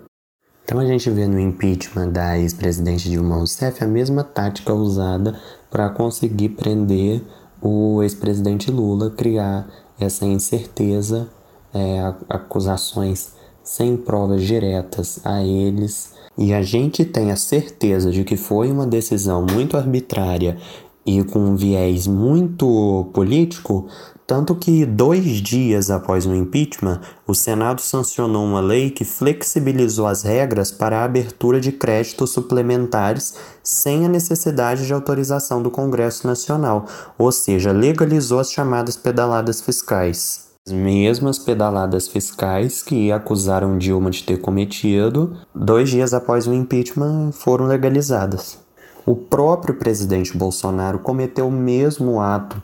Então 0.64 0.78
a 0.78 0.86
gente 0.86 1.10
vê 1.10 1.26
no 1.26 1.38
impeachment 1.38 2.10
da 2.10 2.38
ex-presidente 2.38 3.10
Dilma 3.10 3.36
Rousseff 3.36 3.82
a 3.82 3.86
mesma 3.86 4.22
tática 4.22 4.72
usada 4.72 5.38
para 5.70 5.90
conseguir 5.90 6.50
prender 6.50 7.22
o 7.60 8.02
ex-presidente 8.02 8.70
Lula, 8.70 9.10
criar 9.10 9.68
essa 9.98 10.24
incerteza, 10.24 11.28
é, 11.74 12.14
acusações 12.28 13.32
sem 13.62 13.96
provas 13.96 14.42
diretas 14.42 15.20
a 15.24 15.42
eles. 15.42 16.12
E 16.36 16.52
a 16.52 16.62
gente 16.62 17.04
tem 17.04 17.30
a 17.30 17.36
certeza 17.36 18.10
de 18.10 18.24
que 18.24 18.36
foi 18.36 18.70
uma 18.70 18.86
decisão 18.86 19.44
muito 19.44 19.76
arbitrária 19.76 20.56
e 21.04 21.22
com 21.24 21.38
um 21.40 21.56
viés 21.56 22.06
muito 22.06 23.10
político, 23.12 23.88
tanto 24.32 24.54
que 24.54 24.86
dois 24.86 25.42
dias 25.42 25.90
após 25.90 26.24
o 26.24 26.34
impeachment, 26.34 27.02
o 27.26 27.34
Senado 27.34 27.82
sancionou 27.82 28.42
uma 28.46 28.62
lei 28.62 28.88
que 28.88 29.04
flexibilizou 29.04 30.06
as 30.06 30.22
regras 30.22 30.72
para 30.72 31.00
a 31.00 31.04
abertura 31.04 31.60
de 31.60 31.70
créditos 31.70 32.30
suplementares 32.30 33.34
sem 33.62 34.06
a 34.06 34.08
necessidade 34.08 34.86
de 34.86 34.94
autorização 34.94 35.62
do 35.62 35.70
Congresso 35.70 36.26
Nacional, 36.26 36.86
ou 37.18 37.30
seja, 37.30 37.72
legalizou 37.72 38.38
as 38.38 38.50
chamadas 38.50 38.96
pedaladas 38.96 39.60
fiscais. 39.60 40.46
As 40.66 40.72
mesmas 40.72 41.38
pedaladas 41.38 42.08
fiscais 42.08 42.82
que 42.82 43.12
acusaram 43.12 43.76
Dilma 43.76 44.10
de 44.10 44.24
ter 44.24 44.40
cometido, 44.40 45.36
dois 45.54 45.90
dias 45.90 46.14
após 46.14 46.46
o 46.46 46.54
impeachment, 46.54 47.32
foram 47.32 47.66
legalizadas. 47.66 48.56
O 49.04 49.14
próprio 49.14 49.74
presidente 49.74 50.34
Bolsonaro 50.34 51.00
cometeu 51.00 51.48
o 51.48 51.52
mesmo 51.52 52.18
ato 52.18 52.62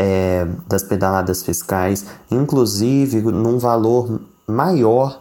é, 0.00 0.46
das 0.66 0.82
pedaladas 0.82 1.42
fiscais, 1.42 2.06
inclusive 2.30 3.20
num 3.20 3.58
valor 3.58 4.18
maior 4.46 5.20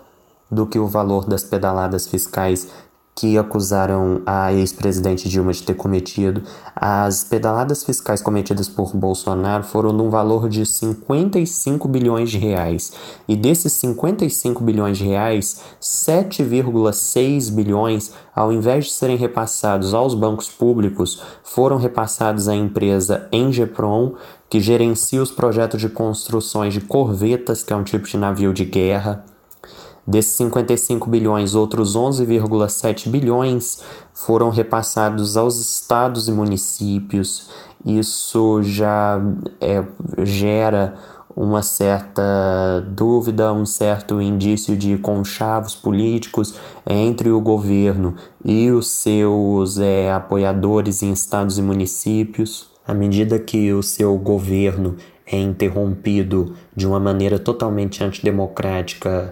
do 0.49 0.65
que 0.65 0.79
o 0.79 0.87
valor 0.87 1.25
das 1.25 1.43
pedaladas 1.43 2.07
fiscais 2.07 2.69
que 3.19 3.37
acusaram 3.37 4.21
a 4.25 4.53
ex-presidente 4.53 5.27
Dilma 5.27 5.51
de 5.51 5.61
ter 5.61 5.73
cometido. 5.73 6.41
As 6.73 7.21
pedaladas 7.21 7.83
fiscais 7.83 8.21
cometidas 8.21 8.69
por 8.69 8.95
Bolsonaro 8.95 9.65
foram 9.65 9.91
num 9.91 10.09
valor 10.09 10.47
de 10.47 10.65
55 10.65 11.85
bilhões 11.89 12.31
de 12.31 12.37
reais. 12.37 12.93
E 13.27 13.35
desses 13.35 13.73
55 13.73 14.63
bilhões 14.63 14.97
de 14.97 15.03
reais, 15.03 15.59
7,6 15.81 17.51
bilhões, 17.51 18.13
ao 18.33 18.53
invés 18.53 18.85
de 18.85 18.91
serem 18.93 19.17
repassados 19.17 19.93
aos 19.93 20.13
bancos 20.13 20.49
públicos, 20.49 21.21
foram 21.43 21.75
repassados 21.75 22.47
à 22.47 22.55
empresa 22.55 23.27
Engepron, 23.33 24.13
que 24.49 24.61
gerencia 24.61 25.21
os 25.21 25.29
projetos 25.29 25.81
de 25.81 25.89
construções 25.89 26.73
de 26.73 26.79
corvetas, 26.79 27.63
que 27.63 27.73
é 27.73 27.75
um 27.75 27.83
tipo 27.83 28.07
de 28.07 28.15
navio 28.15 28.53
de 28.53 28.63
guerra. 28.63 29.25
Desses 30.09 30.31
55 30.37 31.07
bilhões, 31.07 31.53
outros 31.53 31.95
11,7 31.95 33.09
bilhões 33.09 33.83
foram 34.11 34.49
repassados 34.49 35.37
aos 35.37 35.59
estados 35.59 36.27
e 36.27 36.31
municípios. 36.31 37.47
Isso 37.85 38.63
já 38.63 39.21
é, 39.61 39.83
gera 40.23 40.95
uma 41.35 41.61
certa 41.61 42.83
dúvida, 42.87 43.53
um 43.53 43.67
certo 43.67 44.19
indício 44.19 44.75
de 44.75 44.97
conchavos 44.97 45.75
políticos 45.75 46.55
entre 46.89 47.29
o 47.29 47.39
governo 47.39 48.15
e 48.43 48.71
os 48.71 48.87
seus 48.89 49.77
é, 49.77 50.11
apoiadores 50.11 51.03
em 51.03 51.11
estados 51.11 51.59
e 51.59 51.61
municípios. 51.61 52.71
À 52.87 52.95
medida 52.95 53.37
que 53.37 53.71
o 53.73 53.83
seu 53.83 54.17
governo 54.17 54.95
é 55.31 55.37
interrompido 55.37 56.55
de 56.75 56.87
uma 56.87 56.99
maneira 56.99 57.37
totalmente 57.37 58.03
antidemocrática 58.03 59.31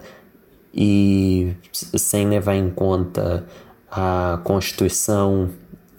e 0.74 1.54
sem 1.72 2.28
levar 2.28 2.54
em 2.54 2.70
conta 2.70 3.46
a 3.90 4.40
Constituição 4.44 5.50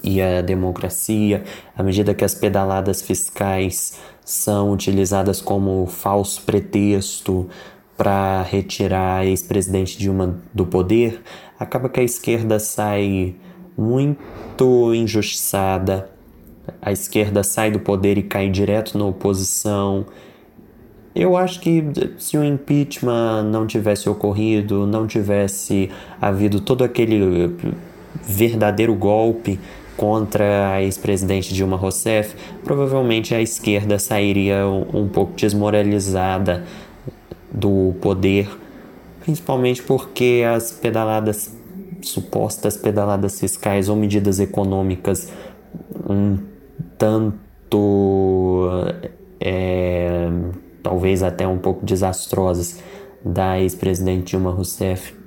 e 0.03 0.21
a 0.21 0.41
democracia, 0.41 1.43
à 1.75 1.83
medida 1.83 2.13
que 2.13 2.23
as 2.23 2.33
pedaladas 2.33 3.01
fiscais 3.01 3.99
são 4.23 4.71
utilizadas 4.71 5.41
como 5.41 5.85
falso 5.87 6.41
pretexto 6.43 7.49
para 7.97 8.43
retirar 8.43 9.19
a 9.19 9.25
ex-presidente 9.25 9.97
Dilma 9.97 10.39
do 10.53 10.65
poder, 10.65 11.21
acaba 11.59 11.89
que 11.89 11.99
a 11.99 12.03
esquerda 12.03 12.59
sai 12.59 13.35
muito 13.77 14.93
injustiçada 14.93 16.09
a 16.81 16.91
esquerda 16.91 17.43
sai 17.43 17.71
do 17.71 17.79
poder 17.79 18.17
e 18.17 18.23
cai 18.23 18.49
direto 18.49 18.97
na 18.97 19.05
oposição. 19.05 20.05
Eu 21.15 21.35
acho 21.35 21.59
que 21.59 21.83
se 22.17 22.37
o 22.37 22.43
impeachment 22.43 23.43
não 23.43 23.65
tivesse 23.65 24.09
ocorrido, 24.09 24.85
não 24.85 25.07
tivesse 25.07 25.89
havido 26.21 26.61
todo 26.61 26.83
aquele 26.83 27.55
verdadeiro 28.23 28.93
golpe 28.93 29.59
contra 29.97 30.73
a 30.73 30.81
ex-presidente 30.81 31.53
Dilma 31.53 31.75
Rousseff, 31.75 32.35
provavelmente 32.63 33.35
a 33.35 33.41
esquerda 33.41 33.99
sairia 33.99 34.65
um, 34.65 35.09
pouco 35.09 35.33
desmoralizada 35.33 36.63
do 37.51 37.93
poder, 37.99 38.49
principalmente 39.19 39.83
porque 39.83 40.43
as 40.49 40.71
pedaladas, 40.71 41.53
supostas 42.01 42.77
pedaladas 42.77 43.39
fiscais 43.39 43.89
ou 43.89 43.95
medidas 43.97 44.39
econômicas 44.39 45.29
um 46.09 46.37
tanto 46.97 48.69
é, 49.41 50.29
talvez 50.81 51.23
até 51.23 51.47
um 51.47 51.57
pouco 51.57 51.85
desastrosas 51.85 52.81
da 53.23 53.59
ex-presidente 53.59 54.31
Dilma 54.31 54.51
Rousseff. 54.51 55.17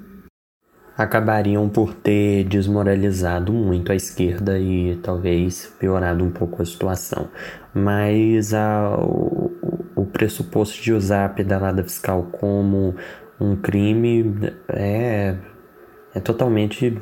acabariam 0.96 1.68
por 1.68 1.94
ter 1.94 2.44
desmoralizado 2.44 3.52
muito 3.52 3.90
a 3.90 3.94
esquerda 3.94 4.58
e 4.58 4.96
talvez 5.02 5.66
piorado 5.78 6.22
um 6.24 6.30
pouco 6.30 6.62
a 6.62 6.66
situação. 6.66 7.28
Mas 7.74 8.52
a, 8.52 8.96
o, 8.98 9.50
o 9.96 10.04
pressuposto 10.06 10.82
de 10.82 10.92
usar 10.92 11.24
a 11.24 11.28
pedalada 11.28 11.82
fiscal 11.82 12.24
como 12.32 12.94
um 13.40 13.56
crime 13.56 14.52
é, 14.68 15.36
é 16.14 16.20
totalmente 16.20 17.00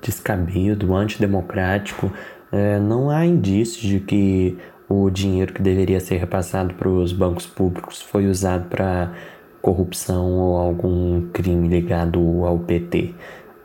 descabido, 0.00 0.94
antidemocrático. 0.94 2.12
É, 2.50 2.78
não 2.78 3.10
há 3.10 3.26
indícios 3.26 3.82
de 3.82 4.00
que 4.00 4.56
o 4.88 5.10
dinheiro 5.10 5.52
que 5.52 5.62
deveria 5.62 6.00
ser 6.00 6.16
repassado 6.16 6.74
para 6.74 6.88
os 6.88 7.12
bancos 7.12 7.46
públicos 7.46 8.00
foi 8.02 8.26
usado 8.26 8.68
para 8.68 9.12
corrupção 9.60 10.32
ou 10.32 10.58
algum 10.58 11.28
crime 11.30 11.68
ligado 11.68 12.20
ao 12.44 12.58
PT. 12.58 13.14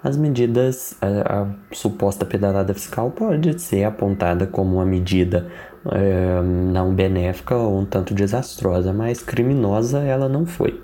As 0.03 0.17
medidas, 0.17 0.97
a, 0.99 1.41
a 1.41 1.47
suposta 1.71 2.25
pedalada 2.25 2.73
fiscal 2.73 3.11
pode 3.11 3.59
ser 3.61 3.83
apontada 3.83 4.47
como 4.47 4.77
uma 4.77 4.85
medida 4.85 5.47
é, 5.91 6.41
não 6.41 6.93
benéfica 6.93 7.55
ou 7.55 7.79
um 7.79 7.85
tanto 7.85 8.13
desastrosa, 8.15 8.91
mas 8.91 9.21
criminosa 9.21 9.99
ela 9.99 10.27
não 10.27 10.45
foi. 10.45 10.81